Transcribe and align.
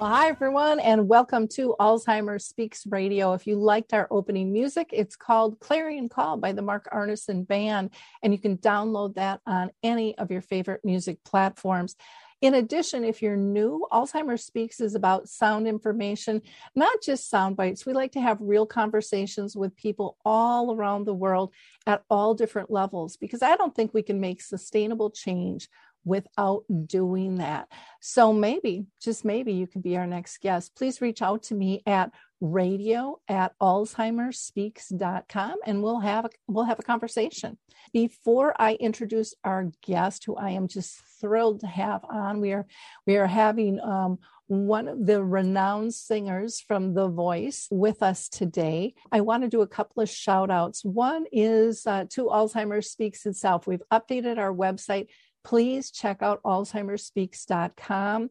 Well, 0.00 0.10
hi, 0.10 0.28
everyone, 0.28 0.78
and 0.78 1.08
welcome 1.08 1.48
to 1.54 1.74
Alzheimer's 1.80 2.44
Speaks 2.44 2.86
Radio. 2.86 3.32
If 3.32 3.48
you 3.48 3.56
liked 3.56 3.92
our 3.92 4.06
opening 4.12 4.52
music, 4.52 4.90
it's 4.92 5.16
called 5.16 5.58
Clarion 5.58 6.08
Call 6.08 6.36
by 6.36 6.52
the 6.52 6.62
Mark 6.62 6.86
Arneson 6.92 7.44
Band, 7.44 7.90
and 8.22 8.32
you 8.32 8.38
can 8.38 8.58
download 8.58 9.16
that 9.16 9.40
on 9.44 9.72
any 9.82 10.16
of 10.16 10.30
your 10.30 10.40
favorite 10.40 10.84
music 10.84 11.24
platforms. 11.24 11.96
In 12.40 12.54
addition, 12.54 13.02
if 13.02 13.20
you're 13.20 13.36
new, 13.36 13.84
Alzheimer's 13.90 14.44
Speaks 14.44 14.80
is 14.80 14.94
about 14.94 15.28
sound 15.28 15.66
information, 15.66 16.42
not 16.76 17.02
just 17.02 17.28
sound 17.28 17.56
bites. 17.56 17.84
We 17.84 17.92
like 17.92 18.12
to 18.12 18.20
have 18.20 18.38
real 18.40 18.66
conversations 18.66 19.56
with 19.56 19.74
people 19.74 20.16
all 20.24 20.72
around 20.72 21.06
the 21.06 21.14
world 21.14 21.52
at 21.88 22.04
all 22.08 22.34
different 22.34 22.70
levels 22.70 23.16
because 23.16 23.42
I 23.42 23.56
don't 23.56 23.74
think 23.74 23.92
we 23.92 24.04
can 24.04 24.20
make 24.20 24.42
sustainable 24.42 25.10
change 25.10 25.68
without 26.04 26.64
doing 26.86 27.36
that. 27.36 27.68
So 28.00 28.32
maybe, 28.32 28.86
just 29.00 29.24
maybe, 29.24 29.52
you 29.52 29.66
can 29.66 29.80
be 29.80 29.96
our 29.96 30.06
next 30.06 30.40
guest. 30.40 30.74
Please 30.76 31.00
reach 31.00 31.22
out 31.22 31.42
to 31.44 31.54
me 31.54 31.82
at 31.86 32.12
radio 32.40 33.18
at 33.28 33.58
alzheimersspeaks.com 33.60 35.56
and 35.66 35.82
we'll 35.82 36.00
have 36.00 36.24
a, 36.24 36.30
we'll 36.46 36.64
have 36.64 36.78
a 36.78 36.84
conversation. 36.84 37.58
Before 37.92 38.54
I 38.60 38.74
introduce 38.74 39.34
our 39.44 39.70
guest, 39.82 40.24
who 40.24 40.36
I 40.36 40.50
am 40.50 40.68
just 40.68 41.00
thrilled 41.20 41.60
to 41.60 41.66
have 41.66 42.04
on, 42.04 42.40
we 42.40 42.52
are 42.52 42.66
we 43.06 43.16
are 43.16 43.26
having 43.26 43.80
um, 43.80 44.18
one 44.48 44.88
of 44.88 45.06
the 45.06 45.22
renowned 45.22 45.94
singers 45.94 46.60
from 46.60 46.94
The 46.94 47.08
Voice 47.08 47.68
with 47.70 48.02
us 48.02 48.28
today. 48.28 48.94
I 49.12 49.20
want 49.20 49.42
to 49.42 49.48
do 49.48 49.60
a 49.60 49.66
couple 49.66 50.02
of 50.02 50.08
shout 50.08 50.50
outs. 50.50 50.84
One 50.84 51.26
is 51.30 51.86
uh, 51.86 52.06
to 52.10 52.24
Alzheimer's 52.24 52.90
Speaks 52.90 53.26
itself. 53.26 53.66
We've 53.66 53.82
updated 53.92 54.38
our 54.38 54.52
website 54.52 55.08
please 55.44 55.90
check 55.90 56.22
out 56.22 56.42
alzheimersspeaks.com. 56.42 58.30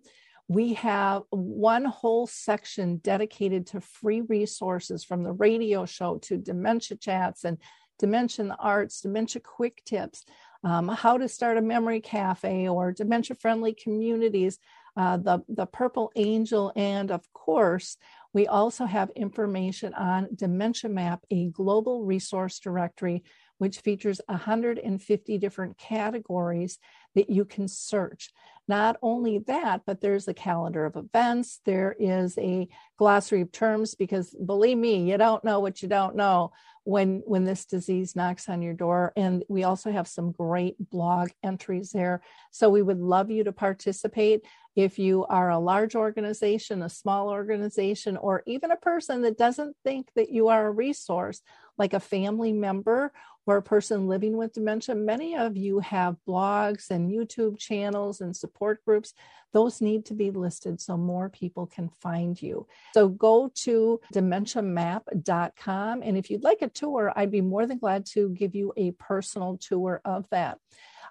We 0.50 0.76
have 0.76 1.24
one 1.30 1.86
whole 1.86 2.28
section 2.28 2.98
dedicated 2.98 3.68
to 3.68 3.82
free 3.82 4.22
resources 4.22 5.04
from 5.04 5.24
the 5.24 5.34
radio 5.34 5.86
show 5.86 6.20
to 6.20 6.38
dementia 6.38 6.98
chats 6.98 7.44
and 7.44 7.58
dementia 8.00 8.44
in 8.44 8.50
the 8.50 8.56
arts, 8.56 9.02
dementia 9.02 9.42
quick 9.42 9.84
tips, 9.86 10.24
um, 10.64 10.88
how 10.88 11.18
to 11.18 11.28
start 11.28 11.58
a 11.58 11.62
memory 11.62 12.00
cafe 12.00 12.68
or 12.68 12.92
dementia 12.92 13.36
friendly 13.36 13.74
communities, 13.74 14.58
uh, 14.96 15.18
the, 15.18 15.44
the 15.50 15.66
Purple 15.66 16.12
Angel, 16.16 16.72
and 16.76 17.12
of 17.12 17.22
course, 17.34 17.98
we 18.34 18.48
also 18.48 18.86
have 18.86 19.10
information 19.16 19.94
on 19.94 20.28
Dementia 20.36 20.90
Map, 20.90 21.24
a 21.32 21.50
global 21.50 22.04
resource 22.04 22.60
directory 22.60 23.24
which 23.58 23.80
features 23.80 24.22
150 24.28 25.38
different 25.38 25.78
categories 25.78 26.80
that 27.16 27.30
you 27.30 27.46
can 27.46 27.68
search. 27.68 28.32
Not 28.68 28.98
only 29.02 29.40
that, 29.40 29.84
but 29.86 30.02
there's 30.02 30.28
a 30.28 30.34
calendar 30.34 30.86
of 30.86 30.98
events, 30.98 31.62
there 31.66 31.96
is 31.98 32.38
a 32.38 32.68
glossary 32.98 33.42
of 33.42 33.52
terms, 33.52 33.96
because 33.96 34.36
believe 34.46 34.78
me, 34.78 35.10
you 35.10 35.18
don't 35.18 35.44
know 35.44 35.60
what 35.62 35.82
you 35.82 35.88
don't 35.88 36.16
know 36.16 36.52
when 36.84 37.22
when 37.26 37.44
this 37.44 37.66
disease 37.66 38.16
knocks 38.16 38.48
on 38.48 38.62
your 38.62 38.74
door. 38.74 39.14
And 39.16 39.44
we 39.50 39.64
also 39.64 39.92
have 39.92 40.08
some 40.08 40.32
great 40.32 40.76
blog 40.90 41.30
entries 41.44 41.92
there. 41.92 42.22
So 42.52 42.70
we 42.70 42.82
would 42.82 43.00
love 43.00 43.30
you 43.32 43.44
to 43.46 43.52
participate. 43.52 44.46
If 44.76 45.00
you 45.00 45.26
are 45.26 45.50
a 45.50 45.60
large 45.60 45.96
organization 45.96 46.84
a 46.84 46.90
small 46.90 47.30
organization 47.30 48.16
or 48.16 48.44
even 48.46 48.72
a 48.72 48.78
person 48.78 49.22
that 49.24 49.38
doesn't 49.38 49.76
think 49.84 50.10
that 50.16 50.30
you 50.30 50.50
are 50.50 50.68
a 50.68 50.72
resource 50.72 51.42
like 51.78 51.94
a 51.94 52.00
family 52.00 52.54
member 52.54 53.12
or 53.48 53.58
a 53.58 53.62
person 53.62 54.08
living 54.08 54.36
with 54.36 54.54
dementia, 54.54 54.94
many 54.94 55.36
of 55.36 55.56
you 55.56 55.80
have 55.80 56.18
blogs 56.28 56.92
and 56.92 57.10
YouTube 57.10 57.58
channels 57.58 58.20
and 58.20 58.36
support 58.36 58.84
groups. 58.84 59.14
Those 59.54 59.80
need 59.80 60.06
to 60.08 60.14
be 60.14 60.32
listed 60.32 60.82
so 60.82 60.98
more 60.98 61.30
people 61.30 61.66
can 61.66 61.90
find 61.90 62.40
you. 62.40 62.68
So 62.94 63.08
go 63.08 63.50
to 63.56 64.02
dementiamap.com. 64.14 66.02
And 66.04 66.18
if 66.18 66.30
you'd 66.30 66.44
like 66.44 66.62
a 66.62 66.68
tour, 66.68 67.14
I'd 67.16 67.32
be 67.32 67.42
more 67.42 67.66
than 67.66 67.78
glad 67.78 68.06
to 68.08 68.30
give 68.30 68.54
you 68.54 68.74
a 68.76 68.92
personal 68.92 69.58
tour 69.58 70.02
of 70.04 70.26
that. 70.32 70.60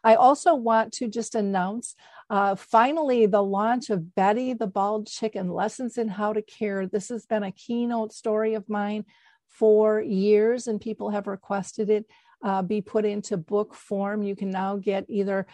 I 0.05 0.17
also 0.17 0.55
want 0.55 0.93
to 0.95 1.09
just 1.09 1.35
announce 1.35 1.97
uh, 2.29 2.55
finally 2.55 3.25
the 3.27 3.43
launch 3.43 3.89
of 3.89 4.15
Betty 4.15 4.53
the 4.53 4.67
Bald 4.67 5.09
Chicken 5.09 5.51
Lessons 5.51 5.97
in 5.97 6.09
How 6.09 6.35
to 6.35 6.43
Care. 6.43 6.87
This 6.87 7.09
has 7.09 7.25
been 7.25 7.43
a 7.43 7.51
keynote 7.51 8.13
story 8.13 8.55
of 8.55 8.69
mine 8.69 9.07
for 9.49 10.01
years, 10.01 10.67
and 10.67 10.81
people 10.81 11.11
have 11.11 11.27
requested 11.27 11.89
it 11.89 12.07
uh, 12.43 12.63
be 12.63 12.81
put 12.81 13.05
into 13.05 13.37
book 13.37 13.75
form. 13.75 14.23
You 14.23 14.37
can 14.37 14.51
now 14.51 14.77
get 14.77 15.07
either 15.09 15.47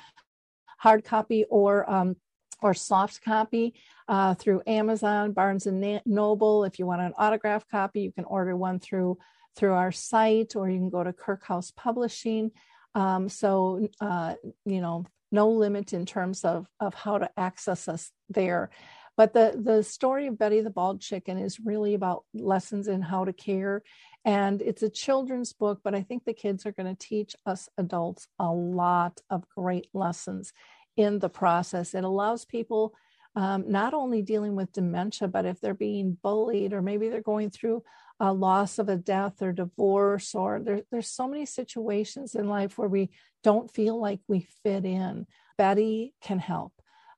hard 0.78 1.04
copy 1.04 1.44
or 1.48 1.88
um, 1.90 2.16
or 2.60 2.74
soft 2.74 3.22
copy 3.22 3.74
uh, 4.08 4.34
through 4.34 4.62
Amazon, 4.66 5.32
Barnes 5.32 5.66
and 5.66 6.00
Noble. 6.06 6.64
If 6.64 6.78
you 6.78 6.86
want 6.86 7.02
an 7.02 7.12
autograph 7.18 7.68
copy, 7.68 8.02
you 8.02 8.12
can 8.12 8.24
order 8.24 8.56
one 8.56 8.78
through 8.78 9.18
through 9.56 9.72
our 9.74 9.92
site, 9.92 10.56
or 10.56 10.68
you 10.68 10.78
can 10.78 10.90
go 10.90 11.04
to 11.04 11.12
Kirkhouse 11.12 11.72
Publishing. 11.74 12.52
Um, 12.94 13.28
so 13.28 13.88
uh, 14.00 14.34
you 14.64 14.80
know, 14.80 15.04
no 15.30 15.50
limit 15.50 15.92
in 15.92 16.06
terms 16.06 16.44
of 16.44 16.66
of 16.80 16.94
how 16.94 17.18
to 17.18 17.30
access 17.36 17.88
us 17.88 18.10
there. 18.28 18.70
But 19.16 19.34
the 19.34 19.60
the 19.62 19.82
story 19.82 20.26
of 20.26 20.38
Betty 20.38 20.60
the 20.60 20.70
Bald 20.70 21.00
Chicken 21.00 21.38
is 21.38 21.60
really 21.60 21.94
about 21.94 22.24
lessons 22.34 22.88
in 22.88 23.02
how 23.02 23.24
to 23.24 23.32
care 23.32 23.82
and 24.24 24.62
it's 24.62 24.82
a 24.82 24.88
children's 24.88 25.52
book, 25.52 25.80
but 25.82 25.94
I 25.94 26.02
think 26.02 26.24
the 26.24 26.32
kids 26.32 26.64
are 26.64 26.72
going 26.72 26.94
to 26.94 27.06
teach 27.06 27.34
us 27.44 27.68
adults 27.76 28.28
a 28.38 28.52
lot 28.52 29.20
of 29.30 29.48
great 29.56 29.88
lessons 29.92 30.52
in 30.96 31.18
the 31.18 31.28
process. 31.28 31.94
It 31.94 32.04
allows 32.04 32.44
people 32.44 32.94
um, 33.34 33.64
not 33.66 33.94
only 33.94 34.22
dealing 34.22 34.54
with 34.54 34.72
dementia, 34.72 35.28
but 35.28 35.46
if 35.46 35.60
they're 35.60 35.74
being 35.74 36.18
bullied 36.22 36.72
or 36.72 36.82
maybe 36.82 37.08
they're 37.08 37.22
going 37.22 37.50
through 37.50 37.82
a 38.20 38.32
loss 38.32 38.78
of 38.78 38.88
a 38.88 38.96
death 38.96 39.42
or 39.42 39.52
divorce, 39.52 40.34
or 40.34 40.60
there, 40.60 40.82
there's 40.92 41.08
so 41.08 41.26
many 41.26 41.46
situations 41.46 42.34
in 42.34 42.48
life 42.48 42.78
where 42.78 42.88
we 42.88 43.10
don't 43.42 43.72
feel 43.72 44.00
like 44.00 44.20
we 44.28 44.46
fit 44.62 44.84
in. 44.84 45.26
Betty 45.58 46.14
can 46.20 46.38
help 46.38 46.72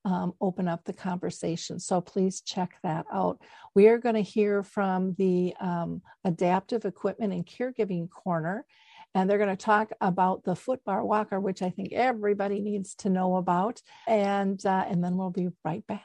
um, 0.04 0.34
open 0.40 0.68
up 0.68 0.84
the 0.84 0.92
conversation. 0.92 1.78
So 1.78 2.00
please 2.00 2.40
check 2.40 2.76
that 2.82 3.06
out. 3.12 3.40
We 3.74 3.88
are 3.88 3.98
going 3.98 4.16
to 4.16 4.20
hear 4.22 4.62
from 4.62 5.14
the 5.18 5.54
um, 5.60 6.02
Adaptive 6.24 6.84
Equipment 6.84 7.32
and 7.32 7.46
Caregiving 7.46 8.08
Corner, 8.10 8.66
and 9.14 9.28
they're 9.28 9.38
going 9.38 9.56
to 9.56 9.56
talk 9.56 9.90
about 10.00 10.44
the 10.44 10.54
footbar 10.54 11.04
walker, 11.04 11.40
which 11.40 11.62
I 11.62 11.70
think 11.70 11.92
everybody 11.92 12.60
needs 12.60 12.94
to 12.96 13.10
know 13.10 13.36
about. 13.36 13.80
And 14.06 14.64
uh, 14.64 14.84
and 14.88 15.02
then 15.02 15.16
we'll 15.16 15.30
be 15.30 15.48
right 15.64 15.86
back. 15.86 16.04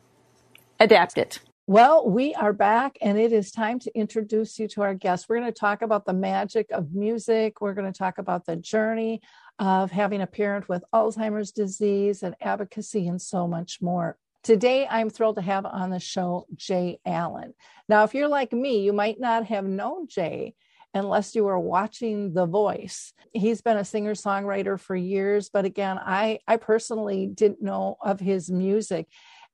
adapt 0.81 1.17
it. 1.17 1.39
Well, 1.67 2.09
we 2.09 2.33
are 2.33 2.53
back 2.53 2.97
and 3.01 3.17
it 3.19 3.31
is 3.31 3.51
time 3.51 3.79
to 3.79 3.97
introduce 3.97 4.57
you 4.59 4.67
to 4.69 4.81
our 4.81 4.95
guest. 4.95 5.27
We're 5.29 5.39
going 5.39 5.53
to 5.53 5.57
talk 5.57 5.83
about 5.83 6.05
the 6.05 6.13
magic 6.13 6.71
of 6.71 6.93
music. 6.93 7.61
We're 7.61 7.75
going 7.75 7.91
to 7.91 7.97
talk 7.97 8.17
about 8.17 8.45
the 8.45 8.55
journey 8.55 9.21
of 9.59 9.91
having 9.91 10.21
a 10.21 10.27
parent 10.27 10.67
with 10.67 10.83
Alzheimer's 10.93 11.51
disease 11.51 12.23
and 12.23 12.35
advocacy 12.41 13.07
and 13.07 13.21
so 13.21 13.47
much 13.47 13.79
more. 13.79 14.17
Today, 14.43 14.87
I'm 14.89 15.11
thrilled 15.11 15.35
to 15.35 15.43
have 15.43 15.67
on 15.67 15.91
the 15.91 15.99
show 15.99 16.47
Jay 16.55 16.99
Allen. 17.05 17.53
Now, 17.87 18.03
if 18.03 18.15
you're 18.15 18.27
like 18.27 18.51
me, 18.51 18.79
you 18.79 18.91
might 18.91 19.19
not 19.19 19.45
have 19.45 19.65
known 19.65 20.07
Jay 20.07 20.55
unless 20.95 21.35
you 21.35 21.43
were 21.43 21.59
watching 21.59 22.33
The 22.33 22.47
Voice. 22.47 23.13
He's 23.33 23.61
been 23.61 23.77
a 23.77 23.85
singer 23.85 24.13
songwriter 24.13 24.79
for 24.79 24.95
years, 24.95 25.49
but 25.49 25.65
again, 25.65 25.99
I, 25.99 26.39
I 26.47 26.57
personally 26.57 27.27
didn't 27.27 27.61
know 27.61 27.97
of 28.01 28.19
his 28.19 28.49
music 28.49 29.07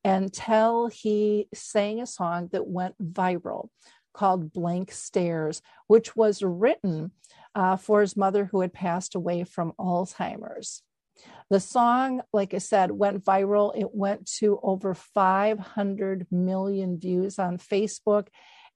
until 0.03 0.87
he 0.87 1.47
sang 1.53 2.01
a 2.01 2.07
song 2.07 2.49
that 2.51 2.67
went 2.67 2.95
viral 3.01 3.69
called 4.13 4.51
Blank 4.51 4.91
Stares, 4.91 5.61
which 5.87 6.15
was 6.15 6.41
written 6.41 7.11
uh, 7.55 7.77
for 7.77 8.01
his 8.01 8.17
mother 8.17 8.45
who 8.45 8.61
had 8.61 8.73
passed 8.73 9.15
away 9.15 9.43
from 9.43 9.73
Alzheimer's. 9.79 10.81
The 11.49 11.59
song, 11.59 12.21
like 12.33 12.53
I 12.53 12.57
said, 12.57 12.91
went 12.91 13.23
viral. 13.23 13.71
It 13.75 13.93
went 13.93 14.29
to 14.39 14.59
over 14.61 14.93
500 14.93 16.27
million 16.29 16.99
views 16.99 17.39
on 17.39 17.57
Facebook, 17.57 18.27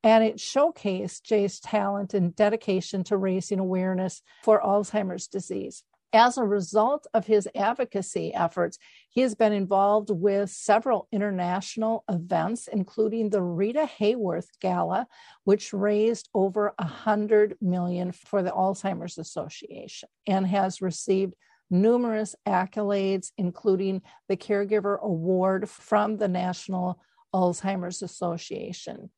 and 0.03 0.23
it 0.23 0.37
showcased 0.37 1.23
Jay's 1.23 1.59
talent 1.59 2.13
and 2.13 2.35
dedication 2.35 3.03
to 3.05 3.17
raising 3.17 3.59
awareness 3.59 4.21
for 4.43 4.61
Alzheimer's 4.61 5.27
disease. 5.27 5.83
As 6.13 6.37
a 6.37 6.43
result 6.43 7.07
of 7.13 7.25
his 7.25 7.47
advocacy 7.55 8.33
efforts, 8.33 8.77
he 9.09 9.21
has 9.21 9.33
been 9.33 9.53
involved 9.53 10.09
with 10.09 10.49
several 10.49 11.07
international 11.11 12.03
events, 12.09 12.67
including 12.67 13.29
the 13.29 13.41
Rita 13.41 13.89
Hayworth 13.99 14.47
Gala, 14.59 15.07
which 15.45 15.71
raised 15.71 16.27
over 16.33 16.73
a 16.77 16.85
hundred 16.85 17.55
million 17.61 18.11
for 18.11 18.43
the 18.43 18.51
Alzheimer's 18.51 19.17
Association 19.17 20.09
and 20.27 20.45
has 20.47 20.81
received 20.81 21.33
numerous 21.69 22.35
accolades, 22.45 23.31
including 23.37 24.01
the 24.27 24.35
Caregiver 24.35 24.99
Award 24.99 25.69
from 25.69 26.17
the 26.17 26.27
National 26.27 26.99
Alzheimer's 27.33 28.01
Association. 28.01 29.09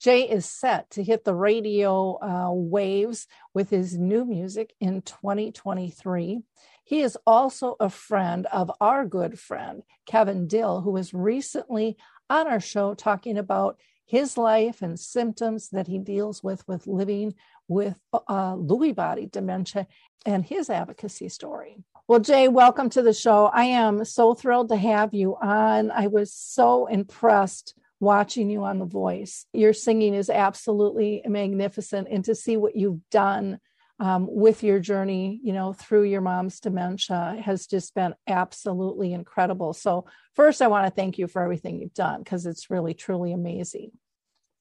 Jay 0.00 0.28
is 0.28 0.46
set 0.46 0.90
to 0.90 1.02
hit 1.02 1.24
the 1.24 1.34
radio 1.34 2.18
uh, 2.20 2.50
waves 2.52 3.26
with 3.54 3.70
his 3.70 3.96
new 3.96 4.24
music 4.24 4.74
in 4.80 5.02
2023. 5.02 6.40
He 6.84 7.00
is 7.02 7.16
also 7.26 7.76
a 7.78 7.88
friend 7.88 8.46
of 8.46 8.70
our 8.80 9.06
good 9.06 9.38
friend, 9.38 9.82
Kevin 10.06 10.48
Dill, 10.48 10.80
who 10.80 10.90
was 10.90 11.14
recently 11.14 11.96
on 12.28 12.46
our 12.46 12.60
show 12.60 12.94
talking 12.94 13.38
about 13.38 13.78
his 14.06 14.36
life 14.36 14.82
and 14.82 14.98
symptoms 14.98 15.68
that 15.68 15.86
he 15.86 15.98
deals 15.98 16.42
with 16.42 16.66
with 16.66 16.88
living 16.88 17.32
with 17.68 17.96
uh, 18.12 18.56
Lewy 18.56 18.92
body 18.92 19.26
dementia 19.26 19.86
and 20.26 20.44
his 20.44 20.68
advocacy 20.68 21.28
story. 21.28 21.84
Well, 22.10 22.18
Jay, 22.18 22.48
welcome 22.48 22.90
to 22.90 23.02
the 23.02 23.12
show. 23.12 23.46
I 23.54 23.66
am 23.66 24.04
so 24.04 24.34
thrilled 24.34 24.70
to 24.70 24.76
have 24.76 25.14
you 25.14 25.36
on. 25.36 25.92
I 25.92 26.08
was 26.08 26.34
so 26.34 26.86
impressed 26.86 27.78
watching 28.00 28.50
you 28.50 28.64
on 28.64 28.80
The 28.80 28.84
Voice. 28.84 29.46
Your 29.52 29.72
singing 29.72 30.14
is 30.14 30.28
absolutely 30.28 31.22
magnificent, 31.24 32.08
and 32.10 32.24
to 32.24 32.34
see 32.34 32.56
what 32.56 32.74
you've 32.74 33.08
done 33.10 33.60
um, 34.00 34.26
with 34.28 34.64
your 34.64 34.80
journey, 34.80 35.38
you 35.44 35.52
know, 35.52 35.72
through 35.72 36.02
your 36.02 36.20
mom's 36.20 36.58
dementia 36.58 37.40
has 37.44 37.68
just 37.68 37.94
been 37.94 38.16
absolutely 38.26 39.12
incredible. 39.12 39.72
So, 39.72 40.06
first, 40.34 40.62
I 40.62 40.66
want 40.66 40.86
to 40.86 40.90
thank 40.90 41.16
you 41.16 41.28
for 41.28 41.42
everything 41.42 41.78
you've 41.78 41.94
done 41.94 42.24
because 42.24 42.44
it's 42.44 42.70
really, 42.70 42.92
truly 42.92 43.32
amazing. 43.32 43.92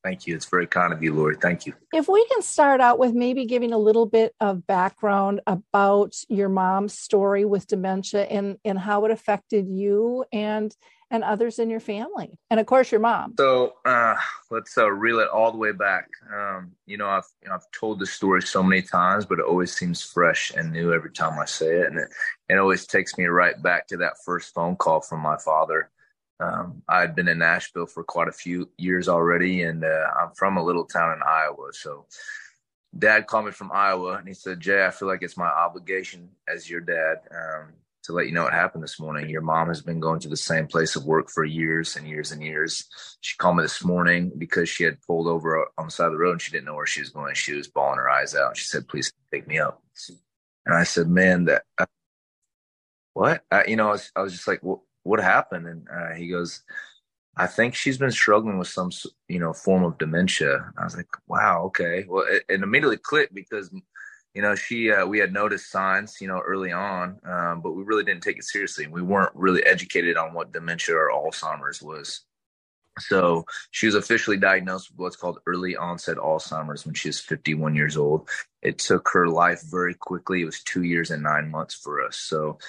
Thank 0.03 0.27
you. 0.27 0.35
It's 0.35 0.45
very 0.45 0.67
kind 0.67 0.93
of 0.93 1.03
you, 1.03 1.13
Lori. 1.13 1.35
Thank 1.35 1.65
you. 1.65 1.73
If 1.93 2.07
we 2.07 2.25
can 2.27 2.41
start 2.41 2.79
out 2.79 2.99
with 2.99 3.13
maybe 3.13 3.45
giving 3.45 3.73
a 3.73 3.77
little 3.77 4.05
bit 4.05 4.33
of 4.39 4.65
background 4.65 5.41
about 5.45 6.15
your 6.29 6.47
mom's 6.47 6.97
story 6.97 7.43
with 7.43 7.67
dementia 7.67 8.23
and, 8.23 8.57
and 8.63 8.79
how 8.79 9.03
it 9.05 9.11
affected 9.11 9.67
you 9.67 10.25
and 10.31 10.75
and 11.11 11.23
others 11.23 11.57
in 11.57 11.71
your 11.71 11.79
family, 11.79 12.37
and 12.51 12.59
of 12.59 12.67
course 12.67 12.91
your 12.91 13.01
mom. 13.01 13.33
So 13.39 13.73
uh, 13.83 14.15
let's 14.51 14.77
uh, 14.77 14.91
reel 14.91 15.19
it 15.19 15.27
all 15.27 15.51
the 15.51 15.57
way 15.57 15.71
back. 15.71 16.07
Um, 16.31 16.73
you 16.85 16.97
know, 16.97 17.07
I've 17.07 17.23
you 17.41 17.49
know, 17.49 17.55
I've 17.55 17.71
told 17.71 17.99
this 17.99 18.11
story 18.11 18.43
so 18.43 18.61
many 18.61 18.83
times, 18.83 19.25
but 19.25 19.39
it 19.39 19.45
always 19.45 19.75
seems 19.75 20.03
fresh 20.03 20.51
and 20.55 20.71
new 20.71 20.93
every 20.93 21.11
time 21.11 21.39
I 21.39 21.45
say 21.45 21.79
it, 21.79 21.87
and 21.87 21.97
it, 21.97 22.09
it 22.47 22.57
always 22.59 22.85
takes 22.85 23.17
me 23.17 23.25
right 23.25 23.59
back 23.63 23.87
to 23.87 23.97
that 23.97 24.23
first 24.23 24.53
phone 24.53 24.75
call 24.75 25.01
from 25.01 25.21
my 25.21 25.37
father 25.37 25.89
um, 26.39 26.81
I'd 26.87 27.15
been 27.15 27.27
in 27.27 27.39
Nashville 27.39 27.85
for 27.85 28.03
quite 28.03 28.27
a 28.27 28.33
few 28.33 28.69
years 28.77 29.09
already, 29.09 29.63
and 29.63 29.83
uh, 29.83 30.05
I'm 30.19 30.31
from 30.35 30.57
a 30.57 30.63
little 30.63 30.85
town 30.85 31.13
in 31.13 31.21
Iowa. 31.25 31.73
So, 31.73 32.05
Dad 32.97 33.27
called 33.27 33.45
me 33.45 33.51
from 33.51 33.71
Iowa, 33.73 34.13
and 34.13 34.27
he 34.27 34.33
said, 34.33 34.59
"Jay, 34.59 34.85
I 34.85 34.91
feel 34.91 35.07
like 35.07 35.21
it's 35.21 35.37
my 35.37 35.47
obligation 35.47 36.29
as 36.47 36.69
your 36.69 36.81
dad 36.81 37.17
um, 37.31 37.73
to 38.03 38.13
let 38.13 38.25
you 38.27 38.31
know 38.31 38.43
what 38.43 38.53
happened 38.53 38.83
this 38.83 38.99
morning. 38.99 39.29
Your 39.29 39.41
mom 39.41 39.67
has 39.67 39.81
been 39.81 39.99
going 39.99 40.21
to 40.21 40.29
the 40.29 40.37
same 40.37 40.65
place 40.67 40.95
of 40.95 41.05
work 41.05 41.29
for 41.29 41.43
years 41.43 41.97
and 41.97 42.07
years 42.07 42.31
and 42.31 42.41
years. 42.41 42.87
She 43.21 43.37
called 43.37 43.57
me 43.57 43.63
this 43.63 43.83
morning 43.83 44.31
because 44.37 44.69
she 44.69 44.85
had 44.85 45.01
pulled 45.01 45.27
over 45.27 45.67
on 45.77 45.85
the 45.85 45.91
side 45.91 46.07
of 46.07 46.13
the 46.13 46.17
road 46.17 46.33
and 46.33 46.41
she 46.41 46.51
didn't 46.51 46.65
know 46.65 46.75
where 46.75 46.85
she 46.85 47.01
was 47.01 47.09
going. 47.09 47.35
She 47.35 47.53
was 47.53 47.67
bawling 47.67 47.99
her 47.99 48.09
eyes 48.09 48.33
out. 48.33 48.57
She 48.57 48.65
said, 48.65 48.87
"Please 48.87 49.11
pick 49.31 49.45
me 49.47 49.59
up." 49.59 49.83
And 50.65 50.73
I 50.75 50.83
said, 50.83 51.09
"Man, 51.09 51.45
that." 51.45 51.63
Uh, 51.77 51.85
what? 53.13 53.43
I, 53.51 53.65
you 53.65 53.75
know, 53.75 53.89
I 53.89 53.91
was, 53.91 54.11
I 54.15 54.21
was 54.21 54.33
just 54.33 54.47
like, 54.47 54.63
well, 54.63 54.85
what 55.03 55.19
happened? 55.19 55.67
And 55.67 55.87
uh, 55.89 56.13
he 56.15 56.27
goes, 56.27 56.61
I 57.35 57.47
think 57.47 57.73
she's 57.75 57.97
been 57.97 58.11
struggling 58.11 58.57
with 58.57 58.67
some, 58.67 58.91
you 59.27 59.39
know, 59.39 59.53
form 59.53 59.83
of 59.83 59.97
dementia. 59.97 60.71
I 60.77 60.83
was 60.83 60.97
like, 60.97 61.07
wow, 61.27 61.63
okay. 61.67 62.05
Well, 62.07 62.25
it, 62.27 62.43
it 62.49 62.61
immediately 62.61 62.97
clicked 62.97 63.33
because, 63.33 63.71
you 64.33 64.41
know, 64.41 64.55
she, 64.55 64.91
uh, 64.91 65.05
we 65.05 65.19
had 65.19 65.31
noticed 65.31 65.71
signs, 65.71 66.17
you 66.19 66.27
know, 66.27 66.41
early 66.45 66.71
on, 66.71 67.17
um, 67.23 67.61
but 67.61 67.71
we 67.71 67.83
really 67.83 68.03
didn't 68.03 68.23
take 68.23 68.37
it 68.37 68.43
seriously. 68.43 68.87
We 68.87 69.01
weren't 69.01 69.35
really 69.35 69.63
educated 69.63 70.17
on 70.17 70.33
what 70.33 70.51
dementia 70.51 70.95
or 70.95 71.11
Alzheimer's 71.11 71.81
was. 71.81 72.25
So 72.99 73.45
she 73.71 73.85
was 73.85 73.95
officially 73.95 74.37
diagnosed 74.37 74.91
with 74.91 74.99
what's 74.99 75.15
called 75.15 75.39
early 75.45 75.75
onset 75.75 76.17
Alzheimer's 76.17 76.85
when 76.85 76.95
she 76.95 77.09
was 77.09 77.19
51 77.19 77.75
years 77.75 77.97
old. 77.97 78.29
It 78.61 78.79
took 78.79 79.09
her 79.13 79.27
life 79.27 79.61
very 79.69 79.93
quickly. 79.93 80.41
It 80.41 80.45
was 80.45 80.61
two 80.63 80.83
years 80.83 81.11
and 81.11 81.23
nine 81.23 81.49
months 81.49 81.75
for 81.75 82.05
us. 82.05 82.17
So 82.17 82.59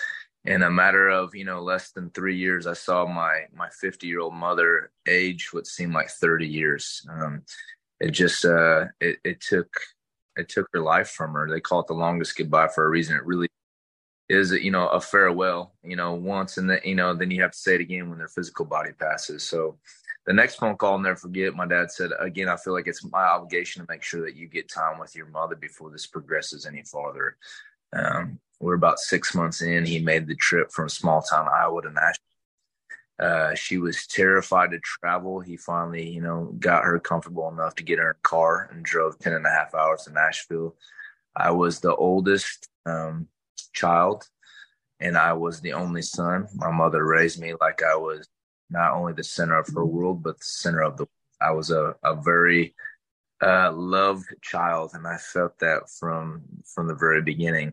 in 0.44 0.62
a 0.62 0.70
matter 0.70 1.09
of 1.09 1.35
you 1.35 1.44
know 1.44 1.61
less 1.61 1.92
than 1.92 2.11
three 2.11 2.37
years 2.37 2.66
i 2.66 2.73
saw 2.73 3.06
my 3.06 3.44
my 3.54 3.68
50 3.68 4.06
year 4.06 4.20
old 4.20 4.35
mother 4.35 4.90
age 5.06 5.52
what 5.52 5.66
seemed 5.66 5.92
like 5.92 6.09
30 6.09 6.47
years. 6.47 7.06
Um, 7.11 7.42
it 8.00 8.12
just 8.12 8.44
uh 8.44 8.87
it, 9.00 9.18
it 9.25 9.40
took 9.40 9.68
it 10.37 10.49
took 10.49 10.66
her 10.73 10.80
life 10.80 11.11
from 11.11 11.35
her. 11.35 11.49
They 11.49 11.61
call 11.61 11.80
it 11.80 11.87
the 11.87 11.94
longest 11.94 12.37
goodbye 12.37 12.68
for 12.68 12.87
a 12.87 12.88
reason. 12.88 13.16
It 13.16 13.26
really 13.26 13.49
is 14.28 14.52
you 14.52 14.70
know 14.70 14.87
a 14.88 15.00
farewell 15.00 15.75
you 15.82 15.97
know 15.97 16.14
once 16.14 16.56
and 16.56 16.70
then 16.70 16.78
you 16.85 16.94
know 16.94 17.12
then 17.12 17.32
you 17.32 17.42
have 17.42 17.50
to 17.50 17.59
say 17.59 17.75
it 17.75 17.80
again 17.80 18.09
when 18.09 18.18
their 18.18 18.28
physical 18.28 18.64
body 18.64 18.92
passes. 18.92 19.42
So 19.42 19.78
the 20.26 20.32
next 20.32 20.56
phone 20.56 20.76
call 20.76 20.92
i'll 20.92 20.99
never 20.99 21.16
forget 21.16 21.54
my 21.54 21.66
dad 21.66 21.90
said 21.90 22.11
again 22.20 22.47
i 22.47 22.54
feel 22.54 22.75
like 22.75 22.87
it's 22.87 23.02
my 23.11 23.23
obligation 23.23 23.80
to 23.80 23.90
make 23.90 24.02
sure 24.02 24.20
that 24.20 24.37
you 24.37 24.47
get 24.47 24.68
time 24.68 24.99
with 24.99 25.16
your 25.16 25.26
mother 25.26 25.56
before 25.56 25.90
this 25.90 26.06
progresses 26.06 26.66
any 26.66 26.82
farther. 26.82 27.37
Um, 27.92 28.38
we're 28.61 28.75
about 28.75 28.99
six 28.99 29.35
months 29.35 29.62
in. 29.62 29.85
He 29.85 29.99
made 29.99 30.26
the 30.26 30.37
trip 30.37 30.71
from 30.71 30.88
small 30.88 31.23
town 31.23 31.49
Iowa 31.49 31.83
to 31.83 31.90
Nashville. 31.90 32.25
Uh, 33.19 33.55
she 33.55 33.79
was 33.79 34.07
terrified 34.07 34.71
to 34.71 34.79
travel. 34.79 35.40
He 35.40 35.57
finally, 35.57 36.09
you 36.09 36.23
know, 36.23 36.55
got 36.59 36.85
her 36.85 36.99
comfortable 36.99 37.49
enough 37.49 37.75
to 37.76 37.83
get 37.83 37.99
her 37.99 38.11
in 38.11 38.17
a 38.17 38.29
car 38.29 38.71
and 38.73 38.85
drove 38.85 39.19
10 39.19 39.35
and 39.35 39.47
a 39.47 39.50
half 39.50 39.75
hours 39.75 40.05
to 40.05 40.12
Nashville. 40.12 40.76
I 41.37 41.50
was 41.50 41.81
the 41.81 41.95
oldest 41.95 42.69
um, 42.87 43.29
child 43.73 44.25
and 45.00 45.17
I 45.17 45.33
was 45.33 45.61
the 45.61 45.73
only 45.73 46.02
son. 46.02 46.47
My 46.55 46.71
mother 46.71 47.05
raised 47.05 47.40
me 47.40 47.55
like 47.61 47.83
I 47.83 47.97
was 47.97 48.29
not 48.69 48.93
only 48.93 49.14
the 49.14 49.25
center 49.25 49.59
of 49.59 49.69
her 49.75 49.85
world, 49.85 50.23
but 50.23 50.38
the 50.38 50.45
center 50.45 50.83
of 50.83 50.97
the 50.97 51.05
world. 51.05 51.09
I 51.43 51.52
was 51.52 51.71
a, 51.71 51.95
a 52.05 52.14
very 52.14 52.75
uh, 53.43 53.73
loved 53.73 54.26
child, 54.43 54.90
and 54.93 55.07
I 55.07 55.17
felt 55.17 55.59
that 55.61 55.88
from 55.88 56.43
from 56.67 56.87
the 56.87 56.95
very 56.95 57.23
beginning. 57.23 57.73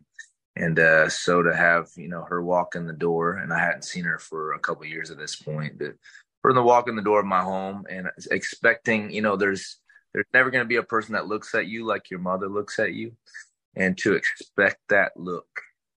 And 0.58 0.78
uh, 0.78 1.08
so 1.08 1.42
to 1.42 1.54
have 1.54 1.88
you 1.96 2.08
know 2.08 2.24
her 2.24 2.42
walk 2.42 2.74
in 2.74 2.86
the 2.86 2.92
door, 2.92 3.34
and 3.34 3.52
I 3.52 3.58
hadn't 3.60 3.84
seen 3.84 4.04
her 4.04 4.18
for 4.18 4.54
a 4.54 4.58
couple 4.58 4.84
years 4.86 5.10
at 5.10 5.18
this 5.18 5.36
point, 5.36 5.78
but 5.78 5.94
from 6.42 6.56
the 6.56 6.62
walk 6.62 6.88
in 6.88 6.96
the 6.96 7.02
door 7.02 7.20
of 7.20 7.26
my 7.26 7.42
home 7.42 7.86
and 7.88 8.08
expecting, 8.30 9.10
you 9.10 9.22
know, 9.22 9.36
there's 9.36 9.78
there's 10.12 10.26
never 10.34 10.50
going 10.50 10.64
to 10.64 10.68
be 10.68 10.76
a 10.76 10.82
person 10.82 11.12
that 11.14 11.28
looks 11.28 11.54
at 11.54 11.66
you 11.66 11.86
like 11.86 12.10
your 12.10 12.20
mother 12.20 12.48
looks 12.48 12.78
at 12.78 12.92
you, 12.92 13.12
and 13.76 13.96
to 13.98 14.14
expect 14.14 14.80
that 14.88 15.12
look 15.16 15.46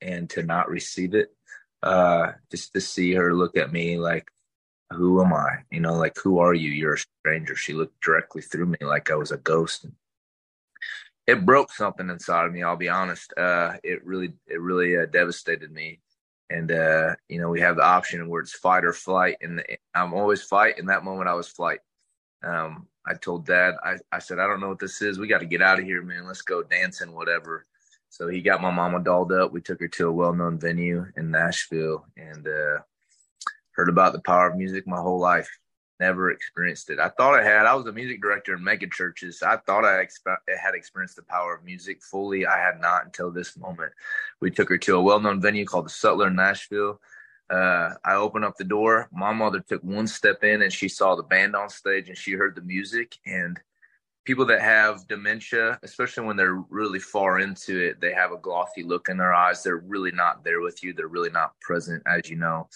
and 0.02 0.28
to 0.30 0.42
not 0.42 0.68
receive 0.68 1.14
it, 1.14 1.34
uh, 1.82 2.32
just 2.50 2.72
to 2.74 2.80
see 2.80 3.12
her 3.14 3.34
look 3.34 3.56
at 3.56 3.72
me 3.72 3.98
like, 3.98 4.30
who 4.90 5.22
am 5.22 5.32
I? 5.32 5.58
You 5.70 5.80
know, 5.80 5.94
like 5.94 6.16
who 6.22 6.38
are 6.38 6.54
you? 6.54 6.70
You're 6.70 6.94
a 6.94 6.98
stranger. 7.22 7.56
She 7.56 7.72
looked 7.72 8.00
directly 8.02 8.42
through 8.42 8.66
me 8.66 8.78
like 8.82 9.10
I 9.10 9.14
was 9.14 9.30
a 9.30 9.38
ghost. 9.38 9.86
It 11.26 11.46
broke 11.46 11.72
something 11.72 12.10
inside 12.10 12.46
of 12.46 12.52
me. 12.52 12.62
I'll 12.62 12.76
be 12.76 12.88
honest. 12.88 13.32
Uh, 13.36 13.74
it 13.84 14.04
really, 14.04 14.32
it 14.46 14.60
really 14.60 14.96
uh, 14.96 15.06
devastated 15.06 15.70
me 15.70 16.00
and 16.50 16.72
uh, 16.72 17.14
you 17.28 17.40
know 17.40 17.48
we 17.48 17.60
have 17.60 17.76
the 17.76 17.84
option 17.84 18.28
where 18.28 18.42
it's 18.42 18.52
fight 18.52 18.84
or 18.84 18.92
flight, 18.92 19.36
and 19.40 19.62
I'm 19.94 20.12
always 20.12 20.42
fight. 20.42 20.78
In 20.78 20.86
that 20.86 21.04
moment, 21.04 21.28
I 21.28 21.34
was 21.34 21.48
flight. 21.48 21.78
Um, 22.42 22.88
I 23.06 23.14
told 23.14 23.46
Dad, 23.46 23.74
I, 23.82 23.96
I 24.12 24.18
said, 24.18 24.38
I 24.38 24.46
don't 24.46 24.60
know 24.60 24.68
what 24.68 24.78
this 24.78 25.00
is. 25.00 25.18
We 25.18 25.28
got 25.28 25.40
to 25.40 25.46
get 25.46 25.62
out 25.62 25.78
of 25.78 25.84
here, 25.84 26.02
man. 26.02 26.26
Let's 26.26 26.42
go 26.42 26.62
dancing, 26.62 27.14
whatever. 27.14 27.66
So 28.08 28.28
he 28.28 28.42
got 28.42 28.60
my 28.60 28.70
mama 28.70 29.00
dolled 29.00 29.32
up. 29.32 29.52
We 29.52 29.60
took 29.60 29.80
her 29.80 29.88
to 29.88 30.08
a 30.08 30.12
well-known 30.12 30.58
venue 30.58 31.06
in 31.16 31.30
Nashville, 31.30 32.04
and 32.16 32.46
uh, 32.46 32.80
heard 33.72 33.88
about 33.88 34.12
the 34.12 34.22
power 34.22 34.50
of 34.50 34.56
music 34.56 34.86
my 34.86 35.00
whole 35.00 35.20
life 35.20 35.48
never 36.00 36.30
experienced 36.30 36.90
it. 36.90 36.98
I 36.98 37.10
thought 37.10 37.38
I 37.38 37.44
had. 37.44 37.66
I 37.66 37.74
was 37.74 37.86
a 37.86 37.92
music 37.92 38.20
director 38.20 38.54
in 38.54 38.64
mega 38.64 38.88
churches. 38.88 39.42
I 39.42 39.58
thought 39.58 39.84
I 39.84 39.96
had 39.96 40.74
experienced 40.74 41.16
the 41.16 41.22
power 41.22 41.54
of 41.54 41.64
music 41.64 42.02
fully. 42.02 42.46
I 42.46 42.58
had 42.58 42.80
not 42.80 43.04
until 43.04 43.30
this 43.30 43.56
moment. 43.56 43.92
We 44.40 44.50
took 44.50 44.70
her 44.70 44.78
to 44.78 44.96
a 44.96 45.02
well-known 45.02 45.40
venue 45.40 45.66
called 45.66 45.86
the 45.86 45.90
Sutler 45.90 46.28
in 46.28 46.36
Nashville. 46.36 47.00
Uh, 47.50 47.90
I 48.04 48.14
opened 48.14 48.44
up 48.44 48.56
the 48.56 48.64
door. 48.64 49.08
My 49.12 49.32
mother 49.32 49.60
took 49.60 49.82
one 49.82 50.06
step 50.06 50.42
in 50.42 50.62
and 50.62 50.72
she 50.72 50.88
saw 50.88 51.14
the 51.14 51.22
band 51.22 51.54
on 51.54 51.68
stage 51.68 52.08
and 52.08 52.16
she 52.16 52.32
heard 52.32 52.54
the 52.54 52.62
music. 52.62 53.18
And 53.26 53.60
people 54.24 54.46
that 54.46 54.60
have 54.60 55.08
dementia, 55.08 55.78
especially 55.82 56.24
when 56.26 56.36
they're 56.36 56.62
really 56.70 57.00
far 57.00 57.40
into 57.40 57.78
it, 57.88 58.00
they 58.00 58.12
have 58.12 58.32
a 58.32 58.38
glossy 58.38 58.84
look 58.84 59.08
in 59.08 59.16
their 59.16 59.34
eyes. 59.34 59.62
They're 59.62 59.78
really 59.78 60.12
not 60.12 60.44
there 60.44 60.60
with 60.60 60.84
you. 60.84 60.92
They're 60.92 61.08
really 61.08 61.30
not 61.30 61.58
present, 61.60 62.02
as 62.06 62.30
you 62.30 62.36
know. 62.36 62.68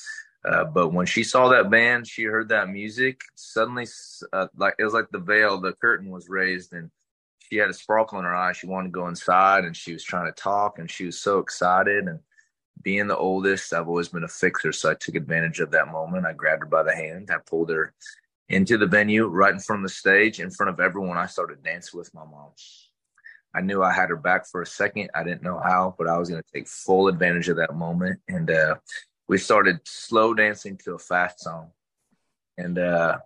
Uh, 0.44 0.64
but 0.64 0.90
when 0.90 1.06
she 1.06 1.24
saw 1.24 1.48
that 1.48 1.70
band, 1.70 2.06
she 2.06 2.24
heard 2.24 2.48
that 2.50 2.68
music. 2.68 3.22
Suddenly, 3.34 3.86
uh, 4.32 4.48
like 4.56 4.74
it 4.78 4.84
was 4.84 4.92
like 4.92 5.08
the 5.10 5.18
veil, 5.18 5.58
the 5.58 5.72
curtain 5.72 6.10
was 6.10 6.28
raised, 6.28 6.74
and 6.74 6.90
she 7.38 7.56
had 7.56 7.70
a 7.70 7.74
sparkle 7.74 8.18
in 8.18 8.24
her 8.24 8.34
eye. 8.34 8.52
She 8.52 8.66
wanted 8.66 8.88
to 8.88 8.92
go 8.92 9.08
inside, 9.08 9.64
and 9.64 9.76
she 9.76 9.92
was 9.92 10.04
trying 10.04 10.26
to 10.26 10.32
talk, 10.32 10.78
and 10.78 10.90
she 10.90 11.06
was 11.06 11.18
so 11.18 11.38
excited. 11.38 12.06
And 12.06 12.20
being 12.82 13.06
the 13.06 13.16
oldest, 13.16 13.72
I've 13.72 13.88
always 13.88 14.08
been 14.08 14.24
a 14.24 14.28
fixer, 14.28 14.72
so 14.72 14.90
I 14.90 14.94
took 14.94 15.14
advantage 15.14 15.60
of 15.60 15.70
that 15.70 15.88
moment. 15.88 16.26
I 16.26 16.34
grabbed 16.34 16.62
her 16.62 16.68
by 16.68 16.82
the 16.82 16.94
hand, 16.94 17.30
I 17.32 17.38
pulled 17.38 17.70
her 17.70 17.94
into 18.50 18.76
the 18.76 18.86
venue, 18.86 19.26
right 19.26 19.54
in 19.54 19.60
front 19.60 19.80
of 19.80 19.88
the 19.88 19.94
stage, 19.94 20.40
in 20.40 20.50
front 20.50 20.68
of 20.68 20.78
everyone. 20.78 21.16
I 21.16 21.26
started 21.26 21.62
dancing 21.62 21.98
with 21.98 22.12
my 22.14 22.24
mom. 22.24 22.50
I 23.54 23.60
knew 23.60 23.82
I 23.82 23.92
had 23.92 24.10
her 24.10 24.16
back 24.16 24.46
for 24.46 24.62
a 24.62 24.66
second. 24.66 25.10
I 25.14 25.22
didn't 25.22 25.42
know 25.42 25.60
how, 25.62 25.94
but 25.96 26.08
I 26.08 26.18
was 26.18 26.28
going 26.28 26.42
to 26.42 26.52
take 26.52 26.66
full 26.66 27.08
advantage 27.08 27.48
of 27.48 27.56
that 27.56 27.74
moment. 27.74 28.20
And 28.28 28.50
uh, 28.50 28.74
we 29.28 29.38
started 29.38 29.81
slow 29.85 30.35
dancing 30.35 30.76
to 30.85 30.95
a 30.95 30.99
fast 30.99 31.40
song. 31.40 31.71
And 32.59 32.78
uh, 32.78 33.19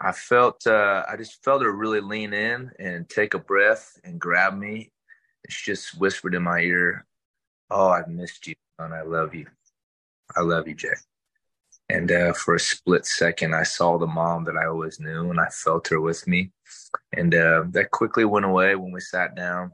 I 0.00 0.12
felt, 0.12 0.66
uh, 0.66 1.04
I 1.08 1.16
just 1.16 1.42
felt 1.42 1.62
her 1.62 1.72
really 1.72 2.00
lean 2.00 2.32
in 2.32 2.70
and 2.78 3.08
take 3.08 3.34
a 3.34 3.38
breath 3.38 3.98
and 4.04 4.20
grab 4.20 4.56
me. 4.56 4.90
She 5.48 5.72
just 5.72 5.98
whispered 5.98 6.34
in 6.34 6.42
my 6.42 6.60
ear, 6.60 7.06
Oh, 7.70 7.88
I've 7.88 8.08
missed 8.08 8.46
you, 8.46 8.54
and 8.78 8.92
I 8.92 9.02
love 9.02 9.34
you. 9.34 9.46
I 10.36 10.42
love 10.42 10.68
you, 10.68 10.74
Jay. 10.74 10.88
And 11.88 12.12
uh, 12.12 12.32
for 12.34 12.54
a 12.54 12.60
split 12.60 13.06
second, 13.06 13.54
I 13.54 13.62
saw 13.62 13.98
the 13.98 14.06
mom 14.06 14.44
that 14.44 14.56
I 14.56 14.66
always 14.66 15.00
knew, 15.00 15.30
and 15.30 15.40
I 15.40 15.48
felt 15.48 15.88
her 15.88 16.00
with 16.00 16.26
me. 16.26 16.50
And 17.12 17.34
uh, 17.34 17.64
that 17.70 17.90
quickly 17.90 18.24
went 18.24 18.46
away 18.46 18.74
when 18.76 18.92
we 18.92 19.00
sat 19.00 19.34
down. 19.34 19.72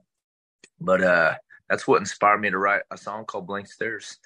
But 0.81 1.03
uh, 1.03 1.35
that's 1.69 1.87
what 1.87 2.01
inspired 2.01 2.39
me 2.41 2.51
to 2.51 2.59
write 2.59 2.83
a 2.91 2.97
song 2.97 3.25
called 3.25 3.47
Blank 3.47 3.67
Stares 3.67 4.19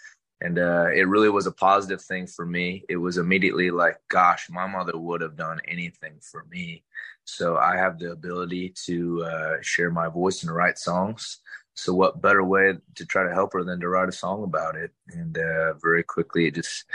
and 0.42 0.58
uh, 0.58 0.88
it 0.92 1.06
really 1.06 1.30
was 1.30 1.46
a 1.46 1.52
positive 1.52 2.02
thing 2.02 2.26
for 2.26 2.44
me. 2.44 2.84
It 2.88 2.96
was 2.96 3.16
immediately 3.16 3.70
like, 3.70 3.98
gosh, 4.08 4.50
my 4.50 4.66
mother 4.66 4.98
would 4.98 5.20
have 5.20 5.36
done 5.36 5.60
anything 5.68 6.14
for 6.20 6.44
me. 6.50 6.82
So 7.24 7.56
I 7.56 7.76
have 7.76 8.00
the 8.00 8.10
ability 8.10 8.74
to 8.86 9.22
uh, 9.22 9.56
share 9.60 9.90
my 9.90 10.08
voice 10.08 10.42
and 10.42 10.52
write 10.52 10.78
songs. 10.78 11.38
So 11.74 11.94
what 11.94 12.20
better 12.20 12.42
way 12.42 12.74
to 12.96 13.06
try 13.06 13.22
to 13.22 13.32
help 13.32 13.52
her 13.52 13.62
than 13.62 13.78
to 13.80 13.88
write 13.88 14.08
a 14.08 14.12
song 14.12 14.42
about 14.42 14.74
it? 14.74 14.90
And 15.10 15.38
uh, 15.38 15.74
very 15.74 16.02
quickly, 16.02 16.48
it 16.48 16.56
just 16.56 16.86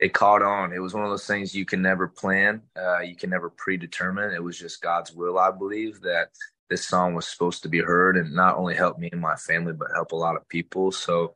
it 0.00 0.14
caught 0.14 0.42
on. 0.42 0.72
It 0.72 0.80
was 0.80 0.94
one 0.94 1.04
of 1.04 1.10
those 1.10 1.26
things 1.26 1.54
you 1.54 1.66
can 1.66 1.82
never 1.82 2.08
plan, 2.08 2.62
uh, 2.74 3.00
you 3.00 3.16
can 3.16 3.28
never 3.28 3.50
predetermine. 3.50 4.32
It 4.32 4.42
was 4.42 4.58
just 4.58 4.82
God's 4.82 5.12
will, 5.12 5.38
I 5.38 5.50
believe, 5.50 6.00
that 6.00 6.30
this 6.70 6.88
song 6.88 7.14
was 7.14 7.28
supposed 7.28 7.62
to 7.62 7.68
be 7.68 7.80
heard 7.80 8.16
and 8.16 8.34
not 8.34 8.56
only 8.56 8.74
help 8.74 8.98
me 8.98 9.10
and 9.12 9.20
my 9.20 9.36
family, 9.36 9.74
but 9.74 9.92
help 9.92 10.12
a 10.12 10.16
lot 10.16 10.36
of 10.36 10.48
people. 10.48 10.90
So 10.90 11.34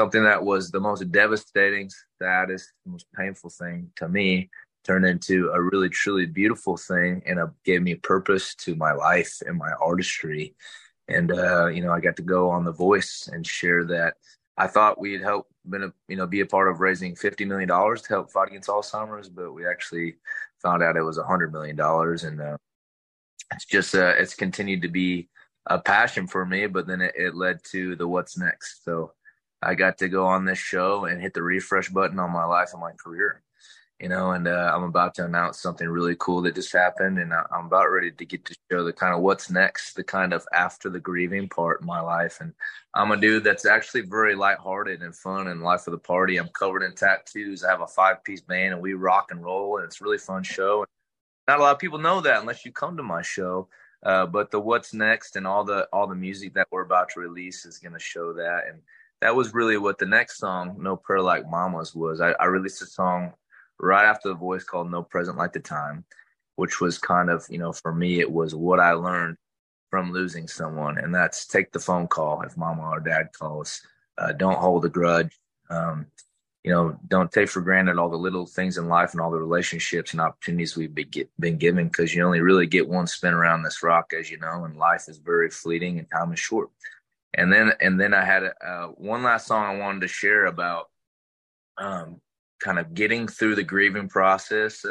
something 0.00 0.24
that 0.24 0.42
was 0.42 0.70
the 0.70 0.80
most 0.80 1.12
devastating, 1.12 1.90
saddest, 2.18 2.72
most 2.86 3.04
painful 3.14 3.50
thing 3.50 3.90
to 3.96 4.08
me 4.08 4.48
turned 4.82 5.04
into 5.04 5.50
a 5.50 5.60
really 5.60 5.90
truly 5.90 6.24
beautiful 6.24 6.74
thing 6.74 7.22
and 7.26 7.38
it 7.38 7.46
gave 7.66 7.82
me 7.82 7.94
purpose 7.96 8.54
to 8.54 8.74
my 8.76 8.92
life 8.92 9.42
and 9.46 9.58
my 9.58 9.70
artistry. 9.72 10.54
And 11.08 11.30
uh, 11.30 11.66
you 11.66 11.82
know 11.82 11.92
i 11.92 12.00
got 12.00 12.16
to 12.16 12.22
go 12.22 12.48
on 12.48 12.64
the 12.64 12.72
voice 12.72 13.28
and 13.30 13.46
share 13.46 13.84
that. 13.88 14.14
I 14.56 14.68
thought 14.68 14.98
we'd 14.98 15.20
help 15.20 15.48
been 15.68 15.82
a, 15.82 15.92
you 16.08 16.16
know 16.16 16.26
be 16.26 16.40
a 16.40 16.46
part 16.46 16.68
of 16.70 16.80
raising 16.80 17.14
50 17.14 17.44
million 17.44 17.68
dollars 17.68 18.00
to 18.02 18.08
help 18.08 18.32
fight 18.32 18.48
against 18.48 18.70
alzheimer's 18.70 19.28
but 19.28 19.52
we 19.52 19.66
actually 19.66 20.16
found 20.62 20.82
out 20.82 20.96
it 20.96 21.02
was 21.02 21.18
100 21.18 21.52
million 21.52 21.76
dollars. 21.76 22.24
And 22.24 22.40
uh, 22.40 22.56
it's 23.52 23.66
just 23.66 23.94
uh, 23.94 24.14
it's 24.16 24.34
continued 24.34 24.80
to 24.80 24.88
be 24.88 25.28
a 25.66 25.78
passion 25.78 26.26
for 26.26 26.46
me 26.46 26.66
but 26.66 26.86
then 26.86 27.02
it, 27.02 27.12
it 27.18 27.34
led 27.34 27.58
to 27.72 27.96
the 27.96 28.08
what's 28.08 28.38
next. 28.38 28.82
So 28.82 29.12
I 29.62 29.74
got 29.74 29.98
to 29.98 30.08
go 30.08 30.26
on 30.26 30.44
this 30.44 30.58
show 30.58 31.04
and 31.04 31.20
hit 31.20 31.34
the 31.34 31.42
refresh 31.42 31.88
button 31.88 32.18
on 32.18 32.30
my 32.30 32.44
life 32.44 32.70
and 32.72 32.80
my 32.80 32.92
career, 32.92 33.42
you 34.00 34.08
know, 34.08 34.32
and 34.32 34.48
uh, 34.48 34.72
I'm 34.74 34.84
about 34.84 35.14
to 35.16 35.26
announce 35.26 35.60
something 35.60 35.86
really 35.86 36.16
cool 36.18 36.40
that 36.42 36.54
just 36.54 36.72
happened. 36.72 37.18
And 37.18 37.32
I'm 37.34 37.66
about 37.66 37.90
ready 37.90 38.10
to 38.10 38.24
get 38.24 38.44
to 38.46 38.56
show 38.70 38.84
the 38.84 38.92
kind 38.92 39.14
of 39.14 39.20
what's 39.20 39.50
next, 39.50 39.94
the 39.94 40.04
kind 40.04 40.32
of 40.32 40.46
after 40.54 40.88
the 40.88 40.98
grieving 40.98 41.48
part 41.48 41.82
in 41.82 41.86
my 41.86 42.00
life. 42.00 42.40
And 42.40 42.54
I'm 42.94 43.12
a 43.12 43.18
dude 43.18 43.44
that's 43.44 43.66
actually 43.66 44.02
very 44.02 44.34
lighthearted 44.34 45.02
and 45.02 45.14
fun 45.14 45.48
and 45.48 45.62
life 45.62 45.86
of 45.86 45.92
the 45.92 45.98
party. 45.98 46.38
I'm 46.38 46.48
covered 46.48 46.82
in 46.82 46.94
tattoos. 46.94 47.62
I 47.62 47.70
have 47.70 47.82
a 47.82 47.86
five 47.86 48.24
piece 48.24 48.40
band 48.40 48.72
and 48.72 48.82
we 48.82 48.94
rock 48.94 49.30
and 49.30 49.44
roll 49.44 49.76
and 49.76 49.84
it's 49.84 50.00
really 50.00 50.18
fun 50.18 50.42
show. 50.42 50.86
Not 51.48 51.58
a 51.58 51.62
lot 51.62 51.72
of 51.72 51.78
people 51.78 51.98
know 51.98 52.22
that 52.22 52.40
unless 52.40 52.64
you 52.64 52.72
come 52.72 52.96
to 52.96 53.02
my 53.02 53.20
show. 53.20 53.68
Uh, 54.02 54.24
but 54.24 54.50
the 54.50 54.58
what's 54.58 54.94
next 54.94 55.36
and 55.36 55.46
all 55.46 55.62
the 55.62 55.86
all 55.92 56.06
the 56.06 56.14
music 56.14 56.54
that 56.54 56.66
we're 56.70 56.84
about 56.84 57.10
to 57.10 57.20
release 57.20 57.66
is 57.66 57.76
going 57.76 57.92
to 57.92 57.98
show 57.98 58.32
that 58.32 58.62
and 58.66 58.80
that 59.20 59.36
was 59.36 59.54
really 59.54 59.76
what 59.76 59.98
the 59.98 60.06
next 60.06 60.38
song, 60.38 60.76
No 60.78 60.96
Prayer 60.96 61.20
Like 61.20 61.48
Mama's, 61.48 61.94
was. 61.94 62.20
I, 62.20 62.30
I 62.32 62.46
released 62.46 62.82
a 62.82 62.86
song 62.86 63.32
right 63.78 64.04
after 64.06 64.28
the 64.28 64.34
voice 64.34 64.64
called 64.64 64.90
No 64.90 65.02
Present 65.02 65.36
Like 65.36 65.52
the 65.52 65.60
Time, 65.60 66.04
which 66.56 66.80
was 66.80 66.98
kind 66.98 67.30
of, 67.30 67.46
you 67.50 67.58
know, 67.58 67.72
for 67.72 67.94
me, 67.94 68.20
it 68.20 68.30
was 68.30 68.54
what 68.54 68.80
I 68.80 68.92
learned 68.92 69.36
from 69.90 70.12
losing 70.12 70.48
someone. 70.48 70.98
And 70.98 71.14
that's 71.14 71.46
take 71.46 71.72
the 71.72 71.78
phone 71.78 72.08
call 72.08 72.42
if 72.42 72.56
mama 72.56 72.82
or 72.82 73.00
dad 73.00 73.28
calls. 73.38 73.82
Uh, 74.16 74.32
don't 74.32 74.58
hold 74.58 74.84
a 74.84 74.88
grudge. 74.88 75.38
Um, 75.68 76.06
you 76.64 76.70
know, 76.70 76.98
don't 77.08 77.32
take 77.32 77.48
for 77.48 77.62
granted 77.62 77.98
all 77.98 78.10
the 78.10 78.18
little 78.18 78.44
things 78.44 78.76
in 78.76 78.88
life 78.88 79.12
and 79.12 79.20
all 79.20 79.30
the 79.30 79.38
relationships 79.38 80.12
and 80.12 80.20
opportunities 80.20 80.76
we've 80.76 80.94
been 80.94 81.56
given 81.56 81.88
because 81.88 82.14
you 82.14 82.22
only 82.22 82.40
really 82.40 82.66
get 82.66 82.86
one 82.86 83.06
spin 83.06 83.32
around 83.32 83.62
this 83.62 83.82
rock, 83.82 84.12
as 84.18 84.30
you 84.30 84.38
know, 84.38 84.64
and 84.64 84.76
life 84.76 85.08
is 85.08 85.16
very 85.16 85.48
fleeting 85.48 85.98
and 85.98 86.06
time 86.10 86.32
is 86.32 86.38
short 86.38 86.68
and 87.34 87.52
then 87.52 87.72
and 87.80 88.00
then 88.00 88.14
I 88.14 88.24
had 88.24 88.42
uh, 88.64 88.86
one 88.88 89.22
last 89.22 89.46
song 89.46 89.64
I 89.64 89.78
wanted 89.78 90.00
to 90.02 90.08
share 90.08 90.46
about 90.46 90.88
um, 91.78 92.20
kind 92.60 92.78
of 92.78 92.94
getting 92.94 93.28
through 93.28 93.54
the 93.54 93.62
grieving 93.62 94.08
process 94.08 94.84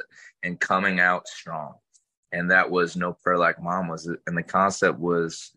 and 0.44 0.60
coming 0.60 1.00
out 1.00 1.28
strong, 1.28 1.76
and 2.32 2.52
that 2.52 2.72
was 2.72 2.96
no 2.96 3.14
prayer 3.14 3.38
like 3.38 3.62
mama's. 3.62 4.10
And 4.26 4.38
the 4.38 4.44
concept 4.44 5.00
was 5.00 5.52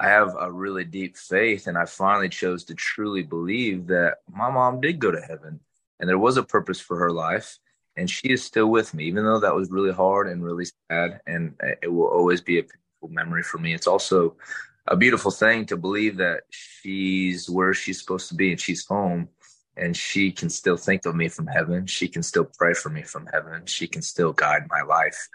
I 0.00 0.08
have 0.08 0.34
a 0.38 0.50
really 0.50 0.84
deep 0.84 1.16
faith, 1.16 1.66
and 1.66 1.78
I 1.78 1.84
finally 1.84 2.28
chose 2.28 2.64
to 2.64 2.74
truly 2.74 3.22
believe 3.22 3.86
that 3.88 4.18
my 4.28 4.50
mom 4.50 4.80
did 4.80 4.98
go 4.98 5.10
to 5.10 5.20
heaven, 5.20 5.60
and 6.00 6.08
there 6.08 6.18
was 6.18 6.36
a 6.36 6.42
purpose 6.42 6.80
for 6.80 6.98
her 6.98 7.10
life. 7.10 7.58
And 7.96 8.10
she 8.10 8.30
is 8.30 8.42
still 8.42 8.66
with 8.66 8.92
me, 8.92 9.04
even 9.04 9.22
though 9.22 9.38
that 9.38 9.54
was 9.54 9.70
really 9.70 9.92
hard 9.92 10.26
and 10.28 10.42
really 10.42 10.64
sad, 10.90 11.20
and 11.28 11.54
it 11.80 11.86
will 11.86 12.08
always 12.08 12.40
be 12.40 12.58
a 12.58 12.62
painful 12.62 13.08
memory 13.10 13.44
for 13.44 13.58
me. 13.58 13.72
It's 13.72 13.86
also 13.86 14.36
a 14.86 14.96
beautiful 14.96 15.30
thing 15.30 15.66
to 15.66 15.76
believe 15.76 16.16
that 16.18 16.42
she's 16.50 17.48
where 17.48 17.74
she's 17.74 18.00
supposed 18.00 18.28
to 18.28 18.34
be 18.34 18.50
and 18.50 18.60
she's 18.60 18.84
home 18.84 19.28
and 19.76 19.96
she 19.96 20.30
can 20.30 20.50
still 20.50 20.76
think 20.76 21.06
of 21.06 21.16
me 21.16 21.28
from 21.28 21.46
heaven. 21.46 21.86
She 21.86 22.06
can 22.06 22.22
still 22.22 22.48
pray 22.58 22.74
for 22.74 22.90
me 22.90 23.02
from 23.02 23.26
heaven. 23.32 23.66
She 23.66 23.86
can 23.88 24.02
still 24.02 24.32
guide 24.32 24.66
my 24.68 24.82
life 24.82 25.28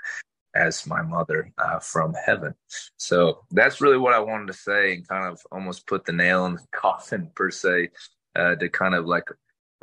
as 0.56 0.88
my 0.88 1.02
mother 1.02 1.52
uh, 1.58 1.80
from 1.80 2.14
heaven. 2.26 2.54
So 2.98 3.46
that's 3.52 3.82
really 3.82 3.98
what 3.98 4.14
I 4.14 4.20
wanted 4.20 4.48
to 4.48 4.54
say 4.54 4.94
and 4.94 5.08
kind 5.08 5.26
of 5.26 5.40
almost 5.52 5.88
put 5.88 6.06
the 6.06 6.14
nail 6.14 6.46
in 6.46 6.56
the 6.56 6.66
coffin 6.72 7.32
per 7.36 7.52
se 7.52 7.90
uh, 8.36 8.56
to 8.56 8.70
kind 8.70 8.96
of 8.96 9.06
like 9.06 9.28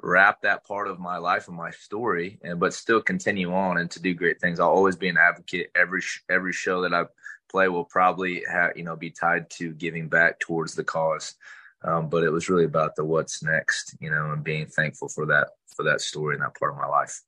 wrap 0.03 0.43
that 0.43 0.65
part 0.67 0.89
of 0.89 0.99
my 0.99 1.17
life 1.17 1.49
and 1.49 1.57
my 1.57 1.71
story, 1.71 2.39
and 2.43 2.61
but 2.61 2.75
still 2.75 3.01
continue 3.01 3.53
on 3.53 3.79
and 3.79 3.91
to 3.91 4.01
do 4.01 4.15
great 4.15 4.41
things. 4.41 4.61
I'll 4.61 4.69
always 4.69 4.97
be 4.97 5.09
an 5.09 5.17
advocate. 5.17 5.71
Every 5.75 6.03
every 6.31 6.53
show 6.53 6.83
that 6.83 6.95
I 6.95 7.05
play 7.51 7.69
will 7.69 7.85
probably 7.85 8.43
have 8.51 8.77
you 8.77 8.85
know 8.85 8.97
be 8.97 9.11
tied 9.11 9.51
to 9.51 9.73
giving 9.75 10.09
back 10.09 10.39
towards 10.41 10.75
the 10.75 10.85
cause. 10.85 11.35
Um, 11.83 12.09
but 12.09 12.25
it 12.25 12.31
was 12.31 12.49
really 12.49 12.65
about 12.65 12.97
the 12.97 13.05
what's 13.05 13.43
next, 13.43 13.97
you 14.01 14.11
know, 14.11 14.33
and 14.33 14.43
being 14.43 14.67
thankful 14.67 15.09
for 15.09 15.27
that 15.27 15.49
for 15.77 15.85
that 15.85 16.01
story 16.01 16.35
and 16.35 16.43
that 16.43 16.59
part 16.59 16.73
of 16.73 16.79
my 16.79 16.87
life. 16.87 17.21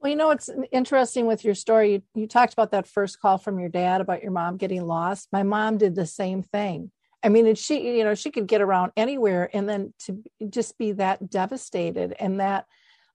Well, 0.00 0.10
you 0.10 0.16
know, 0.16 0.30
it's 0.32 0.50
interesting 0.70 1.26
with 1.26 1.44
your 1.44 1.54
story. 1.54 1.92
You, 1.92 2.02
you 2.14 2.26
talked 2.26 2.52
about 2.52 2.72
that 2.72 2.86
first 2.86 3.20
call 3.20 3.38
from 3.38 3.58
your 3.58 3.70
dad 3.70 4.02
about 4.02 4.22
your 4.22 4.32
mom 4.32 4.58
getting 4.58 4.86
lost. 4.86 5.28
My 5.32 5.42
mom 5.42 5.78
did 5.78 5.94
the 5.94 6.06
same 6.06 6.42
thing. 6.42 6.90
I 7.22 7.30
mean, 7.30 7.46
and 7.46 7.56
she, 7.56 7.96
you 7.96 8.04
know, 8.04 8.14
she 8.14 8.30
could 8.30 8.46
get 8.46 8.60
around 8.60 8.92
anywhere 8.98 9.48
and 9.54 9.66
then 9.66 9.94
to 10.00 10.22
just 10.50 10.76
be 10.76 10.92
that 10.92 11.30
devastated 11.30 12.14
and 12.20 12.38
that 12.38 12.66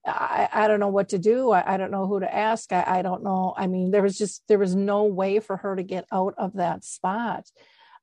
I, 0.06 0.48
I 0.52 0.68
don't 0.68 0.80
know 0.80 0.88
what 0.88 1.10
to 1.10 1.18
do. 1.18 1.50
I, 1.50 1.74
I 1.74 1.76
don't 1.76 1.90
know 1.90 2.06
who 2.06 2.20
to 2.20 2.34
ask. 2.34 2.72
I, 2.72 2.84
I 2.86 3.02
don't 3.02 3.22
know. 3.22 3.54
I 3.56 3.66
mean, 3.66 3.90
there 3.90 4.02
was 4.02 4.16
just, 4.16 4.42
there 4.48 4.58
was 4.58 4.74
no 4.74 5.04
way 5.04 5.40
for 5.40 5.56
her 5.58 5.76
to 5.76 5.82
get 5.82 6.06
out 6.12 6.34
of 6.38 6.54
that 6.54 6.84
spot. 6.84 7.46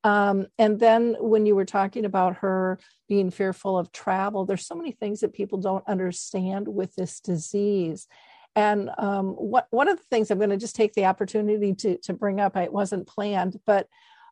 Um, 0.04 0.46
and 0.58 0.80
then 0.80 1.16
when 1.20 1.46
you 1.46 1.56
were 1.56 1.66
talking 1.66 2.06
about 2.06 2.38
her 2.38 2.80
being 3.10 3.32
fearful 3.32 3.78
of 3.78 3.92
travel, 3.92 4.46
there's 4.46 4.66
so 4.66 4.76
many 4.76 4.92
things 4.92 5.22
that 5.22 5.34
people 5.34 5.60
don't 5.60 5.88
understand 5.88 6.68
with 6.68 6.94
this 6.96 7.20
disease. 7.20 8.08
And 8.56 8.90
um, 8.98 9.30
what, 9.30 9.68
one 9.72 9.88
of 9.88 9.98
the 9.98 10.06
things 10.10 10.30
I'm 10.30 10.38
going 10.38 10.52
to 10.52 10.58
just 10.58 10.76
take 10.76 10.94
the 10.94 11.06
opportunity 11.06 11.74
to, 11.74 11.98
to 12.04 12.14
bring 12.14 12.40
up, 12.40 12.56
it 12.56 12.72
wasn't 12.72 13.08
planned, 13.08 13.60
but 13.66 13.88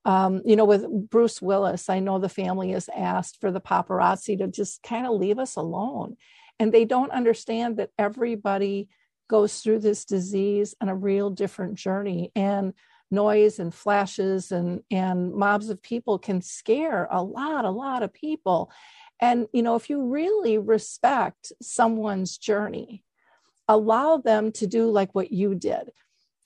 um, 0.05 0.43
you 0.45 0.55
know, 0.55 0.65
with 0.65 0.85
Bruce 1.09 1.41
Willis, 1.41 1.89
I 1.89 1.99
know 1.99 2.19
the 2.19 2.29
family 2.29 2.71
has 2.71 2.89
asked 2.95 3.41
for 3.41 3.51
the 3.51 3.59
paparazzi 3.59 4.37
to 4.37 4.47
just 4.47 4.83
kind 4.83 5.07
of 5.07 5.13
leave 5.13 5.39
us 5.39 5.55
alone. 5.55 6.15
And 6.59 6.73
they 6.73 6.85
don't 6.85 7.11
understand 7.11 7.77
that 7.77 7.91
everybody 7.97 8.89
goes 9.27 9.59
through 9.59 9.79
this 9.79 10.05
disease 10.05 10.75
on 10.81 10.89
a 10.89 10.95
real 10.95 11.29
different 11.29 11.75
journey. 11.75 12.31
And 12.35 12.73
noise 13.11 13.59
and 13.59 13.73
flashes 13.73 14.51
and, 14.51 14.81
and 14.89 15.33
mobs 15.33 15.69
of 15.69 15.81
people 15.81 16.17
can 16.17 16.41
scare 16.41 17.07
a 17.11 17.21
lot, 17.21 17.65
a 17.65 17.69
lot 17.69 18.03
of 18.03 18.13
people. 18.13 18.71
And, 19.21 19.47
you 19.53 19.63
know, 19.63 19.75
if 19.75 19.89
you 19.89 20.03
really 20.03 20.57
respect 20.57 21.51
someone's 21.61 22.37
journey, 22.37 23.03
allow 23.67 24.17
them 24.17 24.51
to 24.53 24.67
do 24.67 24.89
like 24.89 25.13
what 25.13 25.31
you 25.31 25.55
did. 25.55 25.91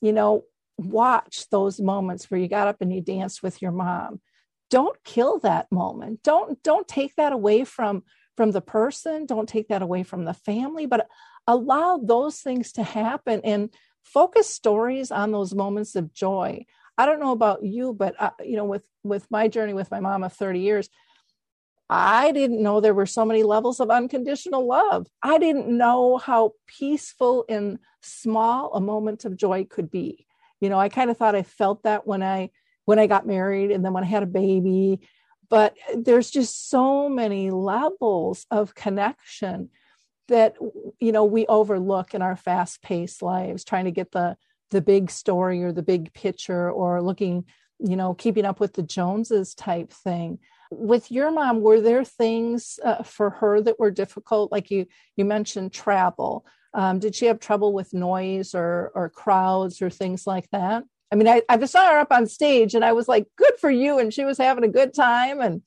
You 0.01 0.13
know, 0.13 0.43
watch 0.77 1.49
those 1.49 1.79
moments 1.79 2.29
where 2.29 2.39
you 2.39 2.47
got 2.47 2.67
up 2.67 2.81
and 2.81 2.93
you 2.93 3.01
danced 3.01 3.43
with 3.43 3.61
your 3.61 3.71
mom 3.71 4.21
don't 4.69 5.03
kill 5.03 5.39
that 5.39 5.69
moment 5.71 6.21
don't 6.23 6.61
don't 6.63 6.87
take 6.87 7.15
that 7.15 7.33
away 7.33 7.63
from 7.65 8.03
from 8.39 8.51
the 8.51 8.61
person 8.61 9.25
don't 9.25 9.49
take 9.49 9.67
that 9.67 9.81
away 9.81 10.01
from 10.01 10.23
the 10.23 10.33
family 10.33 10.85
but 10.85 11.09
allow 11.45 11.97
those 11.97 12.39
things 12.39 12.71
to 12.71 12.83
happen 12.83 13.41
and 13.43 13.69
focus 14.01 14.49
stories 14.49 15.11
on 15.11 15.33
those 15.33 15.53
moments 15.53 15.93
of 15.93 16.13
joy. 16.13 16.65
I 16.97 17.05
don't 17.05 17.19
know 17.19 17.33
about 17.33 17.65
you 17.65 17.93
but 17.93 18.15
uh, 18.17 18.29
you 18.41 18.55
know 18.55 18.63
with 18.63 18.83
with 19.03 19.29
my 19.29 19.49
journey 19.49 19.73
with 19.73 19.91
my 19.91 19.99
mom 19.99 20.23
of 20.23 20.31
30 20.31 20.61
years 20.61 20.89
i 21.89 22.31
didn't 22.31 22.63
know 22.63 22.79
there 22.79 22.93
were 22.93 23.05
so 23.05 23.25
many 23.25 23.43
levels 23.43 23.81
of 23.81 23.89
unconditional 23.89 24.65
love. 24.65 25.07
I 25.21 25.37
didn't 25.37 25.67
know 25.67 26.17
how 26.17 26.53
peaceful 26.65 27.43
and 27.49 27.77
small 28.01 28.73
a 28.73 28.79
moment 28.79 29.25
of 29.25 29.35
joy 29.35 29.65
could 29.65 29.91
be. 29.91 30.25
You 30.61 30.69
know 30.69 30.79
i 30.79 30.87
kind 30.87 31.09
of 31.09 31.17
thought 31.17 31.35
i 31.35 31.43
felt 31.43 31.83
that 31.83 32.07
when 32.07 32.23
i 32.23 32.51
when 32.85 32.99
i 32.99 33.07
got 33.07 33.27
married 33.27 33.71
and 33.71 33.83
then 33.83 33.91
when 33.91 34.05
i 34.05 34.07
had 34.07 34.23
a 34.23 34.37
baby 34.43 35.01
but 35.49 35.75
there's 35.95 36.29
just 36.29 36.69
so 36.69 37.09
many 37.09 37.49
levels 37.51 38.45
of 38.51 38.75
connection 38.75 39.69
that 40.27 40.55
you 40.99 41.11
know 41.11 41.25
we 41.25 41.45
overlook 41.47 42.13
in 42.13 42.21
our 42.21 42.35
fast 42.35 42.81
paced 42.81 43.21
lives 43.21 43.63
trying 43.63 43.85
to 43.85 43.91
get 43.91 44.11
the 44.11 44.37
the 44.71 44.81
big 44.81 45.09
story 45.09 45.63
or 45.63 45.71
the 45.71 45.81
big 45.81 46.13
picture 46.13 46.71
or 46.71 47.01
looking 47.01 47.45
you 47.79 47.95
know 47.95 48.13
keeping 48.13 48.45
up 48.45 48.59
with 48.59 48.73
the 48.73 48.83
joneses 48.83 49.53
type 49.53 49.91
thing. 49.91 50.39
With 50.71 51.11
your 51.11 51.31
mom 51.31 51.61
were 51.61 51.81
there 51.81 52.05
things 52.05 52.79
uh, 52.85 53.01
for 53.01 53.31
her 53.31 53.59
that 53.61 53.79
were 53.79 53.91
difficult? 53.91 54.51
Like 54.51 54.69
you 54.71 54.85
you 55.15 55.25
mentioned 55.25 55.73
travel. 55.73 56.45
Um, 56.75 56.99
did 56.99 57.15
she 57.15 57.25
have 57.25 57.39
trouble 57.39 57.73
with 57.73 57.93
noise 57.93 58.53
or 58.53 58.91
or 58.93 59.09
crowds 59.09 59.81
or 59.81 59.89
things 59.89 60.27
like 60.27 60.47
that? 60.51 60.83
I 61.11 61.15
mean, 61.15 61.27
I, 61.27 61.41
I 61.49 61.63
saw 61.65 61.89
her 61.89 61.99
up 61.99 62.11
on 62.11 62.27
stage 62.27 62.75
and 62.75 62.85
I 62.85 62.93
was 62.93 63.07
like, 63.07 63.27
good 63.35 63.53
for 63.59 63.71
you. 63.71 63.99
And 63.99 64.13
she 64.13 64.25
was 64.25 64.37
having 64.37 64.63
a 64.63 64.69
good 64.69 64.93
time. 64.93 65.41
And 65.41 65.61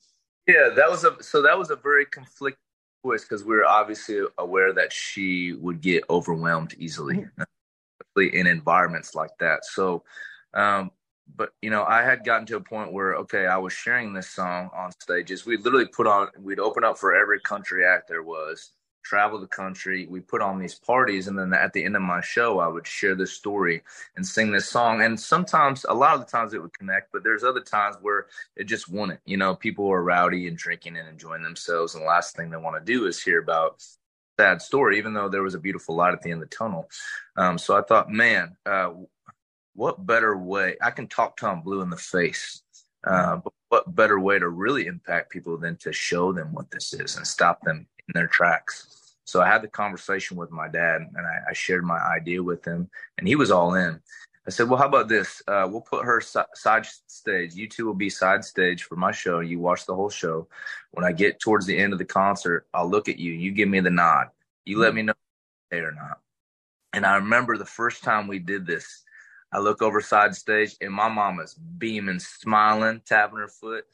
yeah, 0.47 0.69
that 0.75 0.89
was 0.89 1.03
a, 1.03 1.21
so 1.21 1.41
that 1.41 1.57
was 1.57 1.69
a 1.69 1.75
very 1.75 2.05
conflict 2.05 2.57
voice 3.05 3.23
because 3.23 3.43
we 3.43 3.55
were 3.55 3.65
obviously 3.65 4.21
aware 4.37 4.73
that 4.73 4.93
she 4.93 5.53
would 5.53 5.81
get 5.81 6.03
overwhelmed 6.09 6.73
easily, 6.77 7.17
mm-hmm. 7.17 7.43
especially 8.01 8.39
in 8.39 8.47
environments 8.47 9.15
like 9.15 9.31
that. 9.39 9.65
So, 9.65 10.03
um, 10.53 10.91
but 11.35 11.51
you 11.61 11.69
know, 11.69 11.83
I 11.83 12.03
had 12.03 12.23
gotten 12.23 12.45
to 12.47 12.57
a 12.57 12.61
point 12.61 12.93
where, 12.93 13.15
okay, 13.15 13.45
I 13.45 13.57
was 13.57 13.73
sharing 13.73 14.13
this 14.13 14.29
song 14.29 14.69
on 14.73 14.91
stages. 15.01 15.45
We 15.45 15.57
literally 15.57 15.87
put 15.87 16.07
on, 16.07 16.29
we'd 16.39 16.59
open 16.59 16.83
up 16.83 16.97
for 16.97 17.13
every 17.13 17.39
country 17.41 17.85
act 17.85 18.07
there 18.07 18.23
was 18.23 18.71
travel 19.03 19.39
the 19.39 19.47
country. 19.47 20.07
We 20.07 20.19
put 20.19 20.41
on 20.41 20.59
these 20.59 20.75
parties, 20.75 21.27
and 21.27 21.37
then 21.37 21.53
at 21.53 21.73
the 21.73 21.83
end 21.83 21.95
of 21.95 22.01
my 22.01 22.21
show, 22.21 22.59
I 22.59 22.67
would 22.67 22.87
share 22.87 23.15
this 23.15 23.33
story 23.33 23.83
and 24.15 24.25
sing 24.25 24.51
this 24.51 24.69
song. 24.69 25.01
And 25.01 25.19
sometimes, 25.19 25.85
a 25.87 25.93
lot 25.93 26.15
of 26.15 26.21
the 26.21 26.31
times, 26.31 26.53
it 26.53 26.61
would 26.61 26.77
connect, 26.77 27.11
but 27.11 27.23
there's 27.23 27.43
other 27.43 27.61
times 27.61 27.97
where 28.01 28.27
it 28.55 28.65
just 28.65 28.89
wouldn't. 28.89 29.19
You 29.25 29.37
know, 29.37 29.55
people 29.55 29.87
are 29.91 30.03
rowdy 30.03 30.47
and 30.47 30.57
drinking 30.57 30.97
and 30.97 31.07
enjoying 31.07 31.43
themselves, 31.43 31.95
and 31.95 32.03
the 32.03 32.07
last 32.07 32.35
thing 32.35 32.49
they 32.49 32.57
want 32.57 32.83
to 32.83 32.91
do 32.91 33.05
is 33.05 33.21
hear 33.21 33.39
about 33.39 33.83
sad 34.39 34.61
story, 34.61 34.97
even 34.97 35.13
though 35.13 35.29
there 35.29 35.43
was 35.43 35.55
a 35.55 35.59
beautiful 35.59 35.95
light 35.95 36.13
at 36.13 36.21
the 36.21 36.31
end 36.31 36.41
of 36.41 36.49
the 36.49 36.55
tunnel. 36.55 36.89
Um, 37.37 37.57
so 37.57 37.77
I 37.77 37.81
thought, 37.81 38.09
man, 38.09 38.57
uh, 38.65 38.91
what 39.75 40.05
better 40.05 40.37
way? 40.37 40.75
I 40.81 40.91
can 40.91 41.07
talk 41.07 41.37
Tom 41.37 41.61
Blue 41.61 41.81
in 41.81 41.89
the 41.89 41.97
face. 41.97 42.61
Uh, 43.05 43.35
but 43.35 43.53
what 43.67 43.95
better 43.95 44.19
way 44.19 44.39
to 44.39 44.47
really 44.47 44.85
impact 44.85 45.29
people 45.29 45.57
than 45.57 45.75
to 45.75 45.91
show 45.91 46.31
them 46.31 46.53
what 46.53 46.71
this 46.71 46.93
is 46.93 47.17
and 47.17 47.27
stop 47.27 47.59
them 47.63 47.85
in 48.07 48.13
their 48.13 48.27
tracks. 48.27 49.15
So 49.25 49.41
I 49.41 49.47
had 49.47 49.61
the 49.61 49.67
conversation 49.67 50.37
with 50.37 50.51
my 50.51 50.67
dad 50.67 51.01
and 51.01 51.25
I, 51.25 51.51
I 51.51 51.53
shared 51.53 51.85
my 51.85 51.99
idea 51.99 52.43
with 52.43 52.65
him, 52.65 52.89
and 53.17 53.27
he 53.27 53.35
was 53.35 53.51
all 53.51 53.75
in. 53.75 54.01
I 54.45 54.49
said, 54.49 54.69
"Well, 54.69 54.77
how 54.77 54.87
about 54.87 55.07
this? 55.07 55.41
Uh, 55.47 55.67
we'll 55.71 55.81
put 55.81 56.03
her 56.03 56.19
si- 56.19 56.41
side 56.53 56.85
stage. 57.07 57.55
You 57.55 57.69
two 57.69 57.85
will 57.85 57.93
be 57.93 58.09
side 58.09 58.43
stage 58.43 58.83
for 58.83 58.97
my 58.97 59.11
show. 59.11 59.39
You 59.39 59.59
watch 59.59 59.85
the 59.85 59.95
whole 59.95 60.09
show. 60.09 60.47
When 60.91 61.05
I 61.05 61.13
get 61.13 61.39
towards 61.39 61.65
the 61.65 61.77
end 61.77 61.93
of 61.93 61.99
the 61.99 62.05
concert, 62.05 62.67
I'll 62.73 62.89
look 62.89 63.07
at 63.07 63.17
you. 63.17 63.31
You 63.31 63.51
give 63.51 63.69
me 63.69 63.79
the 63.79 63.89
nod. 63.89 64.27
You 64.65 64.79
let 64.79 64.93
me 64.93 65.01
know 65.01 65.13
or 65.71 65.91
not." 65.93 66.19
And 66.91 67.05
I 67.05 67.15
remember 67.15 67.57
the 67.57 67.65
first 67.65 68.03
time 68.03 68.27
we 68.27 68.37
did 68.39 68.67
this. 68.67 69.03
I 69.51 69.59
look 69.59 69.81
over 69.81 70.01
side 70.01 70.35
stage, 70.35 70.75
and 70.81 70.91
my 70.91 71.07
mama's 71.07 71.53
beaming, 71.53 72.19
smiling, 72.19 73.01
tapping 73.05 73.39
her 73.39 73.47
foot, 73.47 73.85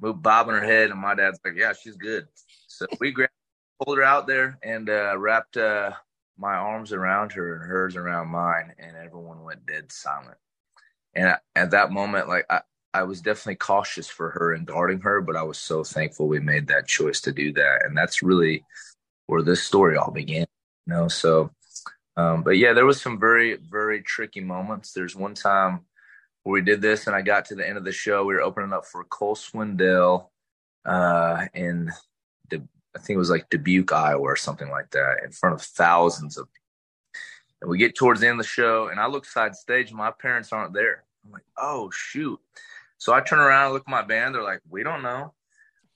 bobbing 0.00 0.54
her 0.54 0.64
head, 0.64 0.90
and 0.90 1.00
my 1.00 1.14
dad's 1.14 1.40
like, 1.44 1.54
"Yeah, 1.56 1.72
she's 1.72 1.96
good." 1.96 2.28
So 2.66 2.86
we 3.00 3.10
grabbed, 3.10 3.32
pulled 3.84 3.98
her 3.98 4.04
out 4.04 4.26
there 4.26 4.58
and 4.62 4.88
uh, 4.88 5.16
wrapped 5.18 5.56
uh, 5.56 5.92
my 6.38 6.54
arms 6.54 6.92
around 6.92 7.32
her 7.32 7.54
and 7.54 7.64
hers 7.64 7.96
around 7.96 8.28
mine, 8.28 8.72
and 8.78 8.96
everyone 8.96 9.42
went 9.42 9.66
dead 9.66 9.92
silent. 9.92 10.36
And 11.14 11.36
at 11.54 11.70
that 11.70 11.92
moment, 11.92 12.28
like 12.28 12.46
I, 12.50 12.62
I 12.92 13.04
was 13.04 13.20
definitely 13.20 13.56
cautious 13.56 14.08
for 14.08 14.30
her 14.30 14.52
and 14.52 14.66
guarding 14.66 15.00
her, 15.00 15.20
but 15.20 15.36
I 15.36 15.42
was 15.42 15.58
so 15.58 15.84
thankful 15.84 16.26
we 16.26 16.40
made 16.40 16.68
that 16.68 16.88
choice 16.88 17.20
to 17.22 17.32
do 17.32 17.52
that, 17.52 17.84
and 17.84 17.96
that's 17.96 18.22
really 18.22 18.64
where 19.26 19.42
this 19.42 19.62
story 19.62 19.96
all 19.96 20.10
began. 20.10 20.46
You 20.86 20.94
know, 20.94 21.08
so. 21.08 21.50
Um, 22.16 22.44
but 22.44 22.58
yeah, 22.58 22.74
there 22.74 22.86
was 22.86 23.02
some 23.02 23.18
very, 23.18 23.56
very 23.56 24.00
tricky 24.00 24.40
moments. 24.40 24.92
There's 24.92 25.16
one 25.16 25.34
time 25.34 25.80
where 26.44 26.52
we 26.52 26.62
did 26.62 26.80
this, 26.80 27.08
and 27.08 27.16
I 27.16 27.22
got 27.22 27.46
to 27.46 27.56
the 27.56 27.68
end 27.68 27.76
of 27.76 27.84
the 27.84 27.90
show. 27.90 28.24
We 28.24 28.34
were 28.34 28.40
opening 28.40 28.72
up 28.72 28.86
for 28.86 29.02
Cole 29.02 29.34
Swindell 29.34 30.30
uh, 30.84 31.46
in 31.54 31.90
I 32.96 33.00
think 33.00 33.16
it 33.16 33.18
was 33.18 33.30
like 33.30 33.50
Dubuque, 33.50 33.92
Iowa, 33.92 34.22
or 34.22 34.36
something 34.36 34.70
like 34.70 34.90
that, 34.90 35.24
in 35.24 35.32
front 35.32 35.54
of 35.54 35.62
thousands 35.62 36.38
of 36.38 36.46
people. 36.46 36.60
And 37.62 37.70
we 37.70 37.78
get 37.78 37.96
towards 37.96 38.20
the 38.20 38.28
end 38.28 38.38
of 38.38 38.44
the 38.44 38.50
show, 38.50 38.88
and 38.88 39.00
I 39.00 39.06
look 39.06 39.24
side 39.24 39.54
stage, 39.56 39.88
and 39.88 39.98
my 39.98 40.10
parents 40.10 40.52
aren't 40.52 40.74
there. 40.74 41.04
I'm 41.24 41.32
like, 41.32 41.46
oh 41.56 41.90
shoot! 41.90 42.38
So 42.98 43.12
I 43.12 43.20
turn 43.20 43.40
around 43.40 43.66
and 43.66 43.74
look 43.74 43.84
at 43.86 43.90
my 43.90 44.02
band. 44.02 44.34
They're 44.34 44.42
like, 44.42 44.60
we 44.68 44.82
don't 44.82 45.02
know. 45.02 45.32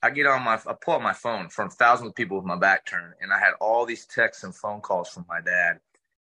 I 0.02 0.10
get 0.10 0.26
on 0.26 0.42
my, 0.44 0.54
I 0.54 0.74
pull 0.80 0.94
out 0.94 1.02
my 1.02 1.12
phone 1.12 1.48
from 1.48 1.70
thousands 1.70 2.10
of 2.10 2.14
people 2.14 2.36
with 2.36 2.46
my 2.46 2.56
back 2.56 2.86
turned, 2.86 3.14
and 3.20 3.32
I 3.32 3.38
had 3.38 3.54
all 3.60 3.84
these 3.84 4.06
texts 4.06 4.44
and 4.44 4.54
phone 4.54 4.80
calls 4.80 5.08
from 5.08 5.26
my 5.28 5.40
dad. 5.40 5.80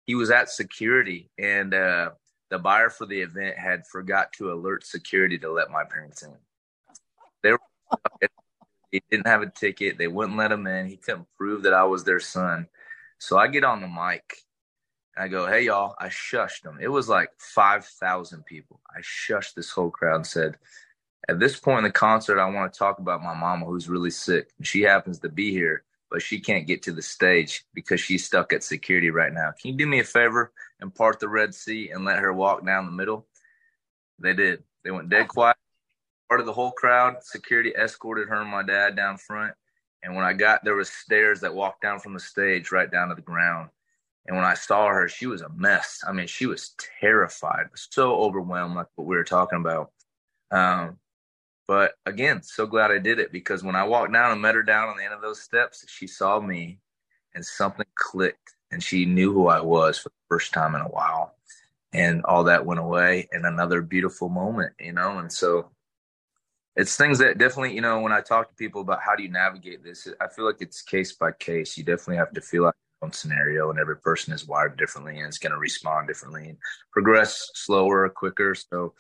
He 0.06 0.14
was 0.14 0.30
at 0.30 0.50
security, 0.50 1.30
and 1.38 1.72
uh, 1.72 2.10
the 2.50 2.58
buyer 2.58 2.90
for 2.90 3.06
the 3.06 3.20
event 3.20 3.56
had 3.56 3.86
forgot 3.86 4.32
to 4.34 4.52
alert 4.52 4.84
security 4.84 5.38
to 5.38 5.52
let 5.52 5.70
my 5.70 5.84
parents 5.84 6.22
in. 6.22 6.34
They 7.42 7.52
were 7.52 7.60
he 8.92 9.02
didn't 9.10 9.26
have 9.26 9.42
a 9.42 9.50
ticket. 9.50 9.98
They 9.98 10.08
wouldn't 10.08 10.38
let 10.38 10.52
him 10.52 10.66
in. 10.66 10.86
He 10.86 10.96
couldn't 10.96 11.28
prove 11.36 11.62
that 11.64 11.74
I 11.74 11.84
was 11.84 12.04
their 12.04 12.20
son. 12.20 12.68
So 13.18 13.38
I 13.38 13.48
get 13.48 13.64
on 13.64 13.80
the 13.80 13.88
mic. 13.88 14.38
I 15.16 15.28
go, 15.28 15.46
hey, 15.46 15.62
y'all, 15.62 15.96
I 15.98 16.08
shushed 16.08 16.62
them. 16.62 16.78
It 16.80 16.88
was 16.88 17.08
like 17.08 17.30
5,000 17.38 18.44
people. 18.46 18.80
I 18.94 19.00
shushed 19.00 19.54
this 19.54 19.70
whole 19.70 19.90
crowd 19.90 20.16
and 20.16 20.26
said, 20.26 20.56
at 21.28 21.38
this 21.38 21.58
point 21.58 21.78
in 21.78 21.84
the 21.84 21.92
concert, 21.92 22.40
I 22.40 22.50
want 22.50 22.72
to 22.72 22.78
talk 22.78 22.98
about 22.98 23.22
my 23.22 23.34
mama 23.34 23.66
who's 23.66 23.88
really 23.88 24.10
sick. 24.10 24.50
She 24.62 24.82
happens 24.82 25.18
to 25.20 25.28
be 25.28 25.52
here. 25.52 25.84
but 26.10 26.22
she 26.22 26.40
can't 26.40 26.66
get 26.66 26.82
to 26.82 26.92
the 26.92 27.02
stage 27.02 27.64
because 27.72 28.00
she's 28.00 28.24
stuck 28.26 28.52
at 28.52 28.64
security 28.64 29.10
right 29.10 29.32
now. 29.32 29.52
Can 29.52 29.70
you 29.72 29.76
do 29.76 29.86
me 29.86 30.00
a 30.00 30.04
favor 30.04 30.52
and 30.80 30.94
part 30.94 31.20
the 31.20 31.28
Red 31.28 31.54
Sea 31.54 31.90
and 31.90 32.04
let 32.04 32.18
her 32.18 32.32
walk 32.32 32.66
down 32.66 32.86
the 32.86 32.92
middle? 32.92 33.26
They 34.18 34.34
did. 34.34 34.64
They 34.84 34.90
went 34.90 35.08
dead 35.08 35.28
quiet. 35.28 35.56
Part 36.30 36.40
of 36.40 36.46
the 36.46 36.52
whole 36.52 36.70
crowd, 36.70 37.22
security 37.22 37.74
escorted 37.76 38.28
her 38.28 38.40
and 38.40 38.50
my 38.50 38.62
dad 38.62 38.96
down 38.96 39.18
front. 39.18 39.52
And 40.02 40.14
when 40.14 40.24
I 40.24 40.32
got 40.32 40.64
there 40.64 40.76
was 40.76 40.88
stairs 40.88 41.40
that 41.40 41.54
walked 41.54 41.82
down 41.82 41.98
from 41.98 42.14
the 42.14 42.20
stage 42.20 42.72
right 42.72 42.90
down 42.90 43.08
to 43.08 43.14
the 43.14 43.20
ground. 43.20 43.68
And 44.26 44.36
when 44.36 44.46
I 44.46 44.54
saw 44.54 44.86
her, 44.86 45.08
she 45.08 45.26
was 45.26 45.42
a 45.42 45.48
mess. 45.50 46.02
I 46.06 46.12
mean, 46.12 46.28
she 46.28 46.46
was 46.46 46.74
terrified, 47.00 47.66
so 47.74 48.14
overwhelmed, 48.14 48.76
like 48.76 48.86
what 48.94 49.06
we 49.06 49.16
were 49.16 49.24
talking 49.24 49.58
about. 49.58 49.90
Um, 50.50 50.98
but 51.66 51.94
again, 52.06 52.42
so 52.42 52.66
glad 52.66 52.90
I 52.90 52.98
did 52.98 53.18
it 53.18 53.32
because 53.32 53.62
when 53.62 53.76
I 53.76 53.84
walked 53.84 54.12
down 54.12 54.32
and 54.32 54.42
met 54.42 54.54
her 54.54 54.62
down 54.62 54.88
on 54.88 54.96
the 54.96 55.04
end 55.04 55.14
of 55.14 55.22
those 55.22 55.40
steps, 55.40 55.84
she 55.88 56.06
saw 56.06 56.40
me 56.40 56.78
and 57.34 57.44
something 57.44 57.86
clicked 57.94 58.54
and 58.70 58.82
she 58.82 59.04
knew 59.04 59.32
who 59.32 59.48
I 59.48 59.60
was 59.60 59.98
for 59.98 60.08
the 60.10 60.14
first 60.28 60.52
time 60.52 60.74
in 60.74 60.80
a 60.80 60.88
while. 60.88 61.34
And 61.92 62.24
all 62.24 62.44
that 62.44 62.66
went 62.66 62.80
away 62.80 63.28
and 63.32 63.44
another 63.44 63.82
beautiful 63.82 64.28
moment, 64.28 64.74
you 64.78 64.92
know? 64.92 65.18
And 65.18 65.32
so 65.32 65.70
it's 66.80 66.96
things 66.96 67.18
that 67.18 67.36
definitely, 67.36 67.74
you 67.74 67.82
know, 67.82 68.00
when 68.00 68.10
I 68.10 68.22
talk 68.22 68.48
to 68.48 68.54
people 68.54 68.80
about 68.80 69.02
how 69.02 69.14
do 69.14 69.22
you 69.22 69.28
navigate 69.28 69.84
this, 69.84 70.08
I 70.18 70.28
feel 70.28 70.46
like 70.46 70.60
it's 70.60 70.80
case 70.80 71.12
by 71.12 71.32
case. 71.32 71.76
You 71.76 71.84
definitely 71.84 72.16
have 72.16 72.32
to 72.32 72.40
feel 72.40 72.64
out 72.64 72.74
your 73.02 73.06
own 73.08 73.12
scenario 73.12 73.68
and 73.68 73.78
every 73.78 73.98
person 73.98 74.32
is 74.32 74.48
wired 74.48 74.78
differently 74.78 75.18
and 75.18 75.26
it's 75.26 75.36
going 75.36 75.52
to 75.52 75.58
respond 75.58 76.08
differently 76.08 76.48
and 76.48 76.58
progress 76.90 77.50
slower 77.52 78.04
or 78.04 78.08
quicker. 78.08 78.54
So, 78.54 78.94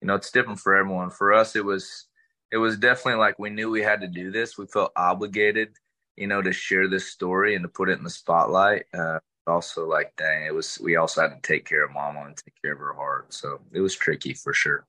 you 0.00 0.06
know, 0.06 0.14
it's 0.14 0.30
different 0.30 0.60
for 0.60 0.76
everyone. 0.76 1.10
For 1.10 1.32
us, 1.32 1.56
it 1.56 1.64
was, 1.64 2.06
it 2.52 2.58
was 2.58 2.78
definitely 2.78 3.18
like 3.18 3.36
we 3.40 3.50
knew 3.50 3.68
we 3.68 3.82
had 3.82 4.00
to 4.02 4.06
do 4.06 4.30
this. 4.30 4.56
We 4.56 4.66
felt 4.66 4.92
obligated, 4.94 5.70
you 6.14 6.28
know, 6.28 6.40
to 6.40 6.52
share 6.52 6.86
this 6.86 7.08
story 7.08 7.56
and 7.56 7.64
to 7.64 7.68
put 7.68 7.88
it 7.88 7.98
in 7.98 8.04
the 8.04 8.10
spotlight. 8.10 8.84
Uh, 8.96 9.18
also, 9.48 9.88
like, 9.88 10.14
dang, 10.16 10.46
it 10.46 10.54
was, 10.54 10.78
we 10.80 10.94
also 10.94 11.22
had 11.22 11.28
to 11.34 11.40
take 11.42 11.66
care 11.66 11.84
of 11.84 11.92
mama 11.92 12.20
and 12.26 12.36
take 12.36 12.54
care 12.62 12.74
of 12.74 12.78
her 12.78 12.94
heart. 12.94 13.34
So 13.34 13.58
it 13.72 13.80
was 13.80 13.96
tricky 13.96 14.34
for 14.34 14.52
sure. 14.52 14.86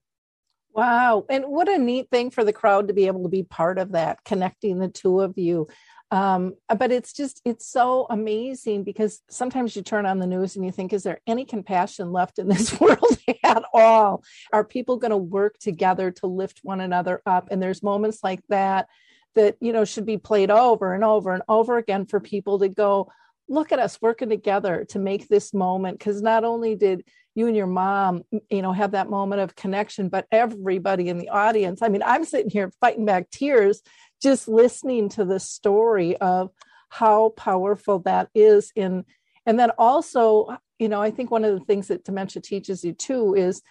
Wow. 0.76 1.26
And 1.30 1.46
what 1.46 1.70
a 1.70 1.78
neat 1.78 2.10
thing 2.12 2.32
for 2.32 2.44
the 2.44 2.52
crowd 2.52 2.90
to 2.90 2.94
be 2.94 3.08
able 3.08 3.24
to 3.24 3.30
be 3.30 3.44
part 3.44 3.78
of 3.78 3.94
that, 3.94 4.22
connecting 4.26 4.78
the 4.78 4.90
two 4.90 5.22
of 5.22 5.38
you. 5.38 5.70
Um, 6.12 6.56
but 6.78 6.92
it's 6.92 7.14
just, 7.14 7.42
it's 7.46 7.66
so 7.66 8.08
amazing 8.10 8.84
because 8.84 9.22
sometimes 9.30 9.74
you 9.76 9.82
turn 9.84 10.06
on 10.06 10.20
the 10.20 10.28
news 10.28 10.56
and 10.56 10.66
you 10.66 10.74
think, 10.74 10.92
is 10.92 11.04
there 11.04 11.22
any 11.26 11.46
compassion 11.46 12.12
left 12.12 12.40
in 12.40 12.50
this 12.50 12.78
world 12.80 13.18
at 13.42 13.64
all? 13.74 14.24
Are 14.52 14.66
people 14.66 14.98
going 14.98 15.12
to 15.12 15.18
work 15.18 15.58
together 15.60 16.12
to 16.12 16.28
lift 16.28 16.60
one 16.62 16.82
another 16.82 17.22
up? 17.26 17.48
And 17.52 17.64
there's 17.64 17.82
moments 17.82 18.20
like 18.22 18.42
that 18.50 18.90
that, 19.36 19.56
you 19.62 19.72
know, 19.72 19.86
should 19.86 20.06
be 20.06 20.18
played 20.18 20.52
over 20.52 20.94
and 20.94 21.06
over 21.06 21.34
and 21.34 21.44
over 21.48 21.78
again 21.78 22.06
for 22.06 22.20
people 22.20 22.60
to 22.60 22.68
go, 22.68 23.10
look 23.48 23.72
at 23.72 23.80
us 23.80 24.02
working 24.02 24.30
together 24.30 24.86
to 24.90 25.00
make 25.00 25.30
this 25.30 25.54
moment. 25.54 26.00
Because 26.00 26.22
not 26.22 26.44
only 26.44 26.76
did 26.76 27.06
you 27.36 27.48
and 27.48 27.56
your 27.56 27.68
mom, 27.68 28.24
you 28.50 28.62
know, 28.62 28.72
have 28.72 28.92
that 28.92 29.10
moment 29.10 29.42
of 29.42 29.56
connection, 29.56 30.10
but 30.10 30.26
everybody 30.32 31.10
in 31.10 31.18
the 31.18 31.30
audience. 31.30 31.82
I 31.82 31.90
mean, 31.90 32.02
I'm 32.04 32.24
sitting 32.24 32.50
here 32.50 32.72
fighting 32.80 33.06
back 33.06 33.30
tears 33.30 33.82
just 34.24 34.48
listening 34.48 35.10
to 35.10 35.26
the 35.26 35.40
story 35.40 36.18
of 36.18 36.50
how 36.90 37.30
powerful 37.30 38.00
that 38.00 38.30
is 38.34 38.72
in 38.76 39.04
and 39.46 39.60
then 39.60 39.70
also 39.78 40.58
you 40.80 40.88
know 40.88 41.02
i 41.02 41.12
think 41.12 41.30
one 41.30 41.44
of 41.44 41.54
the 41.58 41.66
things 41.66 41.88
that 41.88 42.04
dementia 42.04 42.42
teaches 42.42 42.84
you 42.84 42.94
too 42.94 43.36
is 43.36 43.62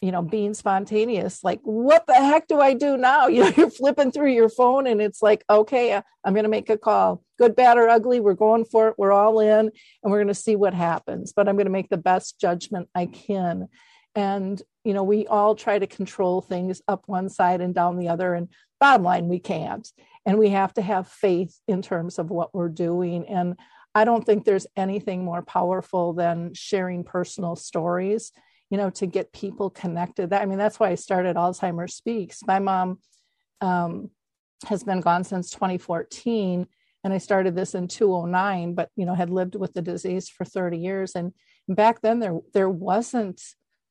you 0.00 0.10
know 0.10 0.22
being 0.22 0.54
spontaneous 0.54 1.44
like 1.44 1.60
what 1.62 2.06
the 2.06 2.14
heck 2.14 2.48
do 2.48 2.60
i 2.60 2.74
do 2.74 2.96
now? 2.96 3.26
You 3.30 3.44
know 3.44 3.52
you're 3.56 3.70
flipping 3.70 4.10
through 4.10 4.32
your 4.32 4.48
phone 4.48 4.86
and 4.86 5.00
it's 5.00 5.22
like 5.22 5.44
okay 5.48 5.92
uh, 5.92 6.02
i'm 6.24 6.34
going 6.34 6.44
to 6.44 6.50
make 6.50 6.70
a 6.70 6.78
call. 6.78 7.22
Good 7.38 7.56
bad 7.56 7.78
or 7.78 7.88
ugly 7.88 8.20
we're 8.20 8.34
going 8.34 8.64
for 8.64 8.88
it. 8.88 8.94
We're 8.98 9.12
all 9.12 9.40
in 9.40 9.70
and 9.70 9.70
we're 10.02 10.18
going 10.18 10.28
to 10.28 10.34
see 10.34 10.56
what 10.56 10.74
happens 10.74 11.32
but 11.32 11.48
i'm 11.48 11.56
going 11.56 11.66
to 11.66 11.72
make 11.72 11.88
the 11.88 11.96
best 11.96 12.40
judgment 12.40 12.88
i 12.94 13.06
can. 13.06 13.68
And 14.14 14.60
you 14.84 14.94
know 14.94 15.04
we 15.04 15.26
all 15.26 15.54
try 15.54 15.78
to 15.78 15.86
control 15.86 16.40
things 16.40 16.82
up 16.88 17.04
one 17.06 17.28
side 17.28 17.60
and 17.60 17.74
down 17.74 17.98
the 17.98 18.08
other 18.08 18.34
and 18.34 18.48
bottom 18.78 19.04
line 19.04 19.28
we 19.28 19.38
can't. 19.38 19.86
And 20.26 20.38
we 20.38 20.50
have 20.50 20.74
to 20.74 20.82
have 20.82 21.08
faith 21.08 21.58
in 21.66 21.82
terms 21.82 22.18
of 22.18 22.30
what 22.30 22.54
we're 22.54 22.68
doing. 22.68 23.26
And 23.28 23.56
i 23.94 24.04
don't 24.04 24.24
think 24.24 24.44
there's 24.44 24.66
anything 24.76 25.24
more 25.24 25.42
powerful 25.42 26.12
than 26.14 26.54
sharing 26.54 27.04
personal 27.04 27.56
stories 27.56 28.32
you 28.70 28.78
know 28.78 28.90
to 28.90 29.06
get 29.06 29.32
people 29.32 29.70
connected 29.70 30.32
i 30.32 30.46
mean 30.46 30.58
that's 30.58 30.80
why 30.80 30.90
i 30.90 30.94
started 30.94 31.36
alzheimer's 31.36 31.94
speaks 31.94 32.40
my 32.46 32.58
mom 32.58 32.98
um, 33.60 34.10
has 34.66 34.82
been 34.82 35.00
gone 35.00 35.24
since 35.24 35.50
2014 35.50 36.66
and 37.04 37.12
i 37.12 37.18
started 37.18 37.54
this 37.54 37.74
in 37.74 37.88
2009. 37.88 38.74
but 38.74 38.90
you 38.96 39.04
know 39.04 39.14
had 39.14 39.30
lived 39.30 39.54
with 39.54 39.72
the 39.74 39.82
disease 39.82 40.28
for 40.28 40.44
30 40.44 40.78
years 40.78 41.14
and 41.14 41.32
back 41.68 42.00
then 42.00 42.18
there 42.18 42.38
there 42.52 42.70
wasn't 42.70 43.42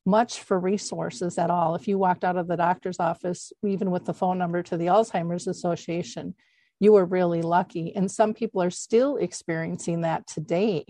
much 0.05 0.41
for 0.41 0.59
resources 0.59 1.37
at 1.37 1.51
all. 1.51 1.75
If 1.75 1.87
you 1.87 1.97
walked 1.97 2.23
out 2.23 2.37
of 2.37 2.47
the 2.47 2.57
doctor's 2.57 2.99
office, 2.99 3.53
even 3.63 3.91
with 3.91 4.05
the 4.05 4.13
phone 4.13 4.37
number 4.37 4.63
to 4.63 4.77
the 4.77 4.87
Alzheimer's 4.87 5.47
Association, 5.47 6.35
you 6.79 6.93
were 6.93 7.05
really 7.05 7.41
lucky. 7.41 7.95
And 7.95 8.09
some 8.09 8.33
people 8.33 8.61
are 8.61 8.71
still 8.71 9.17
experiencing 9.17 10.01
that 10.01 10.27
today. 10.27 10.85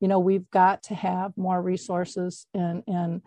You 0.00 0.08
know, 0.08 0.18
we've 0.18 0.50
got 0.50 0.84
to 0.84 0.94
have 0.94 1.36
more 1.36 1.60
resources 1.60 2.46
and 2.54 2.82
and 2.86 3.22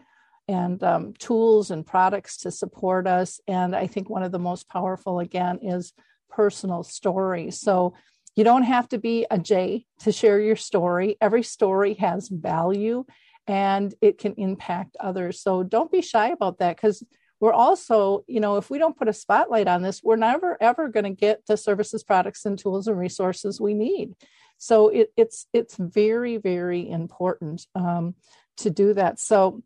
and 0.48 0.84
um, 0.84 1.14
tools 1.14 1.72
and 1.72 1.86
products 1.86 2.38
to 2.38 2.52
support 2.52 3.08
us. 3.08 3.40
And 3.48 3.76
I 3.76 3.88
think 3.88 4.10
one 4.10 4.24
of 4.24 4.32
the 4.32 4.40
most 4.40 4.68
powerful, 4.68 5.20
again, 5.20 5.60
is 5.62 5.94
personal 6.30 6.84
stories. 6.84 7.62
So 7.62 7.94
you 8.36 8.44
don't 8.44 8.64
have 8.64 8.90
to 8.90 8.98
be 8.98 9.26
a 9.30 9.38
Jay 9.38 9.86
to 10.00 10.12
share 10.12 10.40
your 10.40 10.56
story. 10.56 11.18
Every 11.22 11.44
story 11.44 11.94
has 11.96 12.28
value 12.28 13.06
and 13.48 13.94
it 14.02 14.18
can 14.18 14.34
impact 14.38 14.98
others. 15.00 15.42
So 15.42 15.64
don't 15.64 15.92
be 15.92 16.02
shy 16.02 16.30
about 16.30 16.60
that 16.60 16.76
because 16.76 17.04
we're 17.40 17.54
also, 17.54 18.24
you 18.28 18.40
know, 18.40 18.56
if 18.56 18.70
we 18.70 18.78
don't 18.78 18.98
put 18.98 19.10
a 19.10 19.14
spotlight 19.14 19.68
on 19.68 19.82
this, 19.82 20.02
we're 20.02 20.16
never 20.16 20.58
ever 20.62 20.88
going 20.88 21.04
to 21.04 21.10
get 21.10 21.46
the 21.46 21.58
services, 21.58 22.04
products, 22.04 22.46
and 22.46 22.58
tools 22.58 22.88
and 22.88 22.98
resources 22.98 23.60
we 23.60 23.74
need. 23.74 24.14
So 24.64 24.88
it, 24.88 25.12
it's 25.18 25.46
it's 25.52 25.76
very 25.76 26.38
very 26.38 26.90
important 26.90 27.68
um, 27.76 28.16
to 28.58 28.70
do 28.70 28.94
that. 28.94 29.20
So 29.20 29.62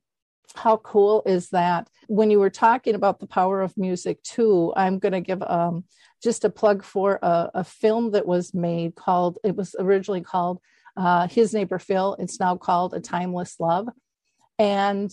how 0.56 0.78
cool 0.78 1.22
is 1.28 1.50
that? 1.50 1.88
When 2.08 2.32
you 2.32 2.40
were 2.40 2.50
talking 2.50 2.96
about 2.96 3.20
the 3.20 3.28
power 3.28 3.62
of 3.62 3.78
music 3.78 4.24
too, 4.24 4.74
I'm 4.76 4.98
going 4.98 5.12
to 5.12 5.22
give 5.22 5.44
um, 5.44 5.84
just 6.24 6.46
a 6.46 6.50
plug 6.50 6.84
for 6.84 7.20
a, 7.22 7.52
a 7.54 7.64
film 7.64 8.12
that 8.12 8.26
was 8.26 8.56
made 8.56 8.96
called. 8.96 9.38
It 9.44 9.56
was 9.56 9.76
originally 9.78 10.22
called 10.22 10.62
uh, 10.96 11.28
His 11.28 11.54
Neighbor 11.54 11.78
Phil. 11.78 12.16
It's 12.18 12.40
now 12.40 12.56
called 12.58 12.96
A 12.96 13.00
Timeless 13.00 13.60
Love. 13.60 13.90
And 14.58 15.12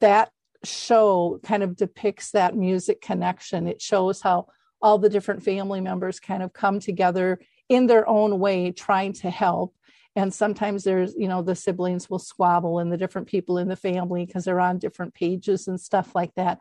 that 0.00 0.30
show 0.62 1.40
kind 1.42 1.62
of 1.62 1.74
depicts 1.74 2.32
that 2.32 2.54
music 2.54 3.00
connection. 3.00 3.66
It 3.66 3.80
shows 3.80 4.20
how 4.20 4.48
all 4.82 4.98
the 4.98 5.08
different 5.08 5.42
family 5.42 5.80
members 5.80 6.20
kind 6.20 6.42
of 6.42 6.52
come 6.52 6.80
together 6.80 7.40
in 7.68 7.86
their 7.86 8.08
own 8.08 8.38
way, 8.38 8.72
trying 8.72 9.12
to 9.14 9.30
help. 9.30 9.74
And 10.14 10.32
sometimes 10.32 10.84
there's, 10.84 11.14
you 11.16 11.28
know, 11.28 11.42
the 11.42 11.54
siblings 11.54 12.08
will 12.08 12.18
squabble 12.18 12.78
and 12.78 12.90
the 12.90 12.96
different 12.96 13.28
people 13.28 13.58
in 13.58 13.68
the 13.68 13.76
family 13.76 14.24
because 14.24 14.44
they're 14.44 14.60
on 14.60 14.78
different 14.78 15.14
pages 15.14 15.68
and 15.68 15.80
stuff 15.80 16.14
like 16.14 16.34
that. 16.36 16.58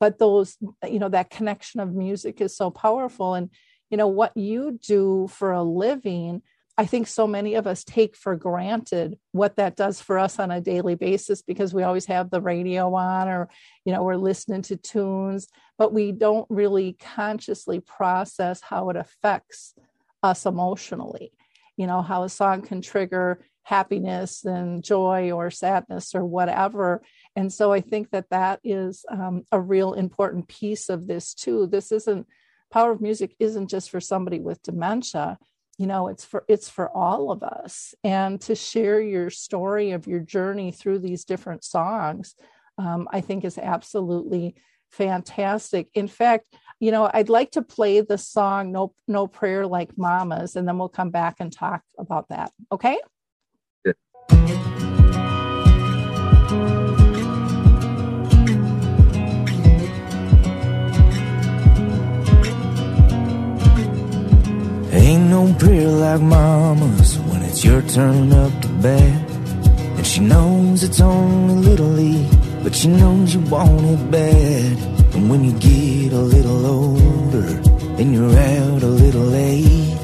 But 0.00 0.18
those, 0.18 0.56
you 0.88 0.98
know, 0.98 1.08
that 1.08 1.30
connection 1.30 1.80
of 1.80 1.94
music 1.94 2.40
is 2.40 2.56
so 2.56 2.70
powerful. 2.70 3.34
And, 3.34 3.50
you 3.90 3.96
know, 3.96 4.08
what 4.08 4.36
you 4.36 4.78
do 4.82 5.28
for 5.28 5.52
a 5.52 5.62
living 5.62 6.42
I 6.78 6.84
think 6.84 7.06
so 7.06 7.26
many 7.26 7.54
of 7.54 7.66
us 7.66 7.84
take 7.84 8.14
for 8.14 8.36
granted 8.36 9.18
what 9.32 9.56
that 9.56 9.76
does 9.76 10.00
for 10.00 10.18
us 10.18 10.38
on 10.38 10.50
a 10.50 10.60
daily 10.60 10.94
basis 10.94 11.40
because 11.40 11.72
we 11.72 11.82
always 11.82 12.04
have 12.06 12.30
the 12.30 12.42
radio 12.42 12.94
on 12.94 13.28
or, 13.28 13.48
you 13.86 13.92
know, 13.94 14.02
we're 14.02 14.16
listening 14.16 14.60
to 14.62 14.76
tunes, 14.76 15.48
but 15.78 15.94
we 15.94 16.12
don't 16.12 16.46
really 16.50 16.92
consciously 17.00 17.80
process 17.80 18.60
how 18.60 18.90
it 18.90 18.96
affects 18.96 19.74
us 20.22 20.46
emotionally. 20.46 21.32
You 21.76 21.86
know, 21.86 22.02
how 22.02 22.22
a 22.22 22.28
song 22.28 22.62
can 22.62 22.80
trigger 22.80 23.40
happiness 23.62 24.44
and 24.44 24.82
joy 24.82 25.32
or 25.32 25.50
sadness 25.50 26.14
or 26.14 26.24
whatever. 26.24 27.02
And 27.34 27.52
so 27.52 27.72
I 27.72 27.80
think 27.80 28.10
that 28.10 28.30
that 28.30 28.60
is 28.62 29.04
um, 29.10 29.44
a 29.50 29.60
real 29.60 29.92
important 29.94 30.48
piece 30.48 30.88
of 30.88 31.06
this 31.06 31.34
too. 31.34 31.66
This 31.66 31.90
isn't, 31.90 32.26
power 32.70 32.92
of 32.92 33.00
music 33.00 33.34
isn't 33.38 33.68
just 33.68 33.90
for 33.90 34.00
somebody 34.00 34.40
with 34.40 34.62
dementia 34.62 35.38
you 35.78 35.86
know 35.86 36.08
it's 36.08 36.24
for 36.24 36.44
it's 36.48 36.68
for 36.68 36.90
all 36.90 37.30
of 37.30 37.42
us 37.42 37.94
and 38.02 38.40
to 38.40 38.54
share 38.54 39.00
your 39.00 39.30
story 39.30 39.92
of 39.92 40.06
your 40.06 40.20
journey 40.20 40.70
through 40.72 40.98
these 40.98 41.24
different 41.24 41.64
songs 41.64 42.34
um, 42.78 43.08
i 43.12 43.20
think 43.20 43.44
is 43.44 43.58
absolutely 43.58 44.54
fantastic 44.90 45.88
in 45.94 46.08
fact 46.08 46.48
you 46.80 46.90
know 46.90 47.10
i'd 47.14 47.28
like 47.28 47.50
to 47.50 47.62
play 47.62 48.00
the 48.00 48.18
song 48.18 48.72
no 48.72 48.94
no 49.08 49.26
prayer 49.26 49.66
like 49.66 49.96
mamas 49.96 50.56
and 50.56 50.66
then 50.66 50.78
we'll 50.78 50.88
come 50.88 51.10
back 51.10 51.36
and 51.40 51.52
talk 51.52 51.82
about 51.98 52.28
that 52.28 52.50
okay 52.72 52.98
yeah. 53.84 53.92
Ain't 64.96 65.28
no 65.28 65.52
prayer 65.58 65.88
like 65.88 66.22
mama's 66.22 67.18
when 67.18 67.42
it's 67.42 67.62
your 67.62 67.82
turn 67.82 68.32
up 68.32 68.50
to 68.62 68.68
bat. 68.80 69.30
And 69.98 70.06
she 70.06 70.20
knows 70.20 70.82
it's 70.82 71.00
only 71.02 71.68
Little 71.68 71.90
League, 71.90 72.32
but 72.66 72.74
she 72.74 72.88
knows 72.88 73.32
you 73.32 73.40
want 73.42 73.86
it 73.86 74.10
bad. 74.10 74.72
And 75.14 75.30
when 75.30 75.44
you 75.44 75.52
get 75.52 76.12
a 76.12 76.18
little 76.18 76.66
older 76.66 77.46
and 77.96 78.12
you're 78.12 78.36
out 78.36 78.82
a 78.82 78.92
little 79.02 79.28
late, 79.38 79.96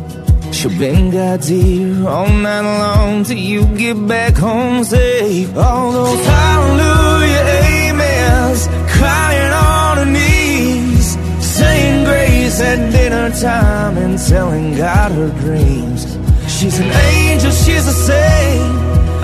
she'll 0.54 0.78
bend 0.78 1.10
God's 1.10 1.50
ear 1.50 2.06
all 2.06 2.28
night 2.28 2.60
long 2.82 3.24
till 3.24 3.36
you 3.36 3.66
get 3.76 3.96
back 4.06 4.36
home 4.36 4.84
safe. 4.84 5.56
All 5.56 5.90
those 5.90 6.24
hallelujah 6.24 7.44
amens, 7.64 8.68
crying 8.96 9.52
on 9.52 9.96
her 9.96 10.10
knees, 10.18 11.18
saying 11.44 12.04
grace 12.04 12.60
at 12.60 12.92
dinner 12.92 13.30
time 13.40 13.98
and 13.98 14.16
telling 14.20 14.76
God 14.76 15.10
her 15.10 15.30
dreams. 15.40 16.02
She's 16.46 16.78
an 16.78 16.92
angel, 16.92 17.50
she's 17.50 17.88
a 17.88 17.96
saint. 18.06 18.74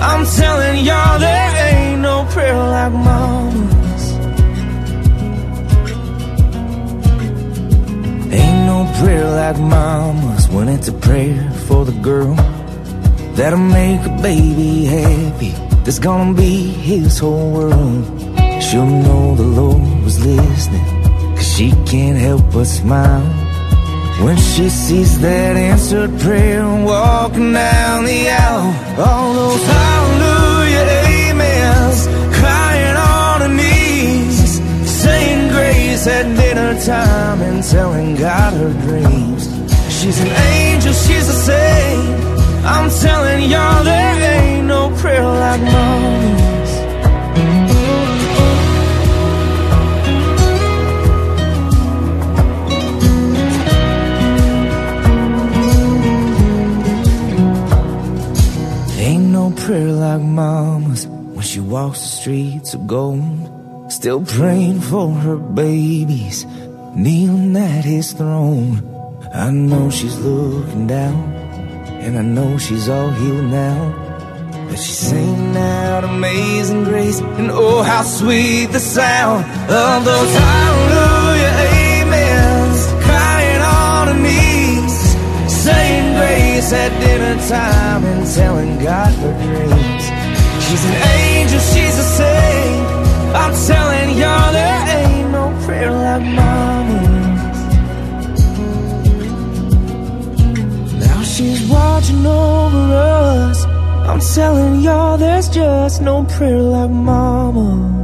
I'm 0.01 0.25
telling 0.25 0.83
y'all 0.83 1.19
there 1.19 1.51
ain't 1.71 1.88
no 2.01 2.25
prayer 2.31 2.55
like 2.55 2.93
mama's. 2.93 4.05
Ain't 8.31 8.65
no 8.71 8.79
prayer 8.99 9.29
like 9.41 9.59
mama's 9.59 10.47
when 10.49 10.69
it's 10.69 10.87
a 10.87 10.93
prayer 10.93 11.51
for 11.67 11.85
the 11.85 11.97
girl 12.01 12.35
that'll 13.35 13.59
make 13.59 14.01
a 14.05 14.21
baby 14.21 14.85
happy. 14.85 15.51
That's 15.83 15.99
gonna 15.99 16.33
be 16.33 16.53
his 16.89 17.19
whole 17.19 17.51
world. 17.51 18.05
She'll 18.63 18.85
know 18.85 19.35
the 19.35 19.49
Lord 19.61 20.03
was 20.03 20.23
listening, 20.25 20.85
cause 21.35 21.47
she 21.55 21.71
can't 21.85 22.17
help 22.17 22.43
but 22.53 22.65
smile. 22.65 23.27
When 24.23 24.37
she 24.37 24.69
sees 24.69 25.19
that 25.21 25.55
answered 25.55 26.19
prayer 26.19 26.63
walking 26.85 27.53
down 27.53 28.03
the 28.03 28.29
aisle, 28.29 28.73
all 28.99 29.33
those 29.33 29.63
hallelujah 29.63 30.58
dinner 36.59 36.81
time 36.81 37.41
and 37.41 37.63
telling 37.63 38.15
God 38.15 38.53
her 38.53 38.73
dreams. 38.85 39.43
She's 39.97 40.19
an 40.19 40.27
angel, 40.27 40.93
she's 40.93 41.27
a 41.29 41.37
saint. 41.47 42.65
I'm 42.65 42.89
telling 42.89 43.49
y'all 43.49 43.83
there 43.83 44.41
ain't 44.41 44.67
no 44.67 44.95
prayer 44.97 45.23
like 45.23 45.61
mama's. 45.61 46.71
Ain't 58.99 59.31
no 59.31 59.51
prayer 59.51 59.91
like 59.91 60.21
mama's 60.21 61.07
when 61.07 61.41
she 61.41 61.59
walks 61.59 62.01
the 62.01 62.07
streets 62.07 62.73
of 62.73 62.85
gold. 62.87 63.58
Still 63.89 64.23
praying 64.23 64.81
for 64.81 65.09
her 65.09 65.35
babies, 65.35 66.45
kneeling 66.95 67.57
at 67.57 67.83
his 67.83 68.13
throne. 68.13 68.83
I 69.33 69.49
know 69.49 69.89
she's 69.89 70.15
looking 70.19 70.85
down, 70.85 71.33
and 72.03 72.19
I 72.19 72.21
know 72.21 72.59
she's 72.59 72.87
all 72.87 73.09
healed 73.09 73.45
now. 73.45 73.81
But 74.69 74.77
she's 74.77 74.99
singing 75.09 75.57
out 75.57 76.03
amazing 76.03 76.83
grace, 76.83 77.19
and 77.19 77.49
oh, 77.49 77.81
how 77.81 78.03
sweet 78.03 78.67
the 78.67 78.79
sound 78.79 79.43
of 79.71 80.05
those 80.05 80.31
hallelujah 80.37 81.53
amens, 81.73 82.81
crying 83.05 83.61
on 83.61 84.07
her 84.09 84.19
knees, 84.21 84.97
saying 85.65 86.13
grace 86.13 86.71
at 86.73 86.91
dinner 87.01 87.35
time 87.49 88.05
and 88.05 88.35
telling 88.35 88.77
God 88.83 89.11
her 89.13 89.33
dreams. 89.43 90.03
She's 90.69 90.85
an 90.85 90.95
angel, 91.25 91.59
she's 91.59 91.97
a 91.97 92.03
saint. 92.03 92.68
I'm 93.33 93.53
telling 93.67 94.17
y'all 94.17 94.51
there 94.51 94.87
ain't 94.97 95.31
no 95.31 95.65
prayer 95.65 95.91
like 95.91 96.23
mama's. 96.23 97.59
Now 101.05 101.23
she's 101.23 101.69
watching 101.69 102.25
over 102.25 102.93
us. 102.95 103.65
I'm 103.65 104.19
telling 104.19 104.81
y'all 104.81 105.17
there's 105.17 105.49
just 105.49 106.01
no 106.01 106.23
prayer 106.25 106.61
like 106.61 106.89
mama's. 106.89 107.99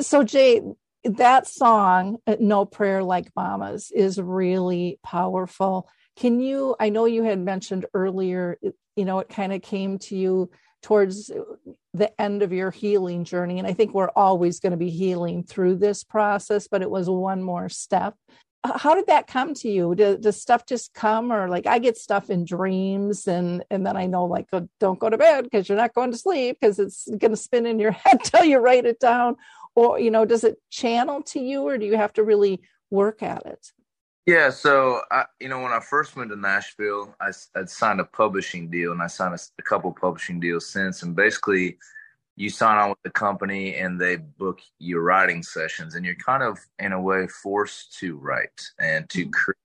So, 0.00 0.22
Jay, 0.22 0.60
that 1.04 1.46
song, 1.46 2.18
No 2.40 2.64
Prayer 2.64 3.02
Like 3.02 3.28
Mama's, 3.36 3.90
is 3.90 4.20
really 4.20 4.98
powerful. 5.02 5.88
Can 6.16 6.40
you? 6.40 6.76
I 6.78 6.88
know 6.88 7.04
you 7.04 7.22
had 7.22 7.38
mentioned 7.38 7.86
earlier, 7.94 8.58
you 8.96 9.04
know, 9.04 9.18
it 9.20 9.28
kind 9.28 9.52
of 9.52 9.62
came 9.62 9.98
to 10.00 10.16
you 10.16 10.50
towards 10.84 11.32
the 11.94 12.20
end 12.20 12.42
of 12.42 12.52
your 12.52 12.70
healing 12.70 13.24
journey. 13.24 13.58
And 13.58 13.66
I 13.66 13.72
think 13.72 13.94
we're 13.94 14.10
always 14.14 14.60
going 14.60 14.72
to 14.72 14.76
be 14.76 14.90
healing 14.90 15.42
through 15.42 15.76
this 15.76 16.04
process, 16.04 16.68
but 16.68 16.82
it 16.82 16.90
was 16.90 17.08
one 17.08 17.42
more 17.42 17.70
step. 17.70 18.14
How 18.62 18.94
did 18.94 19.06
that 19.06 19.26
come 19.26 19.54
to 19.54 19.68
you? 19.70 19.94
Does, 19.94 20.18
does 20.18 20.40
stuff 20.40 20.66
just 20.66 20.92
come, 20.92 21.32
or 21.32 21.48
like 21.48 21.66
I 21.66 21.78
get 21.78 21.96
stuff 21.96 22.28
in 22.30 22.44
dreams, 22.44 23.26
and 23.26 23.62
and 23.70 23.86
then 23.86 23.94
I 23.94 24.06
know 24.06 24.24
like 24.24 24.48
don't 24.80 24.98
go 24.98 25.10
to 25.10 25.18
bed 25.18 25.44
because 25.44 25.68
you're 25.68 25.76
not 25.76 25.94
going 25.94 26.12
to 26.12 26.18
sleep 26.18 26.58
because 26.60 26.78
it's 26.78 27.06
going 27.06 27.30
to 27.30 27.36
spin 27.36 27.66
in 27.66 27.78
your 27.78 27.90
head 28.04 28.24
till 28.24 28.44
you 28.44 28.58
write 28.58 28.86
it 28.86 29.00
down, 29.00 29.36
or 29.74 29.98
you 30.00 30.10
know, 30.10 30.24
does 30.24 30.44
it 30.44 30.56
channel 30.70 31.22
to 31.24 31.40
you, 31.40 31.62
or 31.62 31.76
do 31.76 31.84
you 31.84 31.96
have 31.96 32.14
to 32.14 32.22
really 32.22 32.62
work 32.90 33.22
at 33.22 33.44
it? 33.44 33.70
Yeah, 34.26 34.48
so 34.48 35.02
I, 35.10 35.26
you 35.38 35.48
know, 35.48 35.60
when 35.60 35.72
I 35.72 35.80
first 35.80 36.16
went 36.16 36.30
to 36.30 36.36
Nashville, 36.36 37.14
I, 37.20 37.30
would 37.56 37.68
signed 37.68 38.00
a 38.00 38.04
publishing 38.04 38.70
deal, 38.70 38.92
and 38.92 39.02
I 39.02 39.06
signed 39.06 39.38
a 39.58 39.62
couple 39.62 39.92
publishing 39.92 40.40
deals 40.40 40.66
since. 40.66 41.02
And 41.02 41.14
basically, 41.14 41.76
you 42.36 42.48
sign 42.48 42.78
on 42.78 42.88
with 42.88 43.02
the 43.04 43.10
company, 43.10 43.76
and 43.76 44.00
they 44.00 44.16
book 44.16 44.60
your 44.78 45.02
writing 45.02 45.42
sessions, 45.42 45.94
and 45.94 46.06
you're 46.06 46.14
kind 46.14 46.42
of 46.42 46.58
in 46.78 46.92
a 46.92 47.00
way 47.00 47.26
forced 47.26 47.98
to 47.98 48.16
write 48.16 48.62
and 48.78 49.08
to 49.10 49.28
create 49.30 49.58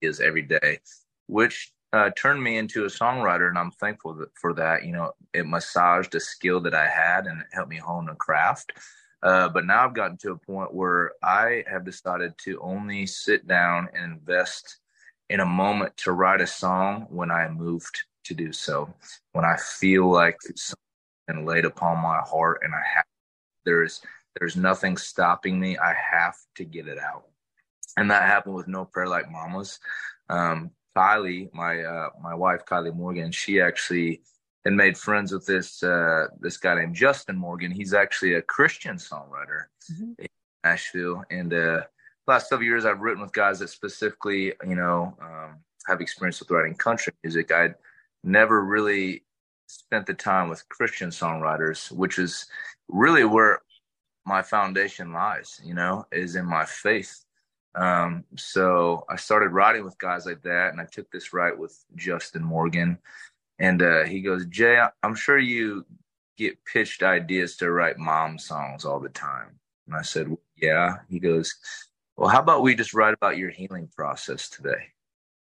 is 0.00 0.20
every 0.20 0.42
day, 0.42 0.78
which 1.26 1.72
uh, 1.92 2.10
turned 2.16 2.42
me 2.42 2.56
into 2.56 2.84
a 2.84 2.88
songwriter, 2.88 3.48
and 3.48 3.58
I'm 3.58 3.70
thankful 3.70 4.14
that, 4.14 4.30
for 4.40 4.54
that. 4.54 4.84
You 4.84 4.92
know, 4.92 5.12
it 5.34 5.46
massaged 5.46 6.14
a 6.14 6.20
skill 6.20 6.60
that 6.60 6.74
I 6.74 6.88
had, 6.88 7.26
and 7.26 7.40
it 7.40 7.48
helped 7.52 7.70
me 7.70 7.76
hone 7.76 8.08
a 8.08 8.14
craft. 8.14 8.72
Uh, 9.26 9.48
but 9.48 9.66
now 9.66 9.84
I've 9.84 9.92
gotten 9.94 10.16
to 10.18 10.30
a 10.30 10.36
point 10.38 10.72
where 10.72 11.14
I 11.20 11.64
have 11.68 11.84
decided 11.84 12.38
to 12.44 12.60
only 12.60 13.06
sit 13.06 13.48
down 13.48 13.88
and 13.92 14.12
invest 14.12 14.78
in 15.28 15.40
a 15.40 15.44
moment 15.44 15.96
to 15.96 16.12
write 16.12 16.40
a 16.40 16.46
song 16.46 17.08
when 17.10 17.32
I 17.32 17.44
am 17.44 17.56
moved 17.56 18.04
to 18.26 18.34
do 18.34 18.52
so. 18.52 18.88
When 19.32 19.44
I 19.44 19.56
feel 19.56 20.08
like 20.08 20.40
something 20.42 20.76
been 21.26 21.44
laid 21.44 21.64
upon 21.64 21.98
my 21.98 22.20
heart 22.24 22.60
and 22.62 22.72
I 22.72 22.82
have 22.94 23.04
there's 23.64 24.00
there's 24.38 24.54
nothing 24.54 24.96
stopping 24.96 25.58
me. 25.58 25.76
I 25.76 25.92
have 25.92 26.36
to 26.54 26.64
get 26.64 26.86
it 26.86 26.98
out. 27.00 27.24
And 27.96 28.08
that 28.12 28.22
happened 28.22 28.54
with 28.54 28.68
No 28.68 28.84
Prayer 28.84 29.08
Like 29.08 29.28
Mama's. 29.28 29.80
Um, 30.28 30.70
Kylie, 30.96 31.52
my 31.52 31.82
uh, 31.82 32.10
my 32.22 32.36
wife 32.36 32.64
Kylie 32.64 32.94
Morgan, 32.94 33.32
she 33.32 33.60
actually 33.60 34.22
had 34.66 34.74
made 34.74 34.98
friends 34.98 35.32
with 35.32 35.46
this 35.46 35.82
uh, 35.82 36.26
this 36.40 36.56
guy 36.56 36.74
named 36.74 36.94
Justin 36.94 37.36
Morgan. 37.36 37.70
He's 37.70 37.94
actually 37.94 38.34
a 38.34 38.42
Christian 38.42 38.96
songwriter 38.96 39.66
Mhm. 39.92 40.14
in 40.18 40.26
Nashville. 40.64 41.24
And 41.30 41.54
uh, 41.54 41.82
last 42.26 42.48
several 42.48 42.66
years, 42.66 42.84
I've 42.84 43.00
written 43.00 43.22
with 43.22 43.32
guys 43.32 43.60
that 43.60 43.68
specifically, 43.68 44.52
you 44.66 44.74
know, 44.74 45.16
um, 45.22 45.50
have 45.86 46.00
experience 46.00 46.40
with 46.40 46.50
writing 46.50 46.74
country 46.74 47.12
music. 47.22 47.52
I'd 47.52 47.76
never 48.24 48.64
really 48.64 49.24
spent 49.68 50.06
the 50.06 50.14
time 50.14 50.48
with 50.48 50.68
Christian 50.68 51.10
songwriters, 51.10 51.92
which 51.92 52.18
is 52.18 52.46
really 52.88 53.24
where 53.24 53.60
my 54.24 54.42
foundation 54.42 55.12
lies. 55.12 55.60
You 55.64 55.74
know, 55.74 56.06
is 56.10 56.34
in 56.34 56.44
my 56.44 56.64
faith. 56.64 57.22
Um, 57.76 58.24
so 58.36 59.04
I 59.08 59.16
started 59.16 59.50
writing 59.50 59.84
with 59.84 59.96
guys 59.98 60.26
like 60.26 60.42
that, 60.42 60.72
and 60.72 60.80
I 60.80 60.86
took 60.86 61.08
this 61.12 61.32
right 61.32 61.56
with 61.56 61.74
Justin 61.94 62.42
Morgan. 62.42 62.98
And 63.58 63.82
uh, 63.82 64.04
he 64.04 64.20
goes, 64.20 64.46
Jay, 64.46 64.82
I'm 65.02 65.14
sure 65.14 65.38
you 65.38 65.86
get 66.36 66.64
pitched 66.64 67.02
ideas 67.02 67.56
to 67.56 67.70
write 67.70 67.98
mom 67.98 68.38
songs 68.38 68.84
all 68.84 69.00
the 69.00 69.08
time. 69.08 69.58
And 69.86 69.96
I 69.96 70.02
said, 70.02 70.34
Yeah. 70.56 70.96
He 71.08 71.18
goes, 71.18 71.54
Well, 72.16 72.28
how 72.28 72.40
about 72.40 72.62
we 72.62 72.74
just 72.74 72.94
write 72.94 73.14
about 73.14 73.38
your 73.38 73.50
healing 73.50 73.88
process 73.94 74.48
today? 74.48 74.92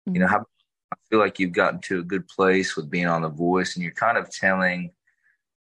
You 0.06 0.20
know, 0.20 0.28
how 0.28 0.46
I 0.92 0.96
feel 1.10 1.20
like 1.20 1.40
you've 1.40 1.52
gotten 1.52 1.82
to 1.82 2.00
a 2.00 2.04
good 2.04 2.28
place 2.28 2.78
with 2.78 2.90
being 2.90 3.08
on 3.08 3.22
The 3.22 3.30
Voice, 3.30 3.76
and 3.76 3.84
you're 3.84 3.92
kind 3.92 4.18
of 4.18 4.30
telling, 4.30 4.92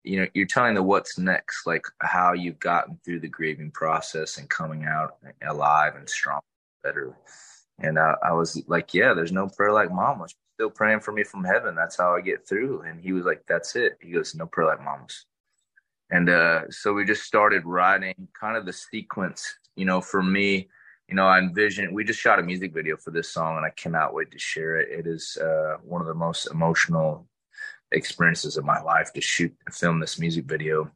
you 0.03 0.21
know, 0.21 0.27
you're 0.35 0.47
telling 0.47 0.75
the 0.75 0.83
what's 0.83 1.19
next, 1.19 1.67
like 1.67 1.87
how 2.01 2.35
you've 2.35 2.59
gotten 2.59 2.99
through 3.05 3.21
the 3.21 3.29
grieving 3.29 3.71
process 3.71 4.37
and 4.37 4.51
coming 4.51 4.85
out 4.85 5.17
alive 5.49 5.97
and 5.97 6.09
strong, 6.09 6.41
better. 6.83 7.17
And 7.79 7.99
I, 7.99 8.15
I 8.23 8.33
was 8.33 8.63
like, 8.67 8.93
yeah, 8.93 9.15
there's 9.15 9.33
no 9.33 9.49
prayer 9.49 9.73
like 9.73 9.91
mama. 9.91 10.27
Still 10.55 10.71
praying 10.71 11.01
for 11.01 11.13
me 11.13 11.25
from 11.25 11.45
heaven. 11.45 11.75
That's 11.75 11.97
how 11.97 12.15
I 12.15 12.21
get 12.21 12.47
through. 12.47 12.83
And 12.83 13.01
he 13.01 13.13
was 13.13 13.25
like, 13.25 13.43
that's 13.49 13.75
it. 13.75 13.99
He 14.01 14.13
goes, 14.13 14.35
no 14.35 14.47
prayer 14.47 14.69
like 14.69 14.83
mama's. 14.83 15.27
And 16.11 16.29
uh, 16.29 16.71
so 16.71 16.93
we 16.93 17.05
just 17.05 17.25
started 17.25 17.65
writing 17.65 18.29
kind 18.39 18.57
of 18.57 18.65
the 18.65 18.73
sequence. 18.73 19.53
You 19.75 19.85
know, 19.85 20.01
for 20.01 20.23
me, 20.23 20.69
you 21.09 21.17
know, 21.17 21.27
I 21.27 21.39
envision 21.39 21.93
we 21.93 22.05
just 22.05 22.21
shot 22.21 22.39
a 22.39 22.43
music 22.43 22.73
video 22.73 22.97
for 22.97 23.11
this 23.11 23.31
song 23.31 23.57
and 23.57 23.67
I 23.67 23.71
cannot 23.71 24.15
wait 24.15 24.31
to 24.31 24.39
share 24.39 24.77
it. 24.77 24.89
It 24.91 25.07
is 25.07 25.37
uh, 25.37 25.77
one 25.83 26.01
of 26.01 26.07
the 26.07 26.15
most 26.15 26.47
emotional 26.47 27.27
experiences 27.93 28.57
of 28.57 28.65
my 28.65 28.81
life 28.81 29.13
to 29.13 29.21
shoot 29.21 29.55
and 29.67 29.75
film 29.75 29.99
this 29.99 30.19
music 30.19 30.45
video. 30.45 30.91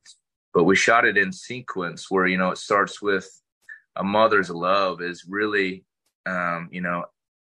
But 0.55 0.65
we 0.65 0.77
shot 0.77 1.05
it 1.05 1.19
in 1.19 1.33
sequence 1.33 2.11
where, 2.11 2.27
you 2.27 2.39
know, 2.39 2.51
it 2.51 2.59
starts 2.59 3.03
with 3.03 3.29
a 3.97 4.05
mother's 4.05 4.51
love 4.51 5.03
is 5.03 5.25
really, 5.29 5.85
um, 6.27 6.69
you 6.71 6.81
know, 6.81 7.05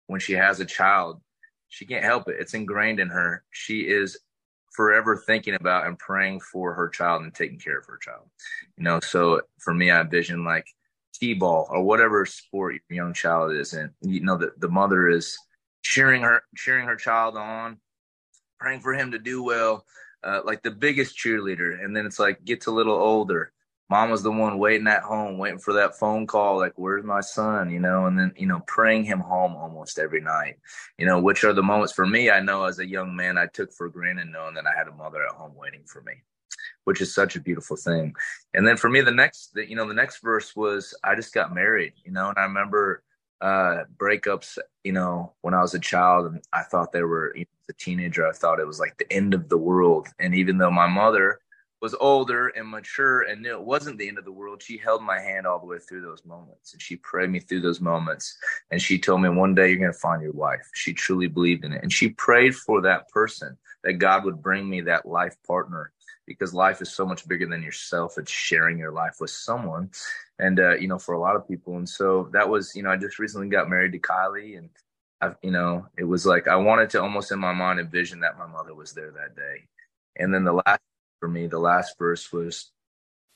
when 0.08 0.19
she 0.19 0.34
has 0.34 0.60
a 0.60 0.65
child, 0.65 1.22
she 1.70 1.86
can't 1.86 2.04
help 2.04 2.28
it. 2.28 2.38
It's 2.40 2.54
ingrained 2.54 3.00
in 3.00 3.10
her. 3.10 3.44
She 3.52 3.82
is 3.82 4.20
forever 4.72 5.18
thinking 5.18 5.56
about 5.56 5.88
and 5.88 5.98
praying 5.98 6.42
for 6.42 6.74
her 6.74 6.90
child 6.90 7.24
and 7.24 7.34
taking 7.34 7.60
care 7.60 7.78
of 7.78 7.86
her 7.86 7.98
child. 7.98 8.30
You 8.78 8.84
know, 8.84 9.00
so 9.00 9.42
for 9.60 9.74
me, 9.74 9.92
I 9.92 10.02
envision 10.02 10.44
like 10.44 10.68
t-ball 11.14 11.68
or 11.70 11.84
whatever 11.84 12.26
sport 12.26 12.76
your 12.90 13.04
young 13.04 13.14
child 13.14 13.54
is 13.54 13.74
in. 13.74 13.92
You 14.02 14.22
know, 14.22 14.38
the, 14.38 14.52
the 14.58 14.70
mother 14.70 15.10
is 15.10 15.38
cheering 15.82 16.22
her 16.24 16.44
cheering 16.56 16.88
her 16.88 16.96
child 16.96 17.38
on, 17.38 17.78
praying 18.60 18.82
for 18.82 18.94
him 18.94 19.12
to 19.12 19.20
do 19.20 19.44
well, 19.44 19.86
uh, 20.24 20.42
like 20.44 20.62
the 20.64 20.72
biggest 20.72 21.18
cheerleader. 21.18 21.84
And 21.84 21.96
then 21.96 22.06
it's 22.06 22.20
like 22.20 22.44
gets 22.46 22.68
a 22.68 22.72
little 22.72 22.96
older. 22.96 23.52
Mom 23.89 24.12
was 24.12 24.21
the 24.21 24.32
one 24.32 24.60
waiting 24.60 24.88
at 24.88 25.02
home, 25.02 25.38
waiting 25.38 25.60
for 25.60 25.73
that 25.73 25.97
phone 25.97 26.28
call, 26.28 26.58
like, 26.58 26.73
where's 26.75 27.04
my 27.04 27.21
son? 27.21 27.71
You 27.71 27.80
know, 27.80 28.06
and 28.06 28.19
then, 28.19 28.34
you 28.38 28.45
know, 28.45 28.62
praying 28.67 29.04
him 29.06 29.19
home 29.19 29.56
almost 29.56 29.97
every 29.97 30.21
night, 30.21 30.58
you 30.97 31.06
know, 31.06 31.19
which 31.19 31.43
are 31.43 31.54
the 31.54 31.63
moments 31.63 31.93
for 31.93 32.06
me, 32.06 32.30
I 32.30 32.39
know 32.39 32.65
as 32.65 32.80
a 32.80 32.88
young 32.88 33.15
man, 33.15 33.38
I 33.38 33.47
took 33.47 33.73
for 33.73 33.89
granted 33.89 34.28
knowing 34.28 34.54
that 34.56 34.67
I 34.67 34.78
had 34.78 34.88
a 34.88 34.93
mother 34.93 35.25
at 35.25 35.32
home 35.32 35.54
waiting 35.56 35.84
for 35.86 36.02
me 36.02 36.13
which 36.86 37.02
is 37.02 37.13
such 37.13 37.36
a 37.36 37.41
beautiful 37.41 37.78
thing. 37.78 38.13
And 38.54 38.67
then 38.67 38.78
for 38.78 38.89
me, 38.89 39.02
the 39.02 39.12
next, 39.12 39.52
you 39.56 39.75
know, 39.75 39.88
the 39.88 39.93
next 39.93 40.21
verse 40.23 40.56
was 40.56 40.97
I 41.04 41.15
just 41.15 41.34
got 41.34 41.54
married, 41.54 41.93
you 42.04 42.12
know, 42.12 42.30
and 42.30 42.38
I 42.38 42.43
remember 42.43 43.04
uh, 43.41 43.84
breakups, 43.97 44.58
you 44.84 44.91
know, 44.91 45.34
when 45.41 45.54
I 45.54 45.62
was 45.62 45.73
a 45.73 45.80
child, 45.80 46.28
and 46.28 46.41
I 46.52 46.63
thought 46.63 46.91
they 46.91 47.04
were, 47.04 47.34
you 47.36 47.41
know, 47.41 47.45
a 47.69 47.73
teenager, 47.73 48.28
I 48.28 48.32
thought 48.32 48.60
it 48.60 48.67
was 48.67 48.80
like 48.80 48.97
the 48.97 49.12
end 49.13 49.34
of 49.34 49.49
the 49.49 49.58
world. 49.58 50.08
And 50.19 50.34
even 50.34 50.58
though 50.58 50.71
my 50.71 50.88
mother 50.88 51.39
was 51.82 51.96
older 52.00 52.50
and 52.50 52.68
mature 52.68 53.22
and 53.22 53.42
knew 53.42 53.54
it 53.54 53.63
wasn't 53.63 53.98
the 53.98 54.08
end 54.08 54.18
of 54.18 54.26
the 54.26 54.32
world, 54.32 54.62
she 54.62 54.78
held 54.78 55.02
my 55.02 55.20
hand 55.20 55.48
all 55.48 55.60
the 55.60 55.65
way 55.65 55.78
through 55.80 56.02
those 56.02 56.26
moments 56.26 56.74
and 56.74 56.82
she 56.82 56.98
prayed 56.98 57.30
me 57.30 57.39
through 57.39 57.62
those 57.62 57.80
moments. 57.80 58.38
And 58.72 58.82
she 58.82 59.00
told 59.00 59.22
me 59.22 59.30
one 59.30 59.56
day 59.56 59.70
you're 59.70 59.80
going 59.80 59.94
to 59.94 59.98
find 59.98 60.22
your 60.22 60.34
wife. 60.34 60.70
She 60.74 60.94
truly 60.94 61.28
believed 61.28 61.63
in 61.63 61.74
it. 61.74 61.82
And 61.82 61.92
she 61.92 62.10
prayed 62.10 62.56
for 62.56 62.82
that 62.82 63.08
person 63.10 63.58
that 63.84 63.94
God 63.94 64.26
would 64.26 64.42
bring 64.42 64.70
me 64.70 64.82
that 64.82 65.06
life 65.06 65.36
partner 65.48 65.92
because 66.30 66.54
life 66.54 66.82
is 66.82 66.94
so 66.94 67.06
much 67.06 67.28
bigger 67.28 67.48
than 67.48 67.63
yourself. 67.63 68.18
It's 68.18 68.32
sharing 68.32 68.78
your 68.78 68.92
life 68.92 69.15
with 69.20 69.32
someone, 69.32 69.89
and 70.38 70.60
uh, 70.60 70.76
you 70.76 70.88
know, 70.88 71.00
for 71.00 71.15
a 71.15 71.20
lot 71.20 71.36
of 71.36 71.48
people. 71.48 71.78
And 71.78 71.89
so 71.89 72.30
that 72.34 72.48
was, 72.48 72.76
you 72.76 72.84
know, 72.84 72.92
I 72.92 72.98
just 72.98 73.18
recently 73.18 73.50
got 73.50 73.70
married 73.70 73.94
to 73.94 74.00
Kylie, 74.00 74.58
and 74.58 74.70
I've, 75.22 75.36
you 75.42 75.52
know, 75.52 75.88
it 75.98 76.04
was 76.04 76.28
like 76.28 76.48
I 76.48 76.56
wanted 76.56 76.92
to 76.92 77.02
almost 77.02 77.32
in 77.32 77.39
my 77.39 77.52
mind 77.52 77.80
envision 77.80 78.20
that 78.20 78.38
my 78.38 78.46
mother 78.46 78.76
was 78.76 78.94
there 78.94 79.12
that 79.12 79.36
day. 79.36 79.68
And 80.18 80.34
then 80.34 80.44
the 80.44 80.54
last 80.54 80.82
for 81.20 81.28
me, 81.28 81.48
the 81.48 81.60
last 81.60 81.98
verse 81.98 82.32
was, 82.32 82.72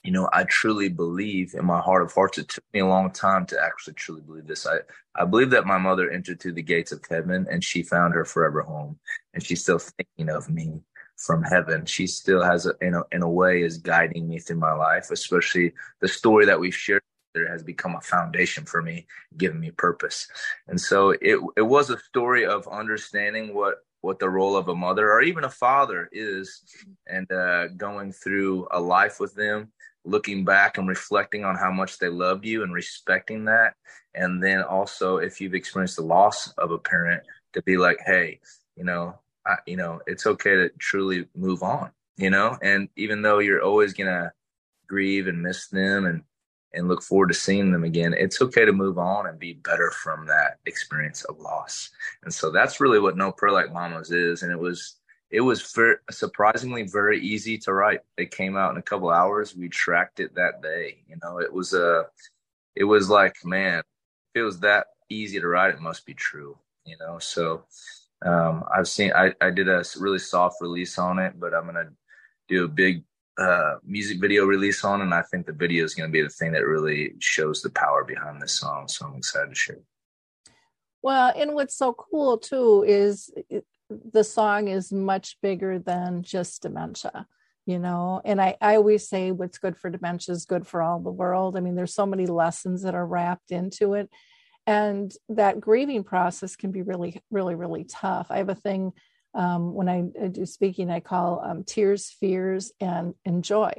you 0.03 0.11
know, 0.11 0.29
I 0.33 0.43
truly 0.45 0.89
believe 0.89 1.53
in 1.53 1.65
my 1.65 1.79
heart 1.79 2.01
of 2.01 2.11
hearts. 2.11 2.37
It 2.37 2.49
took 2.49 2.63
me 2.73 2.81
a 2.81 2.87
long 2.87 3.11
time 3.11 3.45
to 3.47 3.61
actually 3.61 3.93
truly 3.93 4.21
believe 4.21 4.47
this. 4.47 4.67
I, 4.67 4.79
I 5.15 5.25
believe 5.25 5.51
that 5.51 5.65
my 5.65 5.77
mother 5.77 6.09
entered 6.09 6.41
through 6.41 6.53
the 6.53 6.61
gates 6.61 6.91
of 6.91 7.03
heaven 7.09 7.47
and 7.49 7.63
she 7.63 7.83
found 7.83 8.13
her 8.13 8.25
forever 8.25 8.61
home 8.61 8.99
and 9.33 9.43
she's 9.43 9.61
still 9.61 9.79
thinking 9.79 10.29
of 10.29 10.49
me 10.49 10.81
from 11.17 11.43
heaven. 11.43 11.85
She 11.85 12.07
still 12.07 12.43
has, 12.43 12.65
a, 12.65 12.73
in 12.81 12.95
a, 12.95 13.03
in 13.11 13.21
a 13.21 13.29
way, 13.29 13.61
is 13.61 13.77
guiding 13.77 14.27
me 14.27 14.39
through 14.39 14.57
my 14.57 14.73
life. 14.73 15.09
Especially 15.11 15.73
the 16.01 16.07
story 16.07 16.45
that 16.45 16.59
we've 16.59 16.75
shared 16.75 17.01
there 17.33 17.49
has 17.49 17.63
become 17.63 17.95
a 17.95 18.01
foundation 18.01 18.65
for 18.65 18.81
me, 18.81 19.07
giving 19.37 19.59
me 19.59 19.71
purpose. 19.71 20.27
And 20.67 20.79
so 20.79 21.11
it 21.11 21.39
it 21.57 21.63
was 21.63 21.89
a 21.89 21.97
story 21.99 22.45
of 22.45 22.67
understanding 22.67 23.53
what 23.53 23.77
what 24.03 24.19
the 24.19 24.29
role 24.29 24.57
of 24.57 24.67
a 24.67 24.75
mother 24.75 25.09
or 25.09 25.21
even 25.21 25.45
a 25.45 25.49
father 25.49 26.09
is, 26.11 26.61
and 27.07 27.31
uh, 27.31 27.69
going 27.69 28.11
through 28.11 28.67
a 28.71 28.79
life 28.79 29.17
with 29.17 29.33
them, 29.33 29.71
looking 30.03 30.43
back 30.43 30.77
and 30.77 30.89
reflecting 30.89 31.45
on 31.45 31.55
how 31.55 31.71
much 31.71 31.97
they 31.99 32.09
loved 32.09 32.45
you 32.45 32.63
and 32.63 32.73
respecting 32.73 33.45
that, 33.45 33.75
and 34.13 34.43
then 34.43 34.61
also 34.61 35.17
if 35.17 35.39
you've 35.39 35.55
experienced 35.55 35.95
the 35.95 36.03
loss 36.03 36.49
of 36.57 36.71
a 36.71 36.77
parent, 36.77 37.23
to 37.53 37.61
be 37.61 37.77
like, 37.77 37.97
hey, 38.05 38.41
you 38.75 38.83
know, 38.83 39.17
I, 39.47 39.55
you 39.65 39.77
know, 39.77 40.01
it's 40.05 40.27
okay 40.27 40.55
to 40.55 40.69
truly 40.79 41.27
move 41.33 41.63
on, 41.63 41.91
you 42.17 42.29
know, 42.29 42.57
and 42.61 42.89
even 42.97 43.21
though 43.21 43.39
you're 43.39 43.63
always 43.63 43.93
to 43.93 44.33
grieve 44.87 45.27
and 45.27 45.41
miss 45.41 45.69
them 45.69 46.05
and, 46.05 46.23
and 46.73 46.87
look 46.87 47.03
forward 47.03 47.27
to 47.27 47.33
seeing 47.33 47.71
them 47.71 47.83
again, 47.83 48.13
it's 48.17 48.41
okay 48.41 48.65
to 48.65 48.73
move 48.73 48.97
on 48.97 49.27
and 49.27 49.39
be 49.39 49.53
better 49.53 49.91
from 49.91 50.25
that 50.27 50.57
experience 50.65 51.23
of 51.25 51.39
loss. 51.39 51.91
And 52.23 52.33
so 52.33 52.49
that's 52.51 52.79
really 52.79 52.99
what 52.99 53.17
No 53.17 53.33
Like 53.41 53.71
Mama's 53.71 54.11
is. 54.11 54.43
And 54.43 54.51
it 54.51 54.59
was, 54.59 54.95
it 55.29 55.41
was 55.41 55.75
surprisingly 56.11 56.83
very 56.83 57.19
easy 57.19 57.57
to 57.59 57.73
write. 57.73 58.01
It 58.17 58.31
came 58.31 58.57
out 58.57 58.71
in 58.71 58.77
a 58.77 58.83
couple 58.83 59.09
hours. 59.09 59.55
We 59.55 59.69
tracked 59.69 60.19
it 60.19 60.35
that 60.35 60.61
day. 60.61 60.97
You 61.07 61.17
know, 61.23 61.39
it 61.39 61.51
was 61.51 61.73
a, 61.73 61.99
uh, 61.99 62.03
it 62.75 62.83
was 62.85 63.09
like, 63.09 63.35
man, 63.45 63.79
if 64.33 64.41
it 64.41 64.43
was 64.43 64.59
that 64.61 64.87
easy 65.09 65.39
to 65.39 65.47
write, 65.47 65.75
it 65.75 65.81
must 65.81 66.05
be 66.05 66.13
true. 66.13 66.57
You 66.85 66.97
know, 66.99 67.19
so 67.19 67.63
um, 68.25 68.63
I've 68.75 68.87
seen 68.87 69.11
I, 69.13 69.33
I 69.39 69.51
did 69.51 69.69
a 69.69 69.83
really 69.99 70.19
soft 70.19 70.61
release 70.61 70.97
on 70.97 71.19
it, 71.19 71.39
but 71.39 71.53
I'm 71.53 71.65
gonna 71.65 71.91
do 72.47 72.65
a 72.65 72.67
big 72.67 73.03
uh, 73.37 73.75
music 73.83 74.19
video 74.19 74.45
release 74.45 74.83
on, 74.83 75.01
and 75.01 75.13
I 75.13 75.23
think 75.23 75.45
the 75.45 75.53
video 75.53 75.83
is 75.83 75.95
gonna 75.95 76.11
be 76.11 76.21
the 76.21 76.29
thing 76.29 76.51
that 76.53 76.65
really 76.65 77.13
shows 77.19 77.61
the 77.61 77.69
power 77.71 78.03
behind 78.03 78.41
this 78.41 78.59
song. 78.59 78.87
So 78.87 79.05
I'm 79.05 79.15
excited 79.15 79.49
to 79.49 79.55
share. 79.55 79.79
Well, 81.01 81.33
and 81.35 81.53
what's 81.53 81.75
so 81.75 81.93
cool 81.93 82.37
too 82.37 82.83
is 82.87 83.31
the 83.89 84.23
song 84.23 84.67
is 84.67 84.91
much 84.91 85.37
bigger 85.41 85.79
than 85.79 86.23
just 86.23 86.61
dementia 86.61 87.27
you 87.65 87.79
know 87.79 88.21
and 88.25 88.41
I, 88.41 88.55
I 88.61 88.75
always 88.75 89.07
say 89.07 89.31
what's 89.31 89.57
good 89.57 89.77
for 89.77 89.89
dementia 89.89 90.33
is 90.33 90.45
good 90.45 90.67
for 90.67 90.81
all 90.81 90.99
the 90.99 91.11
world 91.11 91.55
i 91.55 91.59
mean 91.59 91.75
there's 91.75 91.93
so 91.93 92.05
many 92.05 92.25
lessons 92.25 92.83
that 92.83 92.95
are 92.95 93.05
wrapped 93.05 93.51
into 93.51 93.93
it 93.93 94.09
and 94.65 95.13
that 95.29 95.59
grieving 95.59 96.03
process 96.03 96.55
can 96.55 96.71
be 96.71 96.81
really 96.81 97.21
really 97.31 97.55
really 97.55 97.85
tough 97.85 98.27
i 98.29 98.37
have 98.37 98.49
a 98.49 98.55
thing 98.55 98.91
um, 99.35 99.73
when 99.73 99.89
I, 99.89 100.03
I, 100.21 100.27
do 100.27 100.45
speaking 100.45 100.89
i 100.89 100.99
call 100.99 101.41
um, 101.43 101.63
tears 101.63 102.15
fears 102.19 102.71
and, 102.79 103.13
and 103.25 103.43
joy. 103.43 103.71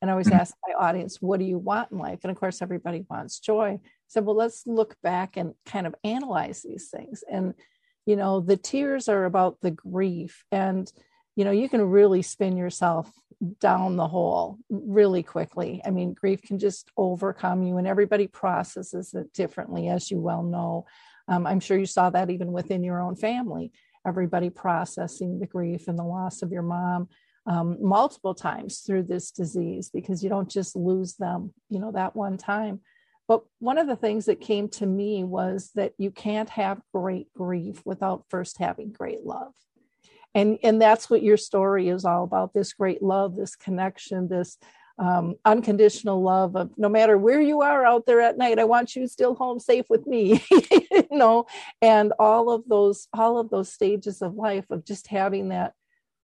And 0.00 0.10
i 0.10 0.12
always 0.12 0.28
mm-hmm. 0.28 0.40
ask 0.40 0.54
my 0.66 0.74
audience 0.74 1.18
what 1.20 1.40
do 1.40 1.44
you 1.44 1.58
want 1.58 1.90
in 1.92 1.98
life? 1.98 2.20
And 2.22 2.30
of 2.30 2.38
course 2.38 2.62
everybody 2.62 3.04
wants 3.10 3.40
joy. 3.40 3.80
So 4.08 4.22
well 4.22 4.36
let's 4.36 4.66
look 4.66 4.96
back 5.02 5.36
and 5.36 5.54
kind 5.66 5.86
of 5.86 5.94
analyze 6.04 6.62
these 6.62 6.88
things. 6.88 7.24
And 7.30 7.54
you 8.06 8.16
know 8.16 8.40
the 8.40 8.56
tears 8.56 9.08
are 9.08 9.24
about 9.24 9.60
the 9.60 9.70
grief. 9.70 10.44
And 10.52 10.90
you 11.36 11.44
know 11.44 11.50
you 11.50 11.68
can 11.68 11.82
really 11.82 12.22
spin 12.22 12.56
yourself 12.56 13.10
down 13.58 13.96
the 13.96 14.08
hole 14.08 14.58
really 14.68 15.22
quickly. 15.22 15.82
I 15.84 15.90
mean 15.90 16.14
grief 16.14 16.42
can 16.42 16.58
just 16.58 16.90
overcome 16.96 17.62
you 17.62 17.78
and 17.78 17.86
everybody 17.86 18.26
processes 18.26 19.12
it 19.14 19.32
differently 19.32 19.88
as 19.88 20.10
you 20.10 20.20
well 20.20 20.42
know. 20.42 20.86
Um, 21.28 21.46
i'm 21.46 21.60
sure 21.60 21.78
you 21.78 21.86
saw 21.86 22.10
that 22.10 22.30
even 22.30 22.50
within 22.50 22.82
your 22.82 23.00
own 23.00 23.14
family 23.14 23.70
everybody 24.06 24.50
processing 24.50 25.38
the 25.38 25.46
grief 25.46 25.88
and 25.88 25.98
the 25.98 26.04
loss 26.04 26.42
of 26.42 26.52
your 26.52 26.62
mom 26.62 27.08
um, 27.46 27.78
multiple 27.80 28.34
times 28.34 28.80
through 28.80 29.02
this 29.02 29.30
disease 29.30 29.90
because 29.92 30.22
you 30.22 30.28
don't 30.28 30.50
just 30.50 30.76
lose 30.76 31.14
them 31.14 31.52
you 31.68 31.78
know 31.78 31.92
that 31.92 32.14
one 32.14 32.36
time. 32.36 32.80
But 33.30 33.44
one 33.60 33.78
of 33.78 33.86
the 33.86 33.94
things 33.94 34.24
that 34.26 34.40
came 34.40 34.68
to 34.70 34.86
me 34.86 35.22
was 35.22 35.70
that 35.76 35.92
you 35.98 36.10
can't 36.10 36.50
have 36.50 36.82
great 36.92 37.32
grief 37.32 37.80
without 37.84 38.24
first 38.28 38.58
having 38.58 38.90
great 38.90 39.24
love. 39.24 39.52
And 40.34 40.58
and 40.64 40.82
that's 40.82 41.08
what 41.08 41.22
your 41.22 41.36
story 41.36 41.88
is 41.88 42.04
all 42.04 42.24
about 42.24 42.52
this 42.52 42.72
great 42.72 43.02
love 43.02 43.36
this 43.36 43.54
connection 43.54 44.28
this 44.28 44.58
um, 45.00 45.34
unconditional 45.44 46.22
love 46.22 46.54
of 46.56 46.70
no 46.76 46.88
matter 46.88 47.18
where 47.18 47.40
you 47.40 47.62
are 47.62 47.84
out 47.84 48.06
there 48.06 48.20
at 48.20 48.38
night 48.38 48.58
i 48.58 48.64
want 48.64 48.94
you 48.94 49.06
still 49.06 49.34
home 49.34 49.58
safe 49.58 49.86
with 49.88 50.06
me 50.06 50.44
you 51.10 51.18
know? 51.18 51.46
And 51.82 52.12
all 52.18 52.50
of 52.50 52.68
those 52.68 53.08
all 53.12 53.38
of 53.38 53.50
those 53.50 53.72
stages 53.72 54.22
of 54.22 54.34
life 54.34 54.66
of 54.70 54.84
just 54.84 55.06
having 55.08 55.48
that 55.48 55.74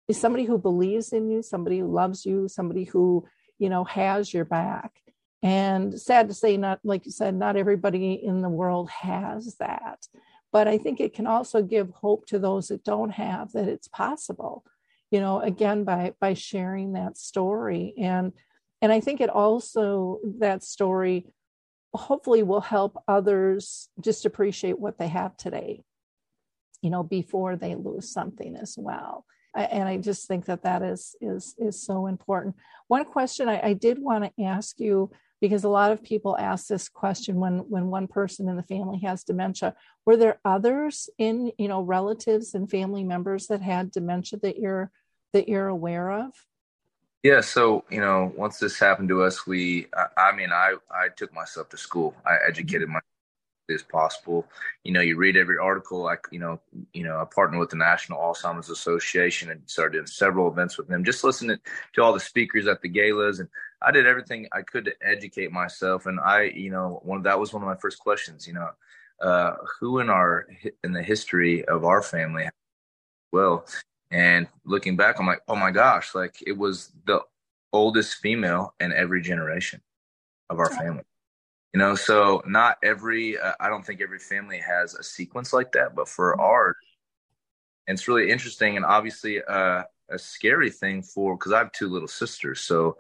is 0.08 0.20
somebody 0.20 0.46
who 0.46 0.58
believes 0.58 1.14
in 1.14 1.30
you 1.30 1.42
somebody 1.42 1.80
who 1.80 1.92
loves 1.92 2.26
you 2.26 2.48
somebody 2.48 2.86
who 2.86 3.26
you 3.60 3.70
know 3.70 3.84
has 3.84 4.34
your 4.34 4.46
back. 4.46 4.92
And 5.44 6.00
sad 6.00 6.28
to 6.28 6.34
say 6.36 6.58
not 6.58 6.80
like 6.84 7.06
you 7.06 7.12
said 7.12 7.36
not 7.36 7.58
everybody 7.58 8.14
in 8.14 8.42
the 8.42 8.50
world 8.50 8.90
has 8.90 9.56
that. 9.58 10.06
But 10.52 10.68
I 10.68 10.78
think 10.78 11.00
it 11.00 11.14
can 11.14 11.28
also 11.28 11.62
give 11.62 11.90
hope 11.92 12.26
to 12.28 12.40
those 12.40 12.68
that 12.68 12.84
don't 12.84 13.12
have 13.12 13.54
that 13.54 13.70
it's 13.70 13.88
possible, 13.88 14.66
you 15.10 15.22
know, 15.22 15.40
again 15.40 15.84
by 15.84 16.14
by 16.20 16.34
sharing 16.34 16.94
that 16.94 17.18
story. 17.18 17.94
And 17.98 18.34
and 18.82 18.92
I 18.92 19.00
think 19.00 19.22
it 19.22 19.30
also 19.30 20.20
that 20.40 20.64
story 20.64 21.28
hopefully 21.94 22.44
will 22.44 22.62
help 22.62 23.02
others 23.08 23.90
just 24.00 24.26
appreciate 24.26 24.80
what 24.80 24.98
they 24.98 25.08
have 25.08 25.36
today, 25.38 25.84
you 26.82 26.90
know, 26.90 27.04
before 27.04 27.56
they 27.56 27.76
lose 27.76 28.12
something 28.12 28.56
as 28.56 28.76
well. 28.78 29.26
and 29.54 29.88
I 29.88 29.98
just 29.98 30.28
think 30.28 30.46
that 30.46 30.64
that 30.64 30.82
is 30.82 31.16
is 31.22 31.56
is 31.58 31.82
so 31.86 32.08
important. 32.08 32.56
One 32.88 33.06
question 33.06 33.50
I, 33.50 33.60
I 33.62 33.74
did 33.74 34.00
want 34.00 34.24
to 34.24 34.44
ask 34.44 34.80
you 34.80 35.12
because 35.42 35.64
a 35.64 35.70
lot 35.70 35.92
of 35.92 36.04
people 36.04 36.38
ask 36.38 36.68
this 36.68 36.88
question 36.88 37.36
when 37.36 37.60
when 37.70 37.88
one 37.88 38.08
person 38.08 38.48
in 38.48 38.56
the 38.56 38.64
family 38.64 39.00
has 39.00 39.24
dementia 39.24 39.76
were 40.06 40.16
there 40.16 40.40
others 40.46 41.10
in 41.18 41.52
you 41.58 41.68
know 41.68 41.82
relatives 41.82 42.54
and 42.54 42.70
family 42.70 43.04
members 43.04 43.48
that 43.48 43.62
had 43.62 43.92
dementia 43.92 44.40
that 44.40 44.58
you're 44.58 44.90
that 45.34 45.50
you're 45.50 45.68
aware 45.68 46.12
of 46.12 46.32
yeah 47.24 47.42
so 47.42 47.84
you 47.90 48.00
know 48.00 48.32
once 48.36 48.60
this 48.60 48.80
happened 48.80 49.10
to 49.10 49.22
us 49.22 49.46
we 49.46 49.88
i, 49.96 50.30
I 50.30 50.36
mean 50.36 50.52
i 50.52 50.76
i 50.92 51.08
took 51.16 51.34
myself 51.34 51.70
to 51.70 51.78
school 51.78 52.16
i 52.26 52.38
educated 52.48 52.88
myself 52.88 53.04
as 53.74 53.84
possible. 53.84 54.48
You 54.84 54.92
know, 54.92 55.02
you 55.02 55.18
read 55.18 55.38
every 55.38 55.58
article. 55.58 56.00
Like, 56.00 56.26
you 56.32 56.40
know, 56.40 56.60
you 56.94 57.04
know, 57.04 57.20
I 57.20 57.26
partnered 57.26 57.60
with 57.60 57.70
the 57.70 57.78
National 57.78 58.20
Alzheimer's 58.20 58.70
Association 58.70 59.52
and 59.52 59.62
started 59.66 59.94
doing 59.94 60.08
several 60.08 60.48
events 60.48 60.78
with 60.78 60.88
them. 60.88 61.04
Just 61.04 61.24
listening 61.24 61.58
to 61.94 62.04
all 62.04 62.14
the 62.14 62.20
speakers 62.20 62.68
at 62.68 62.82
the 62.82 62.90
galas, 62.90 63.40
and 63.40 63.50
I 63.82 63.92
did 63.92 64.06
everything 64.06 64.48
I 64.52 64.62
could 64.62 64.86
to 64.86 64.94
educate 65.02 65.52
myself. 65.52 66.06
And 66.06 66.20
I, 66.20 66.44
you 66.44 66.72
know, 66.72 67.00
one 67.04 67.24
that 67.24 67.40
was 67.40 67.54
one 67.54 67.64
of 67.64 67.68
my 67.68 67.78
first 67.78 68.00
questions. 68.00 68.48
You 68.48 68.54
know, 68.54 68.70
uh, 69.22 69.56
who 69.80 70.00
in 70.00 70.10
our 70.10 70.48
in 70.84 70.92
the 70.94 71.04
history 71.04 71.66
of 71.66 71.86
our 71.86 72.02
family, 72.02 72.50
well, 73.32 73.66
and 74.12 74.48
looking 74.66 74.98
back, 74.98 75.20
I'm 75.20 75.26
like, 75.26 75.42
oh 75.48 75.56
my 75.56 75.72
gosh, 75.72 76.14
like 76.14 76.36
it 76.46 76.58
was 76.58 76.92
the 77.06 77.22
oldest 77.74 78.16
female 78.16 78.76
in 78.80 78.92
every 78.92 79.22
generation 79.22 79.82
of 80.50 80.60
our 80.60 80.70
family. 80.70 81.04
You 81.74 81.80
know 81.80 81.96
so 81.96 82.44
not 82.46 82.78
every 82.84 83.40
uh, 83.40 83.54
i 83.62 83.70
don't 83.70 83.86
think 83.86 84.02
every 84.02 84.20
family 84.20 84.58
has 84.60 84.94
a 84.94 85.04
sequence 85.04 85.54
like 85.54 85.72
that 85.72 85.96
but 85.96 86.10
for 86.10 86.34
mm-hmm. 86.34 86.42
ours 86.42 86.76
it's 87.88 88.08
really 88.08 88.30
interesting 88.30 88.76
and 88.76 88.86
obviously 88.86 89.42
uh, 89.42 89.84
a 90.10 90.20
scary 90.20 90.70
thing 90.70 91.02
for 91.02 91.38
because 91.38 91.54
i 91.54 91.58
have 91.58 91.72
two 91.72 91.88
little 91.88 92.08
sisters. 92.08 92.62
So 92.62 92.98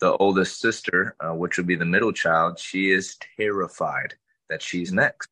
the 0.00 0.16
oldest 0.16 0.60
sister 0.60 1.16
uh, 1.18 1.34
which 1.34 1.56
would 1.56 1.66
be 1.66 1.74
the 1.74 1.84
middle 1.84 2.12
child 2.12 2.60
she 2.60 2.92
is 2.92 3.16
terrified 3.36 4.14
that 4.48 4.62
she's 4.62 4.92
next 4.92 5.28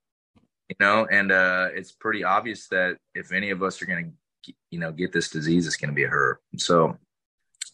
you 0.68 0.76
know 0.80 1.06
and 1.12 1.30
uh, 1.30 1.68
it's 1.72 1.92
pretty 1.92 2.24
obvious 2.24 2.66
that 2.68 2.96
if 3.14 3.30
any 3.30 3.50
of 3.50 3.62
us 3.62 3.80
are 3.80 3.86
going 3.86 4.04
to 4.04 4.10
you 4.70 4.78
know 4.78 4.92
get 4.92 5.12
this 5.12 5.30
disease 5.30 5.66
it's 5.66 5.76
going 5.76 5.90
to 5.90 5.94
be 5.94 6.04
her 6.04 6.40
so 6.56 6.96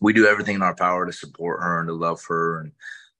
we 0.00 0.12
do 0.12 0.26
everything 0.26 0.56
in 0.56 0.62
our 0.62 0.74
power 0.74 1.06
to 1.06 1.12
support 1.12 1.62
her 1.62 1.80
and 1.80 1.88
to 1.88 1.94
love 1.94 2.22
her 2.28 2.60
and 2.60 2.72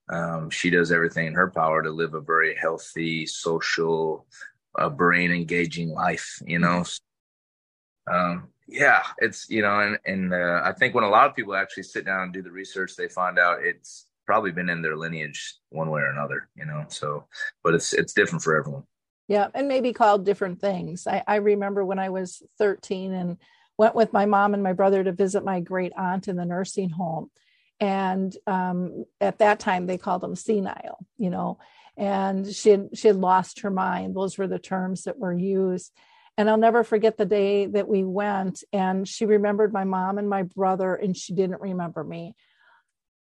um, 0.09 0.51
she 0.51 0.71
does 0.71 0.93
everything 0.93 1.27
in 1.27 1.35
her 1.35 1.51
power 1.51 1.83
to 1.83 1.91
live 1.91 2.15
a 2.15 2.21
very 2.21 2.55
healthy, 2.55 3.27
social, 3.27 4.27
uh, 4.79 4.89
brain 4.89 5.33
engaging 5.33 5.91
life. 5.91 6.41
You 6.47 6.61
know, 6.61 6.85
um, 8.11 8.49
yeah, 8.69 9.03
it's 9.19 9.49
you 9.51 9.63
know, 9.63 9.81
and 9.81 9.99
and 10.07 10.33
uh, 10.33 10.63
I 10.65 10.73
think 10.73 10.95
when 10.95 11.05
a 11.05 11.09
lot 11.09 11.29
of 11.29 11.35
people 11.35 11.57
actually 11.57 11.85
sit 11.85 12.05
down 12.05 12.23
and 12.23 12.33
do 12.33 12.43
the 12.43 12.51
research, 12.51 12.95
they 12.95 13.09
find 13.09 13.39
out 13.39 13.63
it's 13.63 14.07
probably 14.27 14.53
been 14.53 14.69
in 14.69 14.83
their 14.83 14.97
lineage 14.97 15.57
one 15.71 15.91
way 15.91 16.03
or 16.03 16.11
another. 16.11 16.49
You 16.55 16.67
know, 16.67 16.85
so 16.89 17.27
but 17.65 17.75
it's 17.75 17.93
it's 17.93 18.13
different 18.13 18.45
for 18.45 18.57
everyone. 18.57 18.85
Yeah, 19.29 19.49
and 19.55 19.67
maybe 19.67 19.93
called 19.93 20.25
different 20.25 20.61
things. 20.61 21.07
I, 21.07 21.23
I 21.27 21.37
remember 21.37 21.85
when 21.85 21.99
I 21.99 22.11
was 22.11 22.43
13 22.59 23.13
and 23.13 23.39
went 23.77 23.95
with 23.95 24.13
my 24.13 24.27
mom 24.27 24.55
and 24.55 24.63
my 24.63 24.73
brother 24.73 25.03
to 25.03 25.13
visit 25.13 25.45
my 25.45 25.61
great 25.61 25.93
aunt 25.97 26.29
in 26.29 26.37
the 26.37 26.45
nursing 26.45 26.91
home. 26.91 27.31
And 27.81 28.35
um, 28.47 29.05
at 29.21 29.39
that 29.39 29.59
time 29.59 29.87
they 29.87 29.99
called 29.99 30.23
them 30.23 30.35
senile 30.35 30.99
you 31.19 31.29
know 31.29 31.59
and 31.97 32.47
she 32.47 32.71
had, 32.71 32.91
she 32.95 33.09
had 33.09 33.17
lost 33.17 33.61
her 33.61 33.71
mind. 33.71 34.15
Those 34.15 34.37
were 34.37 34.47
the 34.47 34.59
terms 34.59 35.05
that 35.05 35.19
were 35.19 35.33
used. 35.33 35.93
And 36.39 36.51
i'll 36.51 36.59
never 36.59 36.85
forget 36.85 37.17
the 37.17 37.25
day 37.25 37.67
that 37.67 37.89
we 37.89 38.05
went 38.05 38.63
and 38.73 39.09
she 39.09 39.25
remembered 39.25 39.73
my 39.73 39.85
mom 39.85 40.19
and 40.19 40.29
my 40.29 40.43
brother 40.43 40.95
and 40.95 41.17
she 41.17 41.33
didn't 41.33 41.63
remember 41.63 42.05
me. 42.05 42.35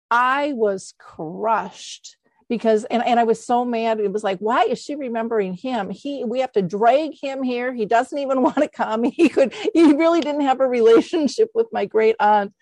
I 0.09 0.53
was 0.53 0.95
crushed 0.97 2.17
because 2.53 2.83
and, 2.83 3.03
and 3.03 3.19
i 3.19 3.23
was 3.23 3.43
so 3.43 3.65
mad. 3.65 3.99
It 3.99 4.13
was 4.13 4.23
like 4.23 4.37
why 4.37 4.65
is 4.65 4.79
she 4.79 4.93
remembering 4.93 5.55
him? 5.55 5.89
He 5.89 6.23
we 6.23 6.39
have 6.41 6.51
to 6.51 6.61
drag 6.61 7.19
him 7.19 7.41
here. 7.41 7.73
He 7.73 7.87
doesn't 7.87 8.17
even 8.17 8.41
want 8.47 8.57
to 8.57 8.67
come. 8.67 9.03
He 9.03 9.27
could 9.27 9.53
he 9.73 9.93
really 9.93 10.21
didn't 10.21 10.41
have 10.41 10.59
a 10.59 10.67
relationship 10.67 11.49
with 11.55 11.67
my 11.71 11.85
great 11.85 12.15
aunt. 12.19 12.53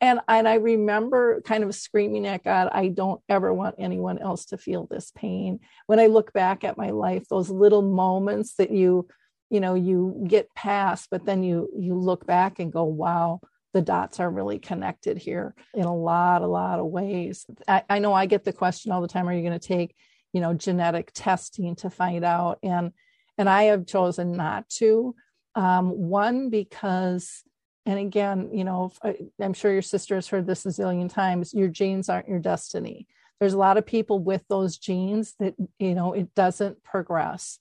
And 0.00 0.18
and 0.26 0.48
i 0.48 0.54
remember 0.54 1.40
kind 1.42 1.62
of 1.62 1.74
screaming 1.74 2.26
at 2.26 2.44
god 2.44 2.68
i 2.72 2.88
don't 2.88 3.22
ever 3.28 3.54
want 3.54 3.76
anyone 3.78 4.18
else 4.18 4.46
to 4.46 4.58
feel 4.58 4.86
this 4.86 5.12
pain. 5.14 5.60
When 5.86 6.00
i 6.00 6.06
look 6.06 6.32
back 6.32 6.64
at 6.64 6.76
my 6.76 6.90
life 6.90 7.28
those 7.28 7.48
little 7.48 7.82
moments 7.82 8.56
that 8.56 8.72
you 8.72 9.06
you 9.48 9.60
know 9.60 9.74
you 9.74 10.24
get 10.26 10.52
past 10.56 11.06
but 11.08 11.24
then 11.24 11.44
you 11.44 11.70
you 11.78 11.94
look 11.94 12.26
back 12.26 12.58
and 12.58 12.72
go 12.72 12.82
wow 12.82 13.40
the 13.76 13.82
dots 13.82 14.20
are 14.20 14.30
really 14.30 14.58
connected 14.58 15.18
here 15.18 15.54
in 15.74 15.84
a 15.84 15.94
lot 15.94 16.40
a 16.40 16.46
lot 16.46 16.78
of 16.78 16.86
ways 16.86 17.44
i, 17.68 17.82
I 17.90 17.98
know 17.98 18.14
i 18.14 18.24
get 18.24 18.42
the 18.42 18.52
question 18.52 18.90
all 18.90 19.02
the 19.02 19.08
time 19.08 19.28
are 19.28 19.34
you 19.34 19.46
going 19.46 19.58
to 19.58 19.68
take 19.68 19.94
you 20.32 20.40
know 20.40 20.54
genetic 20.54 21.10
testing 21.12 21.76
to 21.76 21.90
find 21.90 22.24
out 22.24 22.58
and 22.62 22.92
and 23.36 23.50
i 23.50 23.64
have 23.64 23.86
chosen 23.86 24.32
not 24.32 24.66
to 24.70 25.14
um, 25.54 25.88
one 25.90 26.50
because 26.50 27.42
and 27.86 28.00
again, 28.00 28.50
you 28.52 28.64
know, 28.64 28.92
I'm 29.40 29.54
sure 29.54 29.72
your 29.72 29.80
sister 29.80 30.16
has 30.16 30.26
heard 30.26 30.46
this 30.46 30.66
a 30.66 30.70
zillion 30.70 31.08
times 31.08 31.54
your 31.54 31.68
genes 31.68 32.08
aren't 32.08 32.28
your 32.28 32.40
destiny. 32.40 33.06
There's 33.38 33.52
a 33.52 33.58
lot 33.58 33.76
of 33.76 33.86
people 33.86 34.18
with 34.18 34.42
those 34.48 34.76
genes 34.76 35.34
that, 35.38 35.54
you 35.78 35.94
know, 35.94 36.12
it 36.12 36.34
doesn't 36.34 36.82
progress. 36.82 37.60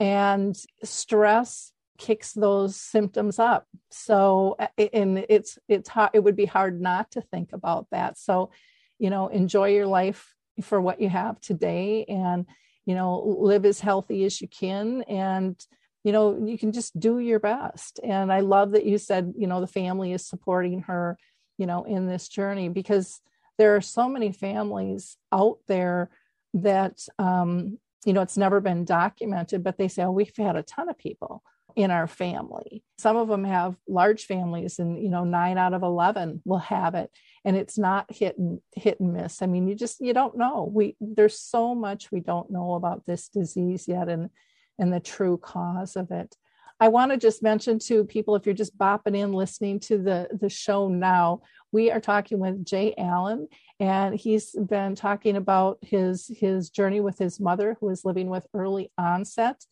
And 0.00 0.56
stress 0.82 1.72
kicks 1.98 2.32
those 2.32 2.76
symptoms 2.76 3.38
up. 3.38 3.66
So, 3.90 4.56
and 4.92 5.24
it's, 5.28 5.58
it's 5.68 5.88
hard, 5.88 6.10
it 6.14 6.20
would 6.20 6.36
be 6.36 6.46
hard 6.46 6.80
not 6.80 7.10
to 7.12 7.20
think 7.20 7.52
about 7.52 7.86
that. 7.90 8.18
So, 8.18 8.50
you 8.98 9.10
know, 9.10 9.28
enjoy 9.28 9.70
your 9.70 9.86
life 9.86 10.34
for 10.62 10.80
what 10.80 11.00
you 11.00 11.08
have 11.08 11.40
today 11.40 12.04
and, 12.08 12.46
you 12.86 12.94
know, 12.94 13.20
live 13.38 13.66
as 13.66 13.80
healthy 13.80 14.24
as 14.24 14.40
you 14.40 14.48
can 14.48 15.02
and, 15.02 15.56
you 16.06 16.12
know 16.12 16.38
you 16.46 16.56
can 16.56 16.70
just 16.70 16.98
do 17.00 17.18
your 17.18 17.40
best 17.40 17.98
and 18.04 18.32
i 18.32 18.38
love 18.38 18.70
that 18.70 18.84
you 18.84 18.96
said 18.96 19.34
you 19.36 19.48
know 19.48 19.60
the 19.60 19.66
family 19.66 20.12
is 20.12 20.24
supporting 20.24 20.82
her 20.82 21.18
you 21.58 21.66
know 21.66 21.82
in 21.82 22.06
this 22.06 22.28
journey 22.28 22.68
because 22.68 23.20
there 23.58 23.74
are 23.74 23.80
so 23.80 24.08
many 24.08 24.30
families 24.30 25.16
out 25.32 25.58
there 25.66 26.08
that 26.54 27.04
um 27.18 27.76
you 28.04 28.12
know 28.12 28.22
it's 28.22 28.36
never 28.36 28.60
been 28.60 28.84
documented 28.84 29.64
but 29.64 29.78
they 29.78 29.88
say 29.88 30.04
oh 30.04 30.12
we've 30.12 30.30
had 30.36 30.54
a 30.54 30.62
ton 30.62 30.88
of 30.88 30.96
people 30.96 31.42
in 31.76 31.90
our 31.90 32.06
family. 32.06 32.82
Some 32.98 33.16
of 33.16 33.28
them 33.28 33.44
have 33.44 33.76
large 33.86 34.24
families 34.24 34.78
and 34.78 35.00
you 35.00 35.10
know 35.10 35.24
9 35.24 35.58
out 35.58 35.74
of 35.74 35.82
11 35.82 36.42
will 36.44 36.58
have 36.58 36.94
it 36.94 37.10
and 37.44 37.54
it's 37.54 37.78
not 37.78 38.06
hit 38.10 38.36
and 38.38 38.60
hit 38.74 38.98
and 38.98 39.12
miss. 39.12 39.42
I 39.42 39.46
mean 39.46 39.68
you 39.68 39.74
just 39.74 40.00
you 40.00 40.14
don't 40.14 40.36
know. 40.36 40.68
We 40.72 40.96
there's 41.00 41.38
so 41.38 41.74
much 41.74 42.10
we 42.10 42.20
don't 42.20 42.50
know 42.50 42.74
about 42.74 43.04
this 43.06 43.28
disease 43.28 43.86
yet 43.86 44.08
and 44.08 44.30
and 44.78 44.92
the 44.92 45.00
true 45.00 45.36
cause 45.36 45.96
of 45.96 46.10
it. 46.10 46.34
I 46.78 46.88
want 46.88 47.10
to 47.12 47.16
just 47.16 47.42
mention 47.42 47.78
to 47.80 48.04
people 48.04 48.36
if 48.36 48.44
you're 48.44 48.54
just 48.54 48.76
bopping 48.76 49.16
in 49.16 49.32
listening 49.32 49.80
to 49.80 49.96
the, 49.96 50.28
the 50.38 50.50
show 50.50 50.88
now, 50.88 51.40
we 51.72 51.90
are 51.90 52.00
talking 52.00 52.38
with 52.38 52.66
Jay 52.66 52.94
Allen, 52.98 53.48
and 53.80 54.14
he's 54.14 54.50
been 54.52 54.94
talking 54.94 55.36
about 55.36 55.78
his 55.80 56.30
his 56.38 56.68
journey 56.68 57.00
with 57.00 57.18
his 57.18 57.40
mother 57.40 57.76
who 57.80 57.88
is 57.88 58.04
living 58.04 58.28
with 58.28 58.46
early 58.52 58.90
onset 58.98 59.64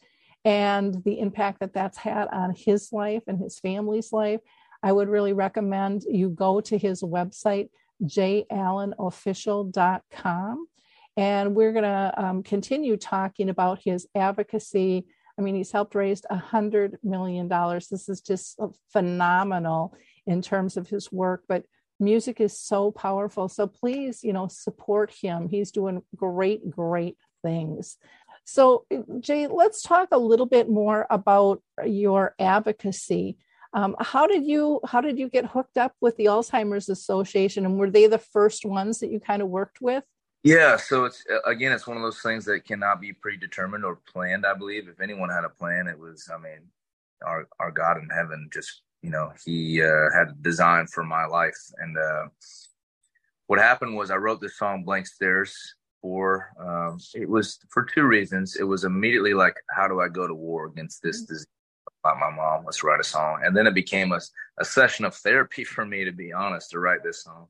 and 0.45 1.03
the 1.05 1.21
impact 1.21 1.61
that 1.61 1.73
that's 1.73 1.99
had 1.99 2.27
on 2.29 2.55
his 2.55 2.93
life 2.93 3.23
and 3.27 3.39
his 3.39 3.59
family's 3.59 4.13
life. 4.13 4.41
I 4.83 4.93
would 4.93 5.09
really 5.09 5.33
recommend 5.33 6.05
you 6.09 6.29
go 6.29 6.61
to 6.61 6.77
his 6.77 7.03
website, 7.03 7.71
jayallenofficial.com 8.03 10.69
and 11.17 11.55
we're 11.55 11.73
going 11.73 11.85
to 11.85 12.13
um, 12.17 12.43
continue 12.43 12.97
talking 12.97 13.49
about 13.49 13.81
his 13.85 14.07
advocacy. 14.15 15.07
I 15.39 15.43
mean, 15.43 15.55
he's 15.55 15.71
helped 15.71 15.95
raise 15.95 16.23
a 16.29 16.37
$100 16.37 16.97
million. 17.03 17.49
This 17.49 18.09
is 18.09 18.21
just 18.21 18.59
phenomenal 18.93 19.97
in 20.27 20.43
terms 20.43 20.77
of 20.77 20.89
his 20.89 21.13
work, 21.13 21.45
but 21.49 21.65
music 22.01 22.41
is 22.41 22.59
so 22.59 22.91
powerful. 22.91 23.49
So 23.49 23.67
please, 23.67 24.25
you 24.25 24.33
know, 24.33 24.49
support 24.49 25.13
him. 25.13 25.49
He's 25.49 25.71
doing 25.71 26.03
great, 26.17 26.69
great 26.69 27.17
things. 27.43 27.97
So, 28.45 28.87
Jay, 29.21 29.47
let's 29.47 29.83
talk 29.83 30.09
a 30.13 30.19
little 30.19 30.47
bit 30.47 30.69
more 30.69 31.07
about 31.11 31.63
your 31.85 32.35
advocacy. 32.39 33.39
Um, 33.73 33.97
how 33.99 34.27
did 34.27 34.45
you 34.45 34.81
how 34.87 35.01
did 35.01 35.19
you 35.19 35.29
get 35.29 35.47
hooked 35.47 35.79
up 35.79 35.95
with 36.01 36.17
the 36.17 36.27
Alzheimer's 36.27 36.89
Association, 36.89 37.65
and 37.65 37.79
were 37.79 37.91
they 37.91 38.07
the 38.07 38.19
first 38.19 38.65
ones 38.65 39.01
that 39.01 39.11
you 39.11 39.19
kind 39.19 39.43
of 39.43 39.49
worked 39.49 39.81
with? 39.81 40.05
Yeah, 40.45 40.77
so 40.77 41.07
it's 41.07 41.25
again, 41.47 41.73
it's 41.73 41.87
one 41.87 41.97
of 41.97 42.03
those 42.03 42.21
things 42.21 42.45
that 42.45 42.67
cannot 42.67 43.01
be 43.01 43.15
predetermined 43.15 43.85
or 43.85 43.99
planned. 44.13 44.45
I 44.45 44.55
believe 44.55 44.89
if 44.89 45.01
anyone 45.01 45.31
had 45.31 45.45
a 45.45 45.49
plan, 45.49 45.89
it 45.89 45.99
was, 45.99 46.31
I 46.33 46.39
mean, 46.39 46.69
our 47.27 47.49
our 47.59 47.73
God 47.73 47.97
in 47.97 48.11
heaven 48.11 48.51
just, 48.53 48.83
you 49.03 49.11
know, 49.11 49.33
He 49.45 49.83
uh, 49.83 50.11
had 50.15 50.29
a 50.29 50.37
design 50.43 50.87
for 50.87 51.03
my 51.03 51.25
life. 51.25 51.59
And 51.79 51.97
uh, 51.97 52.29
what 53.47 53.59
happened 53.59 53.97
was, 53.97 54.11
I 54.11 54.17
wrote 54.17 54.41
this 54.41 54.59
song, 54.59 54.85
"Blank 54.85 55.07
Stares." 55.07 55.75
For 56.05 56.53
um, 56.61 56.99
it 57.15 57.27
was 57.27 57.61
for 57.71 57.83
two 57.83 58.03
reasons. 58.03 58.57
It 58.57 58.65
was 58.65 58.85
immediately 58.85 59.33
like, 59.33 59.57
how 59.71 59.89
do 59.89 60.03
I 60.03 60.09
go 60.09 60.27
to 60.27 60.35
war 60.35 60.67
against 60.67 61.03
this 61.03 61.23
mm-hmm. 61.23 61.33
disease? 61.33 61.47
About 62.05 62.19
my 62.19 62.29
mom, 62.29 62.67
let's 62.67 62.85
write 62.85 63.01
a 63.01 63.05
song, 63.05 63.41
and 63.43 63.57
then 63.57 63.67
it 63.67 63.73
became 63.73 64.13
a 64.13 64.21
a 64.59 64.65
session 64.67 65.07
of 65.07 65.15
therapy 65.15 65.65
for 65.75 65.87
me, 65.87 66.05
to 66.05 66.13
be 66.13 66.31
honest, 66.31 66.71
to 66.73 66.79
write 66.79 67.03
this 67.03 67.25
song 67.25 67.49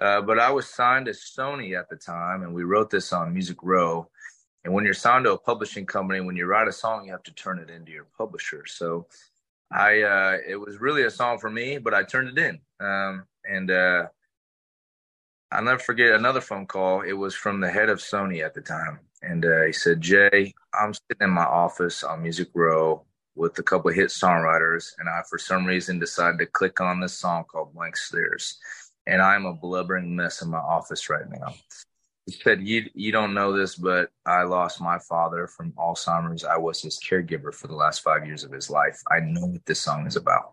Uh, 0.00 0.22
but 0.22 0.38
I 0.38 0.52
was 0.52 0.68
signed 0.68 1.06
to 1.06 1.12
Sony 1.12 1.76
at 1.76 1.88
the 1.88 1.96
time, 1.96 2.44
and 2.44 2.54
we 2.54 2.62
wrote 2.62 2.88
this 2.88 3.12
on 3.12 3.34
Music 3.34 3.58
Row. 3.62 4.08
And 4.64 4.72
when 4.72 4.84
you're 4.84 4.94
signed 4.94 5.24
to 5.24 5.32
a 5.32 5.38
publishing 5.38 5.86
company, 5.86 6.20
when 6.20 6.36
you 6.36 6.46
write 6.46 6.68
a 6.68 6.72
song, 6.72 7.04
you 7.04 7.10
have 7.10 7.24
to 7.24 7.34
turn 7.34 7.58
it 7.58 7.68
into 7.68 7.90
your 7.90 8.06
publisher. 8.16 8.64
So 8.66 9.08
I, 9.72 10.02
uh, 10.02 10.36
it 10.46 10.56
was 10.56 10.80
really 10.80 11.02
a 11.02 11.10
song 11.10 11.38
for 11.38 11.50
me, 11.50 11.78
but 11.78 11.94
I 11.94 12.04
turned 12.04 12.38
it 12.38 12.38
in. 12.38 12.60
Um, 12.78 13.24
and 13.44 13.70
uh, 13.72 14.06
I'll 15.50 15.64
never 15.64 15.78
forget 15.78 16.12
another 16.12 16.40
phone 16.40 16.66
call. 16.66 17.00
It 17.00 17.12
was 17.12 17.34
from 17.34 17.60
the 17.60 17.70
head 17.70 17.88
of 17.88 17.98
Sony 17.98 18.44
at 18.44 18.54
the 18.54 18.60
time. 18.60 19.00
And 19.22 19.44
uh, 19.44 19.62
he 19.62 19.72
said, 19.72 20.00
Jay, 20.00 20.54
I'm 20.74 20.92
sitting 20.94 21.22
in 21.22 21.30
my 21.30 21.44
office 21.44 22.04
on 22.04 22.22
Music 22.22 22.48
Row 22.54 23.04
with 23.34 23.58
a 23.58 23.62
couple 23.62 23.88
of 23.88 23.96
hit 23.96 24.08
songwriters, 24.08 24.92
and 24.98 25.08
I, 25.08 25.22
for 25.28 25.38
some 25.38 25.64
reason, 25.64 25.98
decided 25.98 26.38
to 26.38 26.46
click 26.46 26.80
on 26.80 27.00
this 27.00 27.14
song 27.14 27.44
called 27.44 27.72
Blank 27.72 27.96
Stares. 27.96 28.58
And 29.06 29.22
I'm 29.22 29.46
a 29.46 29.54
blubbering 29.54 30.14
mess 30.14 30.42
in 30.42 30.50
my 30.50 30.58
office 30.58 31.08
right 31.08 31.28
now. 31.30 31.54
He 32.26 32.32
said, 32.32 32.60
you, 32.60 32.90
you 32.94 33.10
don't 33.10 33.32
know 33.32 33.56
this, 33.56 33.76
but 33.76 34.10
I 34.26 34.42
lost 34.42 34.82
my 34.82 34.98
father 34.98 35.46
from 35.46 35.72
Alzheimer's. 35.72 36.44
I 36.44 36.58
was 36.58 36.82
his 36.82 36.98
caregiver 36.98 37.54
for 37.54 37.68
the 37.68 37.74
last 37.74 38.02
five 38.02 38.26
years 38.26 38.44
of 38.44 38.52
his 38.52 38.68
life. 38.68 39.00
I 39.10 39.20
know 39.20 39.46
what 39.46 39.64
this 39.64 39.80
song 39.80 40.06
is 40.06 40.16
about. 40.16 40.52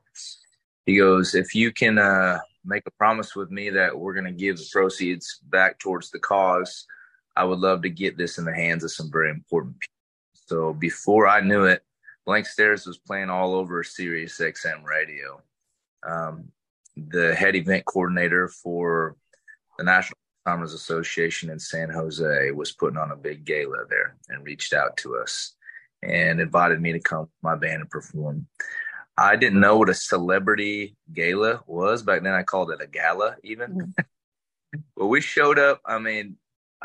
He 0.85 0.97
goes, 0.97 1.35
If 1.35 1.53
you 1.53 1.73
can 1.73 1.97
uh, 1.97 2.39
make 2.66 2.84
a 2.88 2.91
promise 2.91 3.36
with 3.36 3.51
me 3.51 3.70
that 3.70 3.97
we're 3.97 4.13
going 4.13 4.26
to 4.26 4.32
give 4.32 4.57
the 4.57 4.68
proceeds 4.72 5.39
back 5.49 5.80
towards 5.80 6.09
the 6.09 6.20
cause, 6.20 6.86
I 7.36 7.43
would 7.43 7.59
love 7.59 7.82
to 7.84 7.89
get 7.89 8.18
this 8.18 8.38
in 8.38 8.45
the 8.45 8.55
hands 8.55 8.84
of 8.84 8.91
some 8.91 9.11
very 9.11 9.30
important 9.30 9.80
people. 9.80 9.91
So 10.47 10.74
before 10.74 11.28
I 11.28 11.41
knew 11.41 11.66
it, 11.66 11.84
Blank 12.26 12.47
Stares 12.47 12.88
was 12.88 12.97
playing 12.97 13.30
all 13.30 13.53
over 13.53 13.84
Sirius 13.84 14.39
XM 14.39 14.84
radio. 14.84 15.41
Um, 16.07 16.49
the 16.95 17.36
head 17.36 17.55
event 17.55 17.86
coordinator 17.86 18.47
for 18.47 19.16
the 19.78 19.84
National 19.84 20.18
Alzheimer's 20.47 20.74
Association 20.74 21.49
in 21.49 21.59
San 21.59 21.89
Jose 21.89 22.51
was 22.51 22.72
putting 22.72 22.97
on 22.97 23.11
a 23.11 23.16
big 23.16 23.45
gala 23.45 23.86
there 23.89 24.16
and 24.30 24.45
reached 24.45 24.74
out 24.74 24.95
to 24.97 25.18
us 25.18 25.55
and 26.03 26.39
invited 26.39 26.82
me 26.82 26.91
to 26.93 26.99
come 26.99 27.22
with 27.22 27.30
my 27.41 27.55
band 27.55 27.82
and 27.82 27.89
perform. 27.89 28.47
I 29.18 29.36
didn't 29.36 29.61
know 29.61 29.78
what 29.78 29.89
a 29.89 29.93
celebrity 29.93 30.95
gala 31.13 31.63
was 31.68 32.03
back 32.03 32.24
then. 32.24 32.34
I 32.34 32.43
called 32.43 32.72
it 32.72 32.82
a 32.82 32.88
gala, 32.88 33.38
even. 33.43 33.72
Mm-hmm. 33.72 34.80
but 34.97 35.07
we 35.07 35.22
showed 35.22 35.57
up. 35.57 35.82
I 35.86 35.99
mean, 35.99 36.38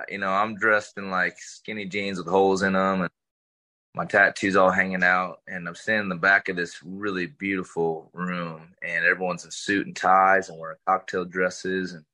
you 0.09 0.19
know, 0.19 0.31
I'm 0.31 0.55
dressed 0.55 0.97
in 0.97 1.11
like 1.11 1.39
skinny 1.39 1.87
jeans 1.87 2.19
with 2.19 2.29
holes 2.29 2.63
in 2.63 2.75
them, 2.75 3.03
and 3.03 3.11
my 3.95 4.05
tattoos 4.05 4.55
all 4.55 4.71
hanging 4.71 5.03
out. 5.03 5.41
And 5.49 5.67
I'm 5.67 5.75
standing 5.75 6.05
in 6.05 6.09
the 6.09 6.15
back 6.17 6.49
of 6.49 6.57
this 6.57 6.81
really 6.85 7.27
beautiful 7.27 8.11
room, 8.13 8.75
and 8.83 9.05
everyone's 9.05 9.45
in 9.45 9.51
suit 9.51 9.87
and 9.87 9.97
ties 9.97 10.49
and 10.49 10.59
wearing 10.59 10.79
cocktail 10.87 11.25
dresses. 11.25 11.93
And 11.93 12.05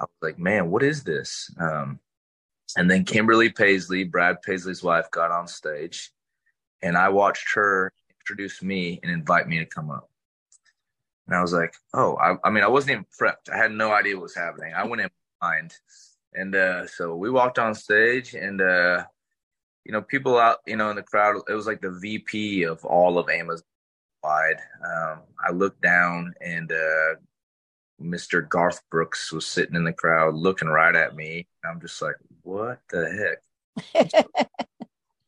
I 0.00 0.04
was 0.04 0.10
like, 0.20 0.38
man, 0.38 0.70
what 0.70 0.82
is 0.82 1.04
this? 1.04 1.50
Um, 1.60 2.00
and 2.76 2.90
then 2.90 3.04
Kimberly 3.04 3.50
Paisley, 3.50 4.04
Brad 4.04 4.42
Paisley's 4.42 4.82
wife, 4.82 5.10
got 5.12 5.30
on 5.30 5.46
stage, 5.46 6.10
and 6.82 6.98
I 6.98 7.08
watched 7.08 7.54
her 7.54 7.92
introduce 8.28 8.62
me 8.62 9.00
and 9.02 9.10
invite 9.10 9.48
me 9.48 9.58
to 9.58 9.64
come 9.64 9.90
up. 9.90 10.08
And 11.26 11.36
I 11.36 11.40
was 11.40 11.52
like, 11.52 11.74
oh, 11.94 12.16
I, 12.16 12.36
I 12.44 12.50
mean, 12.50 12.64
I 12.64 12.68
wasn't 12.68 12.92
even 12.92 13.06
prepped. 13.18 13.52
I 13.52 13.56
had 13.56 13.72
no 13.72 13.92
idea 13.92 14.14
what 14.16 14.22
was 14.24 14.34
happening. 14.34 14.72
I 14.74 14.86
went 14.86 15.02
in 15.02 15.08
blind. 15.40 15.74
And 16.34 16.54
uh, 16.54 16.86
so 16.86 17.16
we 17.16 17.30
walked 17.30 17.58
on 17.58 17.74
stage, 17.74 18.34
and 18.34 18.60
uh, 18.60 19.04
you 19.84 19.92
know, 19.92 20.02
people 20.02 20.38
out, 20.38 20.58
you 20.66 20.76
know, 20.76 20.90
in 20.90 20.96
the 20.96 21.02
crowd. 21.02 21.36
It 21.48 21.54
was 21.54 21.66
like 21.66 21.80
the 21.80 21.98
VP 22.02 22.64
of 22.64 22.84
all 22.84 23.18
of 23.18 23.30
Amazon 23.30 23.64
wide. 24.22 24.58
Um, 24.84 25.20
I 25.46 25.52
looked 25.52 25.80
down, 25.80 26.34
and 26.42 26.70
uh, 26.70 27.14
Mr. 28.00 28.46
Garth 28.46 28.82
Brooks 28.90 29.32
was 29.32 29.46
sitting 29.46 29.74
in 29.74 29.84
the 29.84 29.92
crowd, 29.92 30.34
looking 30.34 30.68
right 30.68 30.94
at 30.94 31.16
me. 31.16 31.46
I'm 31.64 31.80
just 31.80 32.00
like, 32.02 32.16
what 32.42 32.80
the 32.90 33.38
heck? 33.94 34.46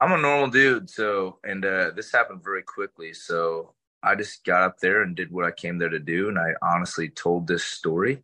I'm 0.00 0.12
a 0.12 0.18
normal 0.18 0.48
dude, 0.48 0.88
so 0.88 1.38
and 1.44 1.64
uh, 1.64 1.90
this 1.94 2.10
happened 2.12 2.42
very 2.42 2.62
quickly. 2.62 3.12
So 3.12 3.74
I 4.02 4.14
just 4.14 4.44
got 4.44 4.62
up 4.62 4.78
there 4.80 5.02
and 5.02 5.14
did 5.14 5.30
what 5.30 5.44
I 5.44 5.50
came 5.50 5.78
there 5.78 5.90
to 5.90 5.98
do, 5.98 6.28
and 6.28 6.38
I 6.38 6.54
honestly 6.62 7.08
told 7.10 7.46
this 7.46 7.64
story 7.64 8.22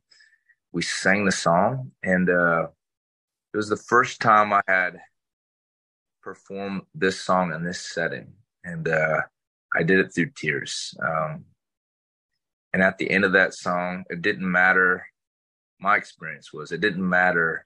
we 0.73 0.83
sang 0.83 1.25
the 1.25 1.33
song, 1.33 1.93
and 2.03 2.31
uh, 2.31 2.69
it 3.53 3.57
was 3.57 3.69
the 3.69 3.77
first 3.77 4.21
time 4.21 4.53
I 4.53 4.63
had 4.67 5.01
performed 6.23 6.83
this 6.95 7.21
song 7.21 7.53
in 7.53 7.63
this 7.63 7.81
setting, 7.81 8.33
and 8.65 8.89
uh, 8.89 9.21
I 9.75 9.83
did 9.83 9.99
it 10.01 10.15
through 10.15 10.31
tears. 10.37 10.95
Um, 11.03 11.45
and 12.73 12.83
at 12.83 12.99
the 12.99 13.11
end 13.11 13.25
of 13.25 13.33
that 13.33 13.55
song, 13.55 14.05
it 14.11 14.23
didn't 14.23 14.51
matter. 14.51 15.07
My 15.81 15.97
experience 15.97 16.53
was 16.53 16.73
it 16.73 16.81
didn't 16.81 17.09
matter 17.09 17.65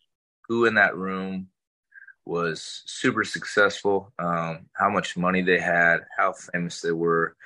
who 0.48 0.66
in 0.66 0.74
that 0.74 0.96
room 0.96 1.48
was 2.30 2.82
super 2.86 3.24
successful, 3.24 4.12
um, 4.18 4.66
how 4.72 4.88
much 4.88 5.16
money 5.16 5.42
they 5.42 5.58
had, 5.58 5.98
how 6.16 6.32
famous 6.32 6.80
they 6.80 6.92
were 6.92 7.36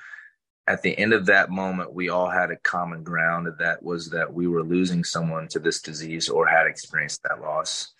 at 0.67 0.81
the 0.81 0.97
end 0.97 1.13
of 1.13 1.27
that 1.27 1.51
moment, 1.51 1.93
we 1.93 2.09
all 2.09 2.29
had 2.29 2.49
a 2.49 2.57
common 2.57 3.03
ground 3.03 3.47
that 3.59 3.83
was 3.83 4.09
that 4.09 4.33
we 4.33 4.47
were 4.47 4.63
losing 4.63 5.03
someone 5.03 5.47
to 5.49 5.59
this 5.59 5.81
disease 5.81 6.27
or 6.27 6.47
had 6.47 6.65
experienced 6.65 7.21
that 7.23 7.41
loss. 7.41 7.93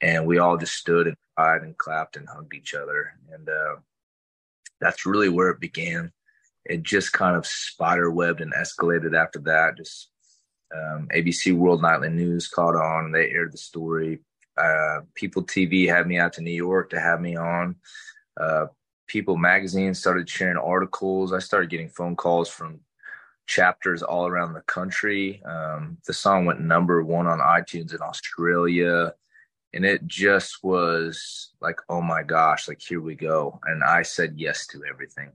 And 0.00 0.26
we 0.26 0.38
all 0.38 0.56
just 0.56 0.74
stood 0.74 1.08
and 1.08 1.16
cried 1.36 1.62
and 1.62 1.76
clapped 1.76 2.16
and 2.16 2.28
hugged 2.28 2.54
each 2.54 2.74
other. 2.74 3.14
And 3.32 3.48
uh, 3.48 3.76
that's 4.80 5.06
really 5.06 5.28
where 5.28 5.50
it 5.50 5.60
began. 5.60 6.12
It 6.64 6.84
just 6.84 7.12
kind 7.12 7.36
of 7.36 7.46
spider 7.46 8.10
webbed 8.10 8.40
and 8.40 8.52
escalated 8.54 9.16
after 9.16 9.40
that. 9.40 9.76
Just 9.76 10.10
um, 10.74 11.08
ABC 11.12 11.52
World 11.52 11.82
Nightly 11.82 12.08
News 12.08 12.46
caught 12.46 12.76
on. 12.76 13.10
They 13.10 13.30
aired 13.30 13.52
the 13.52 13.58
story. 13.58 14.20
Uh, 14.56 15.00
People 15.14 15.42
TV 15.42 15.88
had 15.88 16.06
me 16.06 16.18
out 16.18 16.32
to 16.34 16.42
New 16.42 16.50
York 16.50 16.90
to 16.90 17.00
have 17.00 17.20
me 17.20 17.36
on. 17.36 17.76
Uh, 18.40 18.66
People 19.06 19.36
magazine 19.36 19.94
started 19.94 20.28
sharing 20.28 20.56
articles. 20.56 21.32
I 21.32 21.38
started 21.38 21.70
getting 21.70 21.88
phone 21.88 22.16
calls 22.16 22.48
from 22.48 22.80
chapters 23.46 24.02
all 24.02 24.26
around 24.26 24.54
the 24.54 24.62
country. 24.62 25.42
Um, 25.44 25.98
the 26.06 26.14
song 26.14 26.46
went 26.46 26.60
number 26.60 27.02
one 27.02 27.26
on 27.26 27.38
iTunes 27.38 27.94
in 27.94 28.00
Australia. 28.00 29.12
And 29.74 29.84
it 29.84 30.06
just 30.06 30.62
was 30.62 31.52
like, 31.60 31.78
oh 31.88 32.00
my 32.00 32.22
gosh, 32.22 32.68
like 32.68 32.80
here 32.80 33.00
we 33.00 33.14
go. 33.14 33.58
And 33.64 33.82
I 33.82 34.02
said 34.02 34.34
yes 34.36 34.66
to 34.68 34.82
everything. 34.88 35.30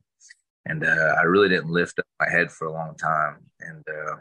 And 0.65 0.83
uh, 0.83 1.15
I 1.19 1.23
really 1.23 1.49
didn't 1.49 1.71
lift 1.71 1.99
up 1.99 2.05
my 2.19 2.29
head 2.29 2.51
for 2.51 2.65
a 2.65 2.71
long 2.71 2.95
time. 2.95 3.37
And 3.61 3.83
uh, 3.87 4.15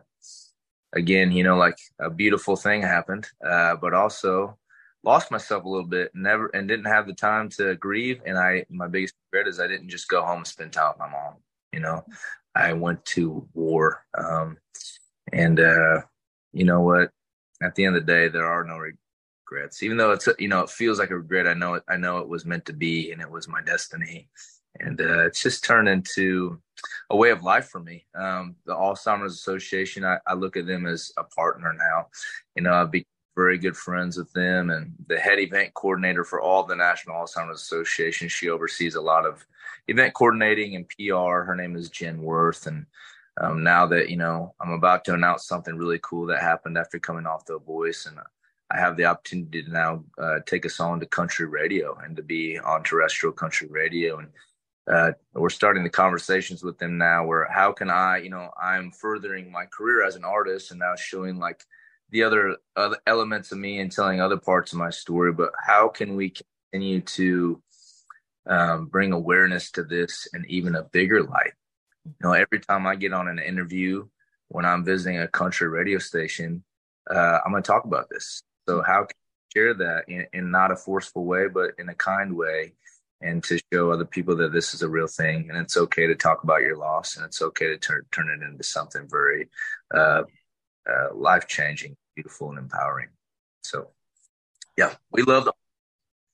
again, 0.92 1.32
you 1.32 1.44
know, 1.44 1.56
like 1.56 1.78
a 1.98 2.10
beautiful 2.10 2.56
thing 2.56 2.82
happened, 2.82 3.26
uh, 3.46 3.76
but 3.76 3.94
also 3.94 4.56
lost 5.06 5.30
myself 5.30 5.64
a 5.64 5.68
little 5.68 5.86
bit 5.86 6.10
never 6.14 6.48
and 6.48 6.68
didn't 6.68 6.86
have 6.86 7.06
the 7.06 7.14
time 7.14 7.48
to 7.50 7.76
grieve. 7.76 8.20
And 8.26 8.36
i 8.36 8.66
my 8.68 8.88
biggest 8.88 9.14
regret 9.32 9.48
is 9.48 9.60
i 9.60 9.66
didn't 9.66 9.88
just 9.88 10.08
go 10.08 10.22
home 10.22 10.38
and 10.38 10.46
spend 10.46 10.72
time 10.72 10.90
with 10.90 10.98
my 10.98 11.10
mom 11.10 11.36
you 11.76 11.80
know? 11.80 12.04
I 12.54 12.72
went 12.72 13.04
to 13.06 13.46
war 13.52 14.06
um, 14.16 14.56
and 15.30 15.60
uh, 15.60 16.00
you 16.54 16.64
know 16.64 16.80
what? 16.80 17.10
At 17.62 17.74
the 17.74 17.84
end 17.84 17.96
of 17.96 18.06
the 18.06 18.12
day 18.12 18.28
there 18.28 18.46
are 18.46 18.64
no 18.64 18.78
regrets. 18.78 19.82
Even 19.82 19.98
though 19.98 20.12
it's 20.12 20.26
you 20.38 20.48
know 20.48 20.62
it 20.62 20.70
feels 20.70 20.98
like 20.98 21.10
a 21.10 21.16
regret 21.16 21.46
i 21.46 21.54
know 21.54 21.74
it 21.74 21.82
i 21.88 21.96
know 21.96 22.18
it 22.18 22.28
was 22.28 22.46
meant 22.46 22.64
to 22.66 22.72
be 22.72 23.12
and 23.12 23.20
it 23.20 23.30
was 23.30 23.46
my 23.46 23.60
destiny. 23.60 24.30
And 24.80 25.00
uh, 25.00 25.26
it's 25.26 25.42
just 25.42 25.64
turned 25.64 25.88
into 25.88 26.60
a 27.10 27.16
way 27.16 27.30
of 27.30 27.42
life 27.42 27.68
for 27.68 27.80
me. 27.80 28.06
Um, 28.14 28.56
the 28.66 28.74
Alzheimer's 28.74 29.32
Association, 29.32 30.04
I, 30.04 30.18
I, 30.26 30.34
look 30.34 30.58
at 30.58 30.66
them 30.66 30.84
as 30.84 31.12
a 31.16 31.24
partner 31.24 31.72
now. 31.72 32.08
You 32.54 32.62
know, 32.62 32.74
I've 32.74 32.92
very 33.36 33.58
good 33.58 33.76
friends 33.76 34.16
with 34.16 34.32
them 34.32 34.70
and 34.70 34.94
the 35.08 35.18
head 35.18 35.38
event 35.38 35.74
coordinator 35.74 36.24
for 36.24 36.40
all 36.40 36.64
the 36.64 36.74
National 36.74 37.16
Alzheimer's 37.16 37.60
Association. 37.60 38.28
She 38.28 38.48
oversees 38.48 38.94
a 38.94 39.00
lot 39.00 39.26
of 39.26 39.46
event 39.88 40.14
coordinating 40.14 40.74
and 40.74 40.88
PR. 40.88 41.44
Her 41.44 41.54
name 41.54 41.76
is 41.76 41.90
Jen 41.90 42.22
Worth. 42.22 42.66
And 42.66 42.86
um, 43.38 43.62
now 43.62 43.86
that, 43.86 44.08
you 44.08 44.16
know, 44.16 44.54
I'm 44.58 44.72
about 44.72 45.04
to 45.04 45.14
announce 45.14 45.46
something 45.46 45.76
really 45.76 46.00
cool 46.02 46.26
that 46.26 46.40
happened 46.40 46.78
after 46.78 46.98
coming 46.98 47.26
off 47.26 47.44
The 47.44 47.58
Voice. 47.58 48.06
And 48.06 48.18
I 48.70 48.80
have 48.80 48.96
the 48.96 49.04
opportunity 49.04 49.62
to 49.62 49.70
now 49.70 50.02
uh, 50.18 50.40
take 50.46 50.64
us 50.64 50.80
on 50.80 50.98
to 51.00 51.06
country 51.06 51.46
radio 51.46 51.96
and 52.02 52.16
to 52.16 52.22
be 52.22 52.58
on 52.58 52.82
terrestrial 52.82 53.34
country 53.34 53.68
radio. 53.70 54.18
And 54.18 54.28
uh, 54.90 55.12
we're 55.34 55.50
starting 55.50 55.84
the 55.84 55.90
conversations 55.90 56.62
with 56.62 56.78
them 56.78 56.96
now 56.96 57.26
where 57.26 57.46
how 57.52 57.72
can 57.72 57.90
I, 57.90 58.18
you 58.18 58.30
know, 58.30 58.50
I'm 58.60 58.92
furthering 58.92 59.52
my 59.52 59.66
career 59.66 60.06
as 60.06 60.16
an 60.16 60.24
artist 60.24 60.70
and 60.70 60.80
now 60.80 60.94
showing 60.96 61.36
like– 61.36 61.62
the 62.10 62.22
other 62.22 62.56
other 62.76 62.98
elements 63.06 63.52
of 63.52 63.58
me 63.58 63.80
and 63.80 63.90
telling 63.90 64.20
other 64.20 64.36
parts 64.36 64.72
of 64.72 64.78
my 64.78 64.90
story, 64.90 65.32
but 65.32 65.50
how 65.64 65.88
can 65.88 66.16
we 66.16 66.32
continue 66.72 67.00
to 67.00 67.62
um, 68.46 68.86
bring 68.86 69.12
awareness 69.12 69.70
to 69.72 69.82
this 69.82 70.28
and 70.32 70.46
even 70.46 70.76
a 70.76 70.84
bigger 70.84 71.22
light? 71.22 71.52
You 72.04 72.14
know, 72.22 72.32
every 72.32 72.60
time 72.60 72.86
I 72.86 72.94
get 72.94 73.12
on 73.12 73.28
an 73.28 73.38
interview 73.38 74.06
when 74.48 74.64
I'm 74.64 74.84
visiting 74.84 75.18
a 75.18 75.28
country 75.28 75.68
radio 75.68 75.98
station, 75.98 76.62
uh, 77.10 77.40
I'm 77.44 77.50
going 77.50 77.62
to 77.62 77.66
talk 77.66 77.84
about 77.84 78.08
this. 78.08 78.42
So 78.68 78.82
how 78.82 79.04
can 79.04 79.16
I 79.16 79.52
share 79.52 79.74
that 79.74 80.08
in, 80.08 80.26
in 80.32 80.50
not 80.50 80.70
a 80.70 80.76
forceful 80.76 81.24
way, 81.24 81.48
but 81.48 81.72
in 81.78 81.88
a 81.88 81.94
kind 81.94 82.36
way? 82.36 82.74
and 83.22 83.42
to 83.44 83.58
show 83.72 83.90
other 83.90 84.04
people 84.04 84.36
that 84.36 84.52
this 84.52 84.74
is 84.74 84.82
a 84.82 84.88
real 84.88 85.06
thing 85.06 85.48
and 85.48 85.58
it's 85.58 85.76
okay 85.76 86.06
to 86.06 86.14
talk 86.14 86.44
about 86.44 86.60
your 86.60 86.76
loss 86.76 87.16
and 87.16 87.24
it's 87.24 87.40
okay 87.40 87.66
to 87.66 87.78
turn 87.78 88.02
turn 88.12 88.28
it 88.30 88.44
into 88.44 88.62
something 88.62 89.06
very 89.10 89.48
uh, 89.94 90.22
uh, 90.88 91.14
life 91.14 91.46
changing. 91.46 91.96
beautiful 92.14 92.50
and 92.50 92.58
empowering. 92.58 93.08
So, 93.62 93.88
yeah, 94.76 94.94
we 95.10 95.22
love 95.22 95.44
them. 95.44 95.54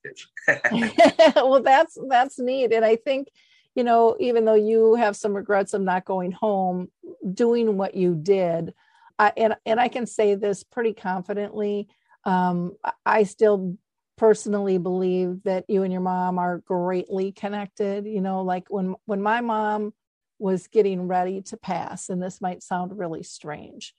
well, 1.37 1.63
that's 1.63 1.97
that's 2.09 2.39
neat, 2.39 2.73
and 2.73 2.85
I 2.85 2.97
think 2.97 3.29
you 3.75 3.85
know, 3.85 4.17
even 4.21 4.45
though 4.45 4.55
you 4.55 4.95
have 4.97 5.17
some 5.17 5.35
regrets 5.35 5.75
of 5.75 5.81
not 5.81 6.05
going 6.05 6.33
home, 6.33 6.89
doing 7.33 7.77
what 7.79 7.95
you 7.95 8.15
did, 8.15 8.75
I, 9.19 9.33
and 9.37 9.57
and 9.65 9.81
I 9.81 9.89
can 9.89 10.07
say 10.07 10.35
this 10.35 10.63
pretty 10.65 10.93
confidently. 10.93 11.89
Um, 12.25 12.73
I 13.07 13.25
still 13.25 13.77
personally 14.19 14.79
believe 14.79 15.43
that 15.45 15.65
you 15.69 15.83
and 15.83 15.93
your 15.93 16.03
mom 16.03 16.39
are 16.39 16.59
greatly 16.59 17.33
connected. 17.33 18.07
You 18.07 18.21
know, 18.21 18.43
like 18.43 18.65
when 18.69 18.95
when 19.07 19.23
my 19.23 19.41
mom 19.41 19.95
was 20.39 20.67
getting 20.67 21.09
ready 21.09 21.41
to 21.43 21.57
pass, 21.57 22.09
and 22.09 22.23
this 22.23 22.41
might 22.41 22.63
sound 22.63 22.99
really 22.99 23.23
strange, 23.23 23.95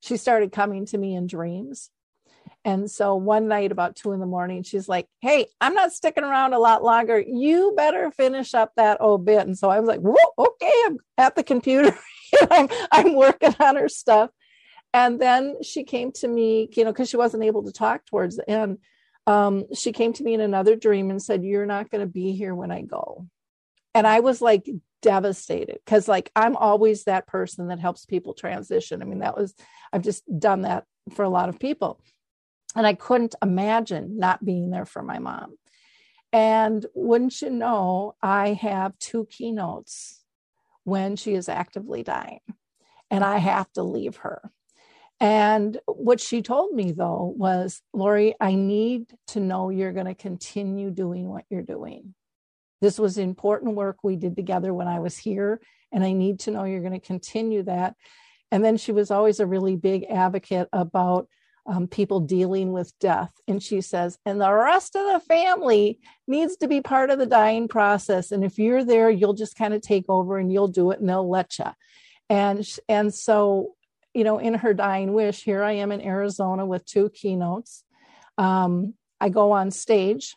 she 0.00 0.16
started 0.16 0.52
coming 0.52 0.86
to 0.86 0.98
me 0.98 1.14
in 1.14 1.26
dreams 1.26 1.90
and 2.64 2.90
so 2.90 3.14
one 3.16 3.48
night 3.48 3.72
about 3.72 3.96
two 3.96 4.12
in 4.12 4.20
the 4.20 4.26
morning, 4.26 4.62
she's 4.62 4.88
like, 4.88 5.06
Hey, 5.20 5.46
I'm 5.60 5.74
not 5.74 5.92
sticking 5.92 6.24
around 6.24 6.54
a 6.54 6.58
lot 6.58 6.82
longer. 6.82 7.18
You 7.18 7.72
better 7.76 8.10
finish 8.10 8.54
up 8.54 8.72
that 8.76 9.00
obit. 9.00 9.46
And 9.46 9.56
so 9.56 9.70
I 9.70 9.80
was 9.80 9.88
like, 9.88 10.00
Whoa, 10.00 10.14
okay, 10.38 10.72
I'm 10.86 10.98
at 11.16 11.34
the 11.36 11.42
computer. 11.42 11.96
I'm, 12.50 12.68
I'm 12.90 13.14
working 13.14 13.54
on 13.60 13.76
her 13.76 13.88
stuff. 13.88 14.30
And 14.92 15.20
then 15.20 15.62
she 15.62 15.84
came 15.84 16.12
to 16.12 16.28
me, 16.28 16.68
you 16.72 16.84
know, 16.84 16.92
because 16.92 17.08
she 17.08 17.16
wasn't 17.16 17.44
able 17.44 17.64
to 17.64 17.72
talk 17.72 18.04
towards 18.06 18.36
the 18.36 18.50
end. 18.50 18.78
Um, 19.26 19.64
she 19.74 19.92
came 19.92 20.14
to 20.14 20.24
me 20.24 20.34
in 20.34 20.40
another 20.40 20.76
dream 20.76 21.10
and 21.10 21.22
said, 21.22 21.44
You're 21.44 21.66
not 21.66 21.90
going 21.90 22.00
to 22.00 22.12
be 22.12 22.32
here 22.32 22.54
when 22.54 22.70
I 22.70 22.82
go. 22.82 23.26
And 23.94 24.06
I 24.06 24.20
was 24.20 24.42
like 24.42 24.68
devastated 25.02 25.78
because, 25.84 26.08
like, 26.08 26.30
I'm 26.34 26.56
always 26.56 27.04
that 27.04 27.26
person 27.26 27.68
that 27.68 27.80
helps 27.80 28.04
people 28.06 28.34
transition. 28.34 29.02
I 29.02 29.04
mean, 29.04 29.20
that 29.20 29.36
was, 29.36 29.54
I've 29.92 30.02
just 30.02 30.24
done 30.38 30.62
that 30.62 30.84
for 31.14 31.24
a 31.24 31.28
lot 31.28 31.48
of 31.48 31.58
people. 31.58 32.00
And 32.76 32.86
I 32.86 32.94
couldn't 32.94 33.34
imagine 33.42 34.18
not 34.18 34.44
being 34.44 34.70
there 34.70 34.84
for 34.84 35.02
my 35.02 35.18
mom. 35.18 35.56
And 36.32 36.84
wouldn't 36.94 37.40
you 37.40 37.50
know, 37.50 38.14
I 38.22 38.52
have 38.52 38.98
two 38.98 39.26
keynotes 39.30 40.22
when 40.84 41.16
she 41.16 41.34
is 41.34 41.48
actively 41.48 42.02
dying, 42.02 42.40
and 43.10 43.24
I 43.24 43.38
have 43.38 43.72
to 43.74 43.82
leave 43.82 44.16
her. 44.16 44.50
And 45.20 45.78
what 45.86 46.20
she 46.20 46.42
told 46.42 46.72
me 46.72 46.92
though 46.92 47.34
was, 47.36 47.82
Lori, 47.92 48.34
I 48.40 48.54
need 48.54 49.12
to 49.28 49.40
know 49.40 49.70
you're 49.70 49.92
going 49.92 50.06
to 50.06 50.14
continue 50.14 50.90
doing 50.90 51.28
what 51.28 51.44
you're 51.50 51.62
doing. 51.62 52.14
This 52.80 52.98
was 52.98 53.18
important 53.18 53.74
work 53.74 53.98
we 54.02 54.16
did 54.16 54.36
together 54.36 54.72
when 54.72 54.88
I 54.88 55.00
was 55.00 55.16
here, 55.16 55.60
and 55.92 56.04
I 56.04 56.12
need 56.12 56.40
to 56.40 56.50
know 56.50 56.64
you're 56.64 56.80
going 56.80 56.92
to 56.92 57.06
continue 57.06 57.62
that. 57.64 57.94
And 58.50 58.64
then 58.64 58.76
she 58.76 58.92
was 58.92 59.10
always 59.10 59.40
a 59.40 59.46
really 59.46 59.76
big 59.76 60.04
advocate 60.04 60.68
about 60.72 61.28
um, 61.66 61.86
people 61.86 62.20
dealing 62.20 62.72
with 62.72 62.98
death. 62.98 63.32
And 63.46 63.62
she 63.62 63.82
says, 63.82 64.18
and 64.24 64.40
the 64.40 64.52
rest 64.52 64.96
of 64.96 65.04
the 65.12 65.20
family 65.20 65.98
needs 66.26 66.56
to 66.58 66.68
be 66.68 66.80
part 66.80 67.10
of 67.10 67.18
the 67.18 67.26
dying 67.26 67.68
process. 67.68 68.32
And 68.32 68.42
if 68.42 68.58
you're 68.58 68.84
there, 68.84 69.10
you'll 69.10 69.34
just 69.34 69.56
kind 69.56 69.74
of 69.74 69.82
take 69.82 70.06
over 70.08 70.38
and 70.38 70.50
you'll 70.50 70.68
do 70.68 70.90
it 70.92 71.00
and 71.00 71.08
they'll 71.08 71.28
let 71.28 71.58
you. 71.58 71.66
And, 72.30 72.66
and 72.88 73.14
so, 73.14 73.74
you 74.14 74.24
know, 74.24 74.38
in 74.38 74.54
her 74.54 74.72
dying 74.72 75.12
wish, 75.12 75.42
here 75.42 75.62
I 75.62 75.72
am 75.72 75.92
in 75.92 76.00
Arizona 76.00 76.64
with 76.64 76.86
two 76.86 77.10
keynotes. 77.10 77.84
Um, 78.38 78.94
I 79.20 79.28
go 79.28 79.52
on 79.52 79.70
stage 79.70 80.36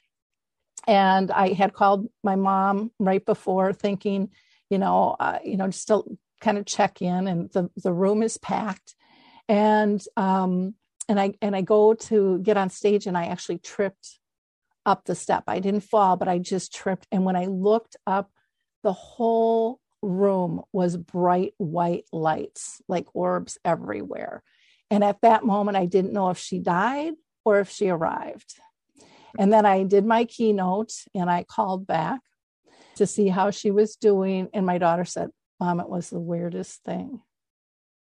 and 0.88 1.32
I 1.32 1.54
had 1.54 1.74
called 1.74 2.08
my 2.24 2.36
mom 2.36 2.92
right 3.00 3.26
before 3.26 3.74
thinking, 3.74 4.30
you 4.70 4.78
know, 4.78 5.16
uh, 5.20 5.40
you 5.44 5.58
know, 5.58 5.68
just 5.68 5.88
to 5.90 6.04
kind 6.40 6.58
of 6.58 6.66
check 6.66 7.02
in 7.02 7.28
and 7.28 7.52
the, 7.52 7.70
the 7.78 7.94
room 7.94 8.24
is 8.24 8.38
packed. 8.38 8.96
And, 9.48 10.02
um, 10.18 10.76
and 11.10 11.20
I 11.20 11.34
and 11.42 11.56
I 11.56 11.62
go 11.62 11.94
to 11.94 12.40
get 12.40 12.58
on 12.58 12.70
stage 12.70 13.06
and 13.06 13.18
I 13.18 13.26
actually 13.26 13.58
tripped 13.58 14.20
up 14.86 15.06
the 15.06 15.16
step. 15.16 15.44
I 15.48 15.60
didn't 15.60 15.82
fall, 15.82 16.16
but 16.16 16.28
I 16.28 16.40
just 16.40 16.74
tripped. 16.74 17.06
And 17.12 17.26
when 17.26 17.36
I 17.36 17.46
looked 17.46 17.98
up, 18.08 18.32
the 18.84 18.94
whole 18.94 19.80
room 20.02 20.62
was 20.72 20.98
bright 20.98 21.54
white 21.58 22.06
lights, 22.12 22.82
like 22.88 23.08
orbs 23.14 23.58
everywhere. 23.64 24.42
And 24.90 25.04
at 25.04 25.22
that 25.22 25.44
moment, 25.44 25.78
I 25.78 25.86
didn't 25.86 26.14
know 26.14 26.30
if 26.30 26.38
she 26.38 26.60
died 26.60 27.14
or 27.46 27.60
if 27.60 27.70
she 27.70 27.90
arrived. 27.90 28.60
And 29.38 29.52
then 29.52 29.66
I 29.66 29.84
did 29.84 30.06
my 30.06 30.26
keynote 30.26 30.94
and 31.16 31.30
I 31.30 31.44
called 31.44 31.88
back 31.88 32.22
to 32.96 33.08
see 33.08 33.28
how 33.28 33.52
she 33.52 33.72
was 33.72 33.96
doing. 33.96 34.50
And 34.54 34.66
my 34.66 34.78
daughter 34.78 35.06
said, 35.06 35.30
Mom, 35.60 35.80
it 35.80 35.90
was 35.90 36.10
the 36.10 36.20
weirdest 36.20 36.84
thing. 36.84 37.22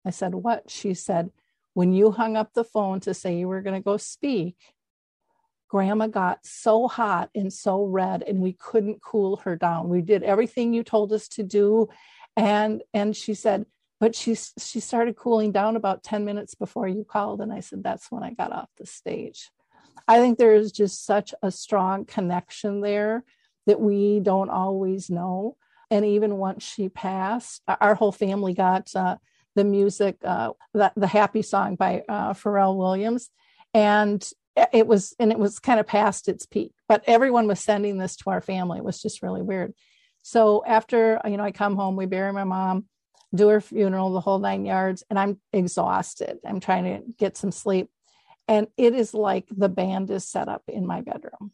I 0.05 0.11
said, 0.11 0.35
What? 0.35 0.69
She 0.69 0.93
said, 0.93 1.31
when 1.75 1.91
you 1.91 2.11
hung 2.11 2.37
up 2.37 2.53
the 2.53 2.63
phone 2.63 3.01
to 3.01 3.13
say 3.13 3.37
you 3.37 3.49
were 3.49 3.61
going 3.61 3.75
to 3.75 3.83
go 3.83 3.97
speak, 3.97 4.55
grandma 5.67 6.07
got 6.07 6.39
so 6.45 6.87
hot 6.87 7.29
and 7.35 7.51
so 7.51 7.83
red 7.83 8.23
and 8.23 8.39
we 8.39 8.53
couldn't 8.53 9.01
cool 9.01 9.37
her 9.37 9.57
down. 9.57 9.89
We 9.89 10.01
did 10.01 10.23
everything 10.23 10.73
you 10.73 10.83
told 10.83 11.11
us 11.11 11.27
to 11.29 11.43
do 11.43 11.89
and 12.37 12.81
and 12.93 13.15
she 13.15 13.33
said 13.33 13.65
but 13.99 14.15
she 14.15 14.35
she 14.57 14.79
started 14.79 15.15
cooling 15.15 15.51
down 15.51 15.75
about 15.75 16.03
10 16.03 16.23
minutes 16.23 16.55
before 16.55 16.87
you 16.87 17.03
called 17.03 17.41
and 17.41 17.51
I 17.51 17.59
said 17.59 17.83
that's 17.83 18.11
when 18.11 18.23
I 18.23 18.31
got 18.31 18.53
off 18.53 18.69
the 18.77 18.85
stage. 18.85 19.49
I 20.07 20.19
think 20.19 20.37
there 20.37 20.55
is 20.55 20.71
just 20.71 21.05
such 21.05 21.33
a 21.41 21.51
strong 21.51 22.05
connection 22.05 22.81
there 22.81 23.23
that 23.65 23.79
we 23.79 24.19
don't 24.19 24.49
always 24.49 25.09
know. 25.09 25.57
And 25.89 26.05
even 26.05 26.37
once 26.37 26.63
she 26.63 26.89
passed, 26.89 27.61
our 27.67 27.95
whole 27.95 28.11
family 28.11 28.53
got 28.53 28.95
uh, 28.95 29.17
the 29.55 29.63
music, 29.63 30.17
uh, 30.23 30.51
the, 30.73 30.91
the 30.95 31.07
happy 31.07 31.41
song 31.41 31.75
by 31.75 32.03
uh, 32.09 32.33
Pharrell 32.33 32.75
Williams. 32.77 33.29
And 33.73 34.27
it 34.71 34.87
was, 34.87 35.15
and 35.19 35.31
it 35.31 35.39
was 35.39 35.59
kind 35.59 35.79
of 35.79 35.87
past 35.87 36.29
its 36.29 36.45
peak, 36.45 36.71
but 36.87 37.03
everyone 37.07 37.47
was 37.47 37.59
sending 37.59 37.97
this 37.97 38.15
to 38.17 38.29
our 38.29 38.41
family. 38.41 38.77
It 38.79 38.85
was 38.85 39.01
just 39.01 39.21
really 39.21 39.41
weird. 39.41 39.73
So 40.21 40.63
after, 40.65 41.21
you 41.25 41.37
know, 41.37 41.43
I 41.43 41.51
come 41.51 41.75
home, 41.75 41.95
we 41.95 42.05
bury 42.05 42.31
my 42.33 42.45
mom, 42.45 42.85
do 43.33 43.49
her 43.49 43.61
funeral, 43.61 44.13
the 44.13 44.21
whole 44.21 44.39
nine 44.39 44.65
yards, 44.65 45.03
and 45.09 45.19
I'm 45.19 45.39
exhausted. 45.51 46.37
I'm 46.45 46.59
trying 46.59 46.85
to 46.85 47.03
get 47.17 47.37
some 47.37 47.51
sleep. 47.51 47.89
And 48.47 48.67
it 48.77 48.93
is 48.93 49.13
like 49.13 49.45
the 49.49 49.69
band 49.69 50.11
is 50.11 50.27
set 50.27 50.47
up 50.47 50.63
in 50.67 50.85
my 50.85 51.01
bedroom, 51.01 51.51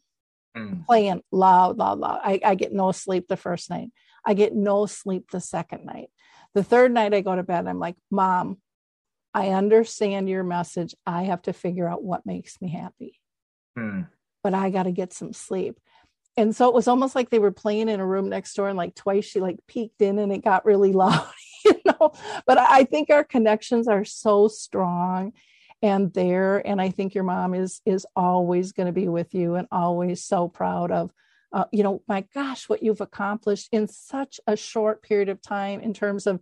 mm. 0.56 0.84
playing 0.86 1.22
loud, 1.30 1.78
loud, 1.78 1.98
loud. 1.98 2.20
I, 2.22 2.40
I 2.44 2.54
get 2.54 2.72
no 2.72 2.92
sleep 2.92 3.28
the 3.28 3.36
first 3.36 3.70
night. 3.70 3.88
I 4.26 4.34
get 4.34 4.54
no 4.54 4.86
sleep 4.86 5.30
the 5.30 5.40
second 5.40 5.86
night. 5.86 6.10
The 6.54 6.62
third 6.62 6.92
night 6.92 7.14
I 7.14 7.22
go 7.22 7.34
to 7.34 7.42
bed, 7.42 7.66
I'm 7.66 7.78
like, 7.78 7.96
Mom, 8.10 8.58
I 9.34 9.48
understand 9.48 10.28
your 10.28 10.44
message. 10.44 10.94
I 11.06 11.24
have 11.24 11.42
to 11.42 11.52
figure 11.52 11.88
out 11.88 12.04
what 12.04 12.26
makes 12.26 12.60
me 12.60 12.70
happy. 12.70 13.18
Hmm. 13.76 14.02
But 14.42 14.54
I 14.54 14.70
got 14.70 14.82
to 14.82 14.92
get 14.92 15.14
some 15.14 15.32
sleep. 15.32 15.78
And 16.36 16.54
so 16.54 16.68
it 16.68 16.74
was 16.74 16.88
almost 16.88 17.14
like 17.14 17.30
they 17.30 17.38
were 17.38 17.52
playing 17.52 17.88
in 17.88 18.00
a 18.00 18.06
room 18.06 18.28
next 18.28 18.54
door, 18.54 18.68
and 18.68 18.76
like 18.76 18.94
twice 18.94 19.24
she 19.24 19.40
like 19.40 19.58
peeked 19.66 20.00
in 20.00 20.18
and 20.18 20.32
it 20.32 20.44
got 20.44 20.64
really 20.64 20.92
loud, 20.92 21.26
you 21.64 21.80
know. 21.84 22.12
But 22.46 22.58
I 22.58 22.84
think 22.84 23.10
our 23.10 23.24
connections 23.24 23.88
are 23.88 24.04
so 24.04 24.48
strong 24.48 25.32
and 25.82 26.12
there. 26.12 26.66
And 26.66 26.80
I 26.80 26.90
think 26.90 27.14
your 27.14 27.24
mom 27.24 27.54
is 27.54 27.80
is 27.84 28.06
always 28.16 28.72
going 28.72 28.86
to 28.86 28.92
be 28.92 29.08
with 29.08 29.34
you 29.34 29.56
and 29.56 29.68
always 29.70 30.24
so 30.24 30.48
proud 30.48 30.90
of 30.90 31.12
uh, 31.52 31.64
you 31.70 31.82
know, 31.82 32.02
my 32.08 32.24
gosh, 32.34 32.66
what 32.66 32.82
you've 32.82 33.02
accomplished 33.02 33.68
in 33.72 33.86
such 33.86 34.40
a 34.46 34.56
short 34.56 35.02
period 35.02 35.28
of 35.28 35.42
time 35.42 35.80
in 35.80 35.92
terms 35.92 36.26
of 36.26 36.40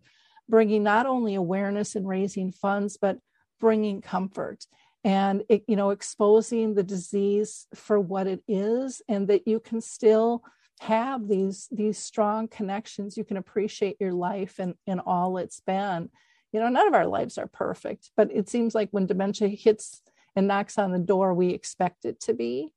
bringing 0.49 0.85
not 0.85 1.05
only 1.05 1.35
awareness 1.35 1.97
and 1.97 2.07
raising 2.07 2.53
funds, 2.53 2.97
but 2.97 3.19
bringing 3.59 4.01
comfort 4.01 4.67
and 5.05 5.45
it, 5.49 5.65
you 5.67 5.77
know 5.77 5.91
exposing 5.91 6.75
the 6.75 6.83
disease 6.83 7.67
for 7.75 7.99
what 7.99 8.27
it 8.27 8.43
is 8.49 9.01
and 9.09 9.29
that 9.29 9.47
you 9.47 9.61
can 9.61 9.81
still 9.81 10.43
have 10.81 11.29
these 11.29 11.69
these 11.71 11.99
strong 11.99 12.49
connections 12.49 13.17
you 13.17 13.25
can 13.25 13.37
appreciate 13.37 13.97
your 14.01 14.13
life 14.13 14.59
and 14.59 14.75
and 14.87 15.01
all 15.07 15.37
it's 15.39 15.61
been 15.61 16.09
you 16.53 16.61
know 16.61 16.69
none 16.69 16.89
of 16.89 16.95
our 16.95 17.07
lives 17.07 17.39
are 17.39 17.47
perfect 17.47 18.11
but 18.17 18.31
it 18.33 18.49
seems 18.49 18.75
like 18.75 18.89
when 18.91 19.07
dementia 19.07 19.49
hits 19.49 20.03
and 20.37 20.47
knocks 20.47 20.79
on 20.79 20.93
the 20.93 20.99
door 20.99 21.35
we 21.35 21.51
expect 21.51 22.05
it 22.05 22.21
to 22.21 22.35
be. 22.35 22.73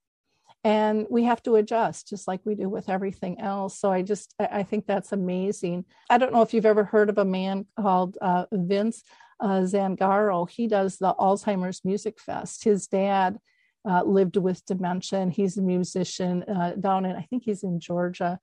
And 0.66 1.06
we 1.10 1.26
have 1.26 1.44
to 1.44 1.58
adjust 1.58 2.08
just 2.08 2.26
like 2.26 2.40
we 2.46 2.56
do 2.56 2.70
with 2.70 2.88
everything 2.88 3.40
else. 3.42 3.78
So 3.78 3.92
i 3.92 4.02
just 4.02 4.34
i 4.40 4.64
think 4.64 4.86
that's 4.86 5.12
amazing. 5.12 5.86
I 6.10 6.18
don't 6.18 6.34
know 6.34 6.42
if 6.42 6.54
you've 6.54 6.66
ever 6.66 6.86
heard 6.86 7.10
of 7.10 7.18
a 7.18 7.26
man 7.26 7.66
called 7.80 8.18
uh, 8.22 8.46
vince 8.52 9.04
uh, 9.40 9.62
zangaro. 9.62 10.50
He 10.50 10.68
does 10.68 10.98
the 10.98 11.14
alzheimer's 11.16 11.84
music 11.84 12.20
fest. 12.20 12.64
His 12.64 12.88
dad 12.88 13.40
uh, 13.86 14.04
lived 14.04 14.38
with 14.38 14.66
dementia 14.66 15.20
and 15.20 15.34
he's 15.34 15.58
a 15.58 15.62
musician 15.62 16.44
uh, 16.44 16.72
down 16.80 17.04
in 17.04 17.18
i 17.18 17.24
think 17.24 17.44
he's 17.44 17.64
in 17.64 17.82
georgia 17.82 18.40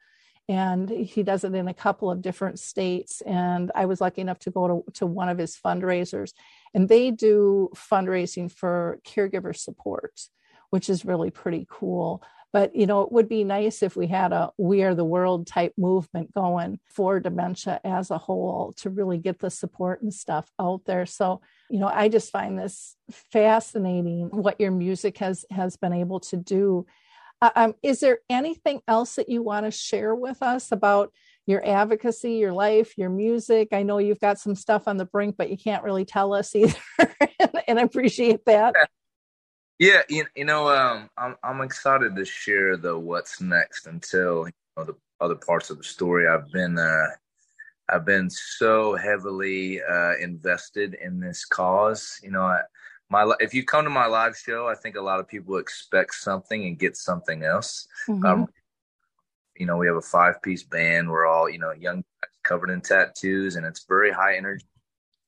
and 0.48 0.88
he 0.88 1.22
does 1.22 1.44
it 1.44 1.54
in 1.54 1.68
a 1.68 1.74
couple 1.74 2.10
of 2.10 2.22
different 2.22 2.58
states 2.58 3.20
and 3.22 3.70
i 3.74 3.86
was 3.86 4.00
lucky 4.00 4.20
enough 4.20 4.38
to 4.38 4.50
go 4.50 4.66
to, 4.66 4.92
to 4.92 5.06
one 5.06 5.28
of 5.28 5.38
his 5.38 5.56
fundraisers 5.56 6.32
and 6.74 6.88
they 6.88 7.10
do 7.10 7.68
fundraising 7.74 8.50
for 8.50 8.98
caregiver 9.06 9.56
support 9.56 10.12
which 10.70 10.88
is 10.88 11.04
really 11.04 11.30
pretty 11.30 11.66
cool. 11.68 12.22
but 12.52 12.74
you 12.74 12.86
know 12.86 13.02
it 13.02 13.12
would 13.12 13.28
be 13.28 13.44
nice 13.44 13.82
if 13.82 13.96
we 13.96 14.06
had 14.06 14.32
a 14.32 14.50
we 14.58 14.82
are 14.82 14.94
the 14.94 15.04
world 15.04 15.46
type 15.46 15.72
movement 15.76 16.32
going 16.34 16.80
for 16.84 17.20
dementia 17.20 17.80
as 17.84 18.10
a 18.10 18.18
whole 18.18 18.72
to 18.76 18.90
really 18.90 19.18
get 19.18 19.38
the 19.38 19.50
support 19.50 20.02
and 20.02 20.12
stuff 20.12 20.50
out 20.58 20.80
there 20.84 21.06
so 21.06 21.40
you 21.70 21.78
know 21.78 21.88
i 21.88 22.08
just 22.08 22.32
find 22.32 22.58
this 22.58 22.96
fascinating 23.10 24.28
what 24.32 24.60
your 24.60 24.72
music 24.72 25.18
has 25.18 25.44
has 25.50 25.76
been 25.76 25.92
able 25.92 26.18
to 26.18 26.36
do 26.36 26.86
um, 27.42 27.74
is 27.82 28.00
there 28.00 28.18
anything 28.28 28.80
else 28.86 29.16
that 29.16 29.28
you 29.28 29.42
want 29.42 29.66
to 29.66 29.70
share 29.70 30.14
with 30.14 30.42
us 30.42 30.72
about 30.72 31.12
your 31.46 31.66
advocacy, 31.66 32.34
your 32.34 32.52
life, 32.52 32.96
your 32.96 33.10
music. 33.10 33.68
I 33.72 33.82
know 33.82 33.98
you've 33.98 34.20
got 34.20 34.38
some 34.38 34.54
stuff 34.54 34.86
on 34.86 34.96
the 34.96 35.04
brink, 35.04 35.36
but 35.36 35.50
you 35.50 35.58
can't 35.58 35.82
really 35.82 36.04
tell 36.04 36.32
us 36.32 36.54
either. 36.54 36.78
and 37.66 37.78
I 37.78 37.82
appreciate 37.82 38.44
that. 38.46 38.74
Yeah, 39.78 40.02
you, 40.08 40.26
you 40.36 40.44
know, 40.44 40.68
um, 40.68 41.08
I'm 41.16 41.36
I'm 41.42 41.62
excited 41.62 42.14
to 42.14 42.24
share 42.24 42.76
the 42.76 42.98
what's 42.98 43.40
next 43.40 43.86
until 43.86 44.46
you 44.46 44.52
know, 44.76 44.84
the 44.84 44.94
other 45.20 45.34
parts 45.34 45.70
of 45.70 45.78
the 45.78 45.84
story. 45.84 46.28
I've 46.28 46.52
been 46.52 46.78
uh, 46.78 47.06
I've 47.88 48.04
been 48.04 48.28
so 48.28 48.94
heavily 48.94 49.82
uh, 49.82 50.16
invested 50.20 50.98
in 51.02 51.18
this 51.18 51.46
cause. 51.46 52.20
You 52.22 52.30
know, 52.30 52.42
I, 52.42 52.60
my 53.10 53.32
if 53.40 53.52
you 53.52 53.64
come 53.64 53.84
to 53.84 53.90
my 53.90 54.06
live 54.06 54.36
show, 54.36 54.68
I 54.68 54.74
think 54.74 54.96
a 54.96 55.02
lot 55.02 55.20
of 55.20 55.28
people 55.28 55.56
expect 55.56 56.14
something 56.14 56.64
and 56.66 56.78
get 56.78 56.96
something 56.96 57.42
else. 57.42 57.88
Mm-hmm. 58.08 58.24
Um, 58.24 58.48
you 59.56 59.66
know, 59.66 59.76
we 59.76 59.86
have 59.86 59.96
a 59.96 60.00
five 60.00 60.40
piece 60.42 60.62
band. 60.62 61.10
We're 61.10 61.26
all, 61.26 61.50
you 61.50 61.58
know, 61.58 61.72
young 61.72 62.04
covered 62.42 62.70
in 62.70 62.80
tattoos 62.80 63.56
and 63.56 63.66
it's 63.66 63.84
very 63.84 64.10
high 64.10 64.36
energy, 64.36 64.64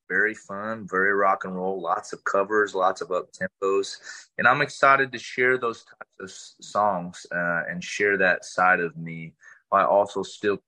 very 0.08 0.34
fun, 0.34 0.86
very 0.90 1.12
rock 1.12 1.44
and 1.44 1.54
roll, 1.54 1.80
lots 1.80 2.12
of 2.12 2.24
covers, 2.24 2.74
lots 2.74 3.00
of 3.00 3.10
up 3.10 3.28
tempos. 3.32 3.98
And 4.38 4.46
I'm 4.46 4.62
excited 4.62 5.12
to 5.12 5.18
share 5.18 5.58
those 5.58 5.84
types 5.84 6.56
of 6.58 6.64
songs 6.64 7.26
uh, 7.34 7.64
and 7.68 7.82
share 7.82 8.16
that 8.18 8.44
side 8.44 8.80
of 8.80 8.96
me 8.96 9.34
while 9.68 9.86
also 9.86 10.22
still 10.22 10.58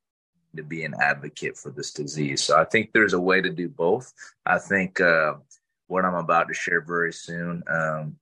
to 0.56 0.62
be 0.62 0.84
an 0.84 0.94
advocate 1.00 1.56
for 1.56 1.70
this 1.70 1.92
disease. 1.92 2.42
So 2.42 2.58
I 2.58 2.64
think 2.64 2.92
there's 2.92 3.12
a 3.12 3.20
way 3.20 3.40
to 3.40 3.50
do 3.50 3.68
both. 3.68 4.12
I 4.46 4.58
think 4.58 5.00
uh, 5.00 5.34
what 5.94 6.04
I'm 6.04 6.16
about 6.16 6.48
to 6.48 6.54
share 6.54 6.80
very 6.80 7.12
soon 7.12 7.62
um, 7.70 8.16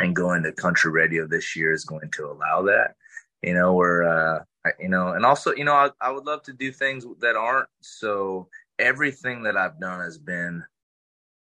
and 0.00 0.14
going 0.14 0.42
to 0.42 0.50
country 0.50 0.90
radio 0.90 1.24
this 1.24 1.54
year 1.54 1.72
is 1.72 1.84
going 1.84 2.10
to 2.16 2.26
allow 2.26 2.62
that. 2.62 2.96
You 3.44 3.54
know, 3.54 3.74
we're 3.74 4.02
uh, 4.02 4.40
you 4.80 4.88
know, 4.88 5.12
and 5.12 5.24
also, 5.24 5.54
you 5.54 5.62
know, 5.62 5.72
I, 5.72 5.90
I 6.00 6.10
would 6.10 6.24
love 6.26 6.42
to 6.42 6.52
do 6.52 6.72
things 6.72 7.06
that 7.20 7.36
aren't 7.36 7.68
so. 7.80 8.48
Everything 8.80 9.44
that 9.44 9.56
I've 9.56 9.78
done 9.78 10.00
has 10.00 10.18
been 10.18 10.64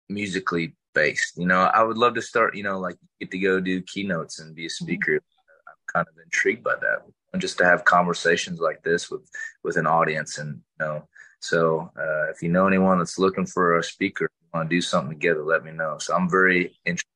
musically 0.08 0.76
based. 0.94 1.36
You 1.36 1.46
know, 1.46 1.62
I 1.62 1.82
would 1.82 1.98
love 1.98 2.14
to 2.14 2.22
start. 2.22 2.54
You 2.54 2.62
know, 2.62 2.78
like 2.78 2.96
get 3.18 3.32
to 3.32 3.38
go 3.38 3.58
do 3.58 3.82
keynotes 3.82 4.38
and 4.38 4.54
be 4.54 4.66
a 4.66 4.68
mm-hmm. 4.68 4.84
speaker. 4.84 5.14
I'm 5.16 5.92
kind 5.92 6.06
of 6.06 6.14
intrigued 6.24 6.62
by 6.62 6.76
that, 6.80 7.02
and 7.32 7.42
just 7.42 7.58
to 7.58 7.64
have 7.64 7.84
conversations 7.84 8.60
like 8.60 8.84
this 8.84 9.10
with 9.10 9.28
with 9.64 9.76
an 9.76 9.88
audience, 9.88 10.38
and 10.38 10.60
you 10.78 10.86
know. 10.86 11.08
So, 11.42 11.90
uh, 11.98 12.30
if 12.30 12.40
you 12.40 12.50
know 12.50 12.68
anyone 12.68 12.98
that's 12.98 13.18
looking 13.18 13.46
for 13.46 13.78
a 13.78 13.82
speaker, 13.82 14.30
want 14.52 14.70
to 14.70 14.76
do 14.76 14.82
something 14.82 15.10
together, 15.10 15.44
let 15.44 15.64
me 15.64 15.72
know. 15.72 15.98
So, 15.98 16.14
I'm 16.14 16.30
very 16.30 16.78
interested 16.84 17.06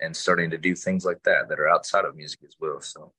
in 0.00 0.14
starting 0.14 0.50
to 0.50 0.58
do 0.58 0.74
things 0.74 1.04
like 1.04 1.22
that 1.24 1.48
that 1.48 1.60
are 1.60 1.68
outside 1.68 2.04
of 2.04 2.16
music 2.16 2.40
as 2.46 2.56
well. 2.60 2.80
So, 2.80 3.12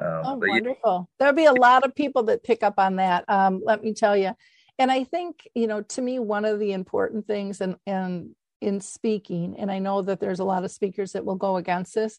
um, 0.00 0.22
oh, 0.24 0.40
wonderful. 0.42 1.08
There'll 1.18 1.34
be 1.34 1.44
a 1.44 1.52
lot 1.52 1.84
of 1.84 1.94
people 1.94 2.24
that 2.24 2.42
pick 2.42 2.62
up 2.62 2.78
on 2.78 2.96
that. 2.96 3.24
Um, 3.28 3.62
let 3.64 3.82
me 3.82 3.94
tell 3.94 4.16
you. 4.16 4.32
And 4.78 4.90
I 4.90 5.04
think, 5.04 5.48
you 5.54 5.66
know, 5.66 5.82
to 5.82 6.02
me, 6.02 6.18
one 6.18 6.44
of 6.44 6.58
the 6.58 6.72
important 6.72 7.26
things 7.26 7.60
and, 7.60 7.76
and 7.86 8.34
in 8.60 8.80
speaking, 8.80 9.56
and 9.58 9.70
I 9.70 9.78
know 9.78 10.02
that 10.02 10.18
there's 10.18 10.40
a 10.40 10.44
lot 10.44 10.64
of 10.64 10.72
speakers 10.72 11.12
that 11.12 11.24
will 11.24 11.36
go 11.36 11.56
against 11.56 11.94
this, 11.94 12.18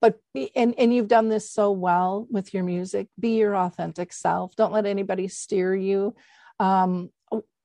but 0.00 0.18
be, 0.32 0.50
and, 0.56 0.74
and 0.78 0.94
you've 0.94 1.08
done 1.08 1.28
this 1.28 1.50
so 1.50 1.72
well 1.72 2.26
with 2.30 2.54
your 2.54 2.64
music, 2.64 3.08
be 3.18 3.36
your 3.36 3.56
authentic 3.56 4.12
self. 4.12 4.56
Don't 4.56 4.72
let 4.72 4.86
anybody 4.86 5.28
steer 5.28 5.74
you. 5.74 6.14
Um, 6.58 7.10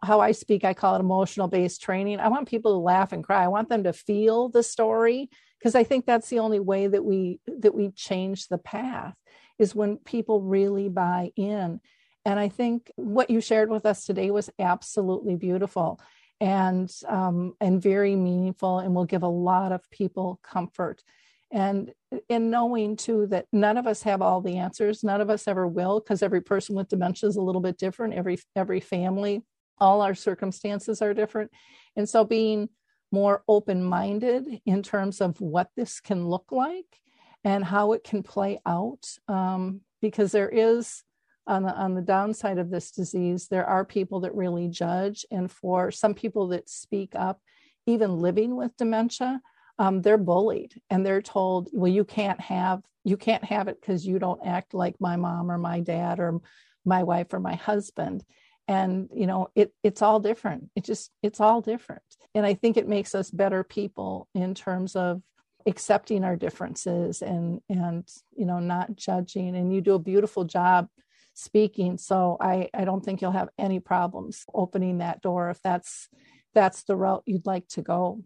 how 0.04 0.20
I 0.20 0.32
speak, 0.32 0.64
I 0.64 0.74
call 0.74 0.95
it 0.95 0.99
emotional 0.99 1.47
based 1.47 1.82
training. 1.82 2.20
I 2.20 2.30
want 2.30 2.47
people 2.47 2.74
to 2.74 2.78
laugh 2.78 3.12
and 3.12 3.24
cry. 3.24 3.43
I 3.43 3.49
want 3.49 3.70
them 3.70 3.84
to 3.84 3.93
feel 3.93 4.49
the 4.49 4.64
story 4.64 5.30
because 5.60 5.76
I 5.76 5.84
think 5.84 6.06
that's 6.06 6.30
the 6.30 6.39
only 6.39 6.60
way 6.60 6.88
that 6.88 7.04
we 7.06 7.39
that 7.60 7.76
we 7.76 7.91
change 7.91 8.47
the 8.47 8.58
path 8.58 9.16
is 9.60 9.76
when 9.76 9.97
people 9.97 10.41
really 10.41 10.89
buy 10.89 11.32
in. 11.36 11.80
And 12.26 12.39
I 12.39 12.49
think 12.49 12.91
what 12.95 13.30
you 13.30 13.41
shared 13.41 13.70
with 13.70 13.86
us 13.86 14.06
today 14.06 14.32
was 14.32 14.49
absolutely 14.60 15.36
beautiful 15.36 15.99
and 16.39 16.91
um, 17.08 17.54
and 17.62 17.82
very 17.82 18.16
meaningful, 18.16 18.80
and 18.80 18.95
will 18.95 19.06
give 19.06 19.24
a 19.24 19.28
lot 19.28 19.72
of 19.72 19.89
people 19.91 20.39
comfort. 20.43 21.04
And 21.52 21.91
in 22.30 22.49
knowing 22.49 22.95
too 22.95 23.28
that 23.28 23.45
none 23.52 23.78
of 23.78 23.86
us 23.86 24.04
have 24.04 24.22
all 24.22 24.41
the 24.41 24.58
answers, 24.58 25.04
none 25.04 25.22
of 25.22 25.30
us 25.30 25.47
ever 25.47 25.68
will, 25.68 25.99
because 25.99 26.24
every 26.24 26.41
person 26.41 26.76
with 26.76 26.88
dementia 26.88 27.30
is 27.30 27.36
a 27.36 27.41
little 27.41 27.62
bit 27.62 27.78
different. 27.78 28.16
Every 28.16 28.39
every 28.56 28.80
family, 28.80 29.43
all 29.82 30.01
our 30.01 30.15
circumstances 30.15 31.01
are 31.01 31.13
different, 31.13 31.51
and 31.97 32.07
so 32.07 32.23
being 32.23 32.69
more 33.11 33.43
open 33.47 33.84
minded 33.84 34.61
in 34.65 34.82
terms 34.82 35.19
of 35.21 35.39
what 35.41 35.69
this 35.75 35.99
can 35.99 36.27
look 36.27 36.51
like 36.51 37.01
and 37.43 37.63
how 37.63 37.91
it 37.93 38.03
can 38.03 38.23
play 38.23 38.59
out 38.65 39.05
um, 39.27 39.82
because 40.01 40.32
there 40.32 40.49
is 40.49 41.03
on 41.47 41.63
the 41.63 41.73
on 41.75 41.95
the 41.95 42.01
downside 42.01 42.57
of 42.57 42.69
this 42.69 42.91
disease 42.91 43.47
there 43.47 43.65
are 43.65 43.84
people 43.84 44.21
that 44.21 44.36
really 44.36 44.67
judge. 44.67 45.25
And 45.32 45.51
for 45.51 45.91
some 45.91 46.13
people 46.13 46.47
that 46.49 46.69
speak 46.69 47.13
up 47.15 47.41
even 47.86 48.19
living 48.19 48.55
with 48.55 48.77
dementia 48.77 49.41
um, 49.79 50.01
they're 50.01 50.17
bullied 50.17 50.79
and 50.89 51.05
they're 51.05 51.21
told 51.21 51.69
well 51.73 51.91
you 51.91 52.05
can't 52.05 52.39
have 52.39 52.82
you 53.03 53.17
can't 53.17 53.43
have 53.43 53.67
it 53.67 53.82
because 53.82 54.05
you 54.05 54.19
don't 54.19 54.45
act 54.45 54.73
like 54.73 54.95
my 54.99 55.15
mom 55.15 55.51
or 55.51 55.57
my 55.57 55.79
dad 55.79 56.19
or 56.19 56.39
my 56.86 57.01
wife 57.03 57.34
or 57.34 57.39
my 57.39 57.55
husband 57.55 58.23
and 58.72 59.09
you 59.13 59.28
know 59.28 59.49
it 59.55 59.74
it's 59.84 60.01
all 60.01 60.19
different. 60.19 60.69
It 60.76 60.84
just 60.84 61.11
it's 61.22 61.39
all 61.39 61.61
different. 61.61 62.03
And 62.34 62.45
i 62.45 62.53
think 62.53 62.78
it 62.78 62.88
makes 62.88 63.13
us 63.13 63.30
better 63.30 63.63
people 63.63 64.28
in 64.34 64.53
terms 64.55 64.95
of 64.95 65.22
accepting 65.65 66.24
our 66.24 66.36
differences 66.36 67.22
and 67.22 67.61
and 67.69 68.07
you 68.36 68.45
know 68.45 68.59
not 68.59 68.95
judging. 68.95 69.55
And 69.55 69.74
you 69.74 69.82
do 69.82 69.95
a 69.95 69.99
beautiful 69.99 70.45
job 70.45 70.88
speaking 71.34 71.97
so 71.97 72.36
i 72.41 72.69
i 72.74 72.84
don't 72.84 73.05
think 73.05 73.22
you'll 73.22 73.32
have 73.32 73.47
any 73.57 73.80
problems 73.80 74.43
opening 74.53 74.97
that 74.97 75.22
door 75.22 75.49
if 75.49 75.61
that's 75.61 76.09
that's 76.53 76.84
the 76.84 76.95
route 76.95 77.24
you'd 77.26 77.45
like 77.45 77.65
to 77.69 77.82
go 77.82 78.22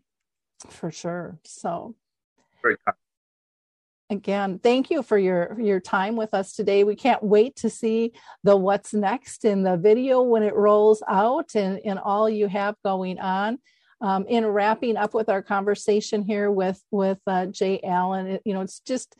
for 0.69 0.91
sure. 0.91 1.39
So 1.43 1.95
again 4.09 4.59
thank 4.59 4.89
you 4.89 5.01
for 5.01 5.17
your 5.17 5.59
your 5.59 5.79
time 5.79 6.15
with 6.15 6.33
us 6.33 6.53
today 6.53 6.83
we 6.83 6.95
can't 6.95 7.23
wait 7.23 7.55
to 7.55 7.69
see 7.69 8.13
the 8.43 8.55
what's 8.55 8.93
next 8.93 9.45
in 9.45 9.63
the 9.63 9.77
video 9.77 10.21
when 10.21 10.43
it 10.43 10.55
rolls 10.55 11.01
out 11.07 11.55
and 11.55 11.79
and 11.85 11.97
all 11.99 12.29
you 12.29 12.47
have 12.47 12.75
going 12.83 13.19
on 13.19 13.57
um, 14.01 14.25
in 14.27 14.45
wrapping 14.45 14.97
up 14.97 15.13
with 15.13 15.29
our 15.29 15.41
conversation 15.41 16.23
here 16.23 16.51
with 16.51 16.81
with 16.91 17.19
uh, 17.27 17.47
Jay 17.47 17.79
Allen, 17.83 18.27
it, 18.27 18.41
you 18.45 18.53
know, 18.53 18.61
it's 18.61 18.79
just 18.79 19.15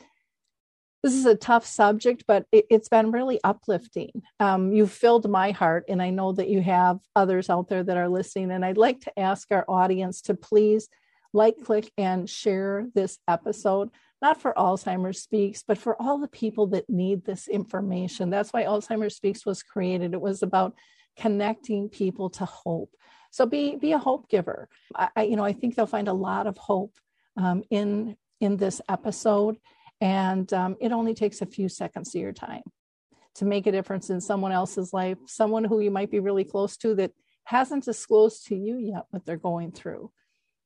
this 1.02 1.14
is 1.14 1.26
a 1.26 1.36
tough 1.36 1.66
subject, 1.66 2.24
but 2.28 2.46
it, 2.52 2.66
has 2.72 2.90
been 2.90 3.12
really 3.12 3.40
uplifting. 3.44 4.24
Um, 4.40 4.74
you've 4.74 4.92
filled 4.92 5.30
my 5.30 5.52
heart, 5.52 5.86
and 5.88 6.02
I 6.02 6.10
know 6.10 6.34
that 6.34 6.50
you 6.50 6.62
have 6.62 7.00
others 7.16 7.50
out 7.50 7.70
there 7.70 7.84
that 7.84 7.98
are 7.98 8.10
listening. 8.10 8.52
And 8.52 8.66
I'd 8.66 8.78
like 8.78 9.02
to 9.02 9.20
ask 9.20 9.48
our 9.52 9.66
audience 9.68 10.22
to 10.22 10.34
please 10.34 10.90
like, 11.32 11.56
click, 11.64 11.92
and 11.98 12.30
share 12.30 12.88
this 12.96 13.20
episode, 13.28 13.92
not 14.22 14.42
for 14.42 14.54
Alzheimer's 14.54 15.22
Speaks, 15.22 15.64
but 15.68 15.78
for 15.78 16.02
all 16.02 16.20
the 16.20 16.28
people 16.28 16.68
that 16.68 16.90
need 16.90 17.26
this 17.26 17.48
information. 17.48 18.30
That's 18.30 18.52
why 18.52 18.64
Alzheimer's 18.64 19.16
Speaks 19.16 19.46
was 19.46 19.64
created. 19.64 20.14
It 20.14 20.22
was 20.22 20.42
about 20.42 20.74
connecting 21.18 21.90
people 21.90 22.30
to 22.32 22.46
hope. 22.46 22.92
So 23.32 23.46
be 23.46 23.76
be 23.76 23.92
a 23.92 23.98
hope 23.98 24.30
giver. 24.30 24.70
I, 24.96 25.24
you 25.24 25.36
know 25.36 25.44
I 25.44 25.54
think 25.54 25.76
they'll 25.76 25.88
find 25.88 26.08
a 26.08 26.14
lot 26.14 26.48
of 26.48 26.58
hope 26.58 26.94
um, 27.38 27.64
in 27.70 28.16
in 28.40 28.58
this 28.58 28.82
episode, 28.88 29.58
and 30.00 30.52
um, 30.54 30.78
it 30.80 30.92
only 30.92 31.14
takes 31.14 31.42
a 31.42 31.46
few 31.46 31.68
seconds 31.68 32.16
of 32.16 32.22
your 32.22 32.34
time 32.34 32.64
to 33.36 33.46
make 33.46 33.68
a 33.68 33.72
difference 33.72 34.10
in 34.10 34.22
someone 34.22 34.54
else's 34.54 34.94
life, 34.94 35.18
someone 35.28 35.66
who 35.66 35.82
you 35.82 35.92
might 35.92 36.10
be 36.10 36.20
really 36.20 36.46
close 36.46 36.78
to 36.78 36.96
that 36.96 37.12
hasn't 37.44 37.84
disclosed 37.84 38.48
to 38.48 38.56
you 38.56 38.78
yet 38.78 39.04
what 39.10 39.26
they're 39.26 39.38
going 39.38 39.72
through. 39.72 40.12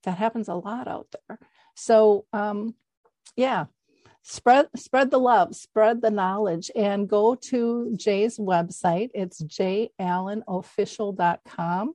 That 0.04 0.18
happens 0.18 0.48
a 0.48 0.54
lot 0.54 0.88
out 0.88 1.08
there. 1.12 1.40
So 1.76 2.26
um, 2.32 2.76
yeah, 3.36 3.66
spread 4.22 4.68
spread 4.76 5.12
the 5.12 5.18
love 5.18 5.56
spread 5.56 6.02
the 6.02 6.12
knowledge 6.12 6.70
and 6.76 7.08
go 7.08 7.36
to 7.36 7.96
jay's 7.98 8.38
website 8.38 9.10
it's 9.14 9.42
jayallenofficial.com 9.42 11.94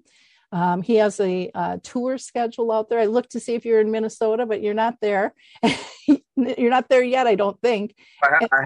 um, 0.55 0.83
he 0.83 0.95
has 0.97 1.19
a, 1.19 1.51
a, 1.53 1.81
tour 1.83 2.17
schedule 2.17 2.71
out 2.71 2.89
there. 2.89 3.01
I 3.01 3.07
looked 3.07 3.33
to 3.33 3.41
see 3.41 3.55
if 3.55 3.65
you're 3.65 3.81
in 3.81 3.91
Minnesota, 3.91 4.47
but 4.47 4.63
you're 4.63 4.73
not 4.73 5.01
there. 5.01 5.35
you're 6.37 6.71
not 6.71 6.89
there 6.89 7.03
yet, 7.03 7.27
I 7.27 7.35
don't 7.35 7.61
think. 7.61 7.97
I, 8.23 8.47
I, 8.53 8.65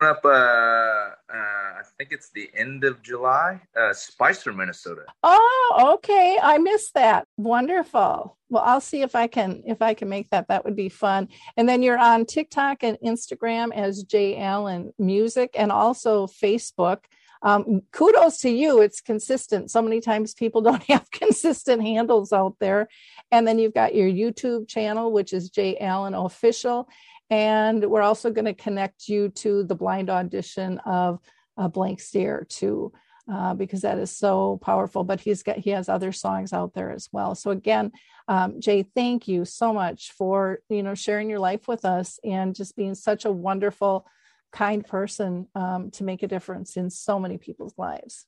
up 0.00 0.24
uh, 0.24 0.28
uh 0.28 1.12
I 1.32 1.82
think 1.96 2.12
it's 2.12 2.30
the 2.30 2.50
end 2.54 2.84
of 2.84 3.02
July, 3.02 3.60
uh 3.76 3.92
Spicer, 3.92 4.52
Minnesota. 4.52 5.02
Oh, 5.22 5.94
okay. 5.94 6.38
I 6.42 6.58
missed 6.58 6.94
that. 6.94 7.26
Wonderful. 7.36 8.36
Well, 8.48 8.62
I'll 8.64 8.80
see 8.80 9.02
if 9.02 9.14
I 9.14 9.26
can 9.26 9.62
if 9.66 9.82
I 9.82 9.94
can 9.94 10.08
make 10.08 10.30
that. 10.30 10.48
That 10.48 10.64
would 10.64 10.76
be 10.76 10.88
fun. 10.88 11.28
And 11.56 11.68
then 11.68 11.82
you're 11.82 11.98
on 11.98 12.24
TikTok 12.24 12.82
and 12.82 12.98
Instagram 13.04 13.74
as 13.74 14.02
Jay 14.02 14.38
Allen 14.38 14.92
Music 14.98 15.50
and 15.54 15.70
also 15.72 16.26
Facebook. 16.26 17.04
Um, 17.42 17.82
kudos 17.92 18.38
to 18.38 18.50
you. 18.50 18.80
It's 18.80 19.00
consistent. 19.00 19.70
So 19.70 19.80
many 19.82 20.00
times 20.00 20.34
people 20.34 20.60
don't 20.62 20.82
have 20.84 21.10
consistent 21.10 21.82
handles 21.82 22.32
out 22.32 22.56
there. 22.58 22.88
And 23.30 23.46
then 23.46 23.58
you've 23.58 23.74
got 23.74 23.94
your 23.94 24.08
YouTube 24.08 24.68
channel, 24.68 25.12
which 25.12 25.32
is 25.32 25.50
Jay 25.50 25.76
Allen 25.78 26.14
Official. 26.14 26.88
And 27.30 27.84
we're 27.84 28.02
also 28.02 28.30
going 28.30 28.46
to 28.46 28.54
connect 28.54 29.08
you 29.08 29.28
to 29.30 29.64
the 29.64 29.74
blind 29.74 30.10
audition 30.10 30.78
of 30.80 31.20
a 31.56 31.68
Blank 31.68 32.00
Stare 32.00 32.46
too, 32.48 32.92
uh, 33.30 33.54
because 33.54 33.82
that 33.82 33.98
is 33.98 34.16
so 34.16 34.58
powerful. 34.62 35.04
But 35.04 35.20
he's 35.20 35.42
got 35.42 35.58
he 35.58 35.70
has 35.70 35.88
other 35.88 36.12
songs 36.12 36.52
out 36.52 36.72
there 36.74 36.90
as 36.90 37.08
well. 37.12 37.34
So 37.34 37.50
again, 37.50 37.92
um, 38.28 38.60
Jay, 38.60 38.82
thank 38.82 39.28
you 39.28 39.44
so 39.44 39.72
much 39.72 40.12
for 40.12 40.60
you 40.68 40.82
know 40.82 40.94
sharing 40.94 41.28
your 41.28 41.40
life 41.40 41.68
with 41.68 41.84
us 41.84 42.18
and 42.24 42.54
just 42.54 42.76
being 42.76 42.94
such 42.94 43.24
a 43.24 43.32
wonderful, 43.32 44.06
kind 44.52 44.86
person 44.86 45.48
um, 45.54 45.90
to 45.92 46.04
make 46.04 46.22
a 46.22 46.28
difference 46.28 46.76
in 46.76 46.88
so 46.88 47.18
many 47.18 47.36
people's 47.36 47.74
lives. 47.76 48.24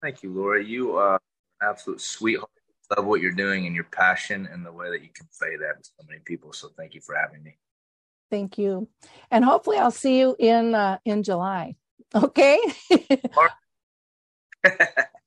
Thank 0.00 0.22
you, 0.22 0.32
Laura. 0.32 0.62
You 0.62 0.96
are 0.96 1.20
absolute 1.60 2.00
sweetheart. 2.00 2.50
Love 2.96 3.04
what 3.04 3.20
you're 3.20 3.32
doing 3.32 3.66
and 3.66 3.74
your 3.74 3.84
passion 3.84 4.48
and 4.50 4.64
the 4.64 4.72
way 4.72 4.88
that 4.88 5.02
you 5.02 5.08
convey 5.12 5.56
that 5.56 5.82
to 5.82 5.90
so 5.98 6.06
many 6.08 6.20
people. 6.24 6.54
So 6.54 6.70
thank 6.78 6.94
you 6.94 7.02
for 7.02 7.14
having 7.14 7.42
me. 7.42 7.58
Thank 8.30 8.58
you. 8.58 8.88
And 9.30 9.44
hopefully 9.44 9.78
I'll 9.78 9.90
see 9.90 10.18
you 10.18 10.36
in 10.38 10.74
uh, 10.74 10.98
in 11.04 11.22
July. 11.22 11.76
Okay? 12.14 12.58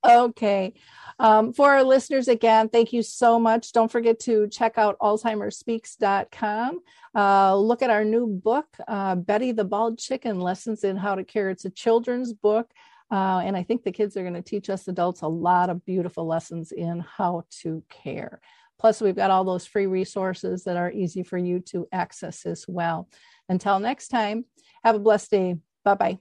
okay. 0.08 0.74
Um, 1.18 1.52
for 1.52 1.70
our 1.70 1.84
listeners, 1.84 2.28
again, 2.28 2.68
thank 2.68 2.92
you 2.92 3.02
so 3.02 3.38
much. 3.38 3.72
Don't 3.72 3.90
forget 3.90 4.18
to 4.20 4.48
check 4.48 4.78
out 4.78 4.98
alzheimersspeaks.com. 4.98 6.80
Uh, 7.14 7.56
look 7.56 7.82
at 7.82 7.90
our 7.90 8.04
new 8.04 8.26
book, 8.26 8.66
uh, 8.88 9.14
Betty 9.14 9.52
the 9.52 9.64
Bald 9.64 9.98
Chicken 9.98 10.40
Lessons 10.40 10.82
in 10.82 10.96
How 10.96 11.14
to 11.14 11.24
Care. 11.24 11.50
It's 11.50 11.64
a 11.64 11.70
children's 11.70 12.32
book. 12.32 12.70
Uh, 13.10 13.42
and 13.44 13.56
I 13.56 13.62
think 13.62 13.84
the 13.84 13.92
kids 13.92 14.16
are 14.16 14.22
going 14.22 14.34
to 14.34 14.42
teach 14.42 14.70
us 14.70 14.88
adults 14.88 15.20
a 15.20 15.28
lot 15.28 15.68
of 15.68 15.84
beautiful 15.84 16.26
lessons 16.26 16.72
in 16.72 17.00
how 17.00 17.44
to 17.60 17.82
care. 17.90 18.40
Plus, 18.82 19.00
we've 19.00 19.14
got 19.14 19.30
all 19.30 19.44
those 19.44 19.64
free 19.64 19.86
resources 19.86 20.64
that 20.64 20.76
are 20.76 20.90
easy 20.90 21.22
for 21.22 21.38
you 21.38 21.60
to 21.60 21.86
access 21.92 22.44
as 22.44 22.64
well. 22.66 23.08
Until 23.48 23.78
next 23.78 24.08
time, 24.08 24.44
have 24.82 24.96
a 24.96 24.98
blessed 24.98 25.30
day. 25.30 25.56
Bye 25.84 25.94
bye. 25.94 26.18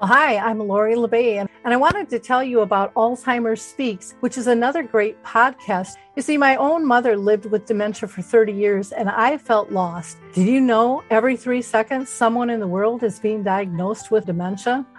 Hi, 0.00 0.38
I'm 0.38 0.58
Lori 0.58 0.96
La 0.96 1.06
Bey, 1.06 1.36
and 1.36 1.48
I 1.66 1.76
wanted 1.76 2.08
to 2.08 2.18
tell 2.18 2.42
you 2.42 2.60
about 2.60 2.94
Alzheimer's 2.94 3.60
Speaks, 3.60 4.14
which 4.20 4.38
is 4.38 4.46
another 4.46 4.82
great 4.82 5.22
podcast. 5.22 5.96
You 6.16 6.22
see, 6.22 6.38
my 6.38 6.56
own 6.56 6.84
mother 6.84 7.14
lived 7.16 7.44
with 7.44 7.66
dementia 7.66 8.08
for 8.08 8.22
30 8.22 8.54
years, 8.54 8.90
and 8.90 9.10
I 9.10 9.36
felt 9.36 9.70
lost. 9.70 10.16
Did 10.32 10.48
you 10.48 10.62
know 10.62 11.04
every 11.10 11.36
three 11.36 11.62
seconds 11.62 12.08
someone 12.08 12.48
in 12.48 12.58
the 12.58 12.66
world 12.66 13.02
is 13.02 13.20
being 13.20 13.44
diagnosed 13.44 14.10
with 14.10 14.24
dementia? 14.24 14.86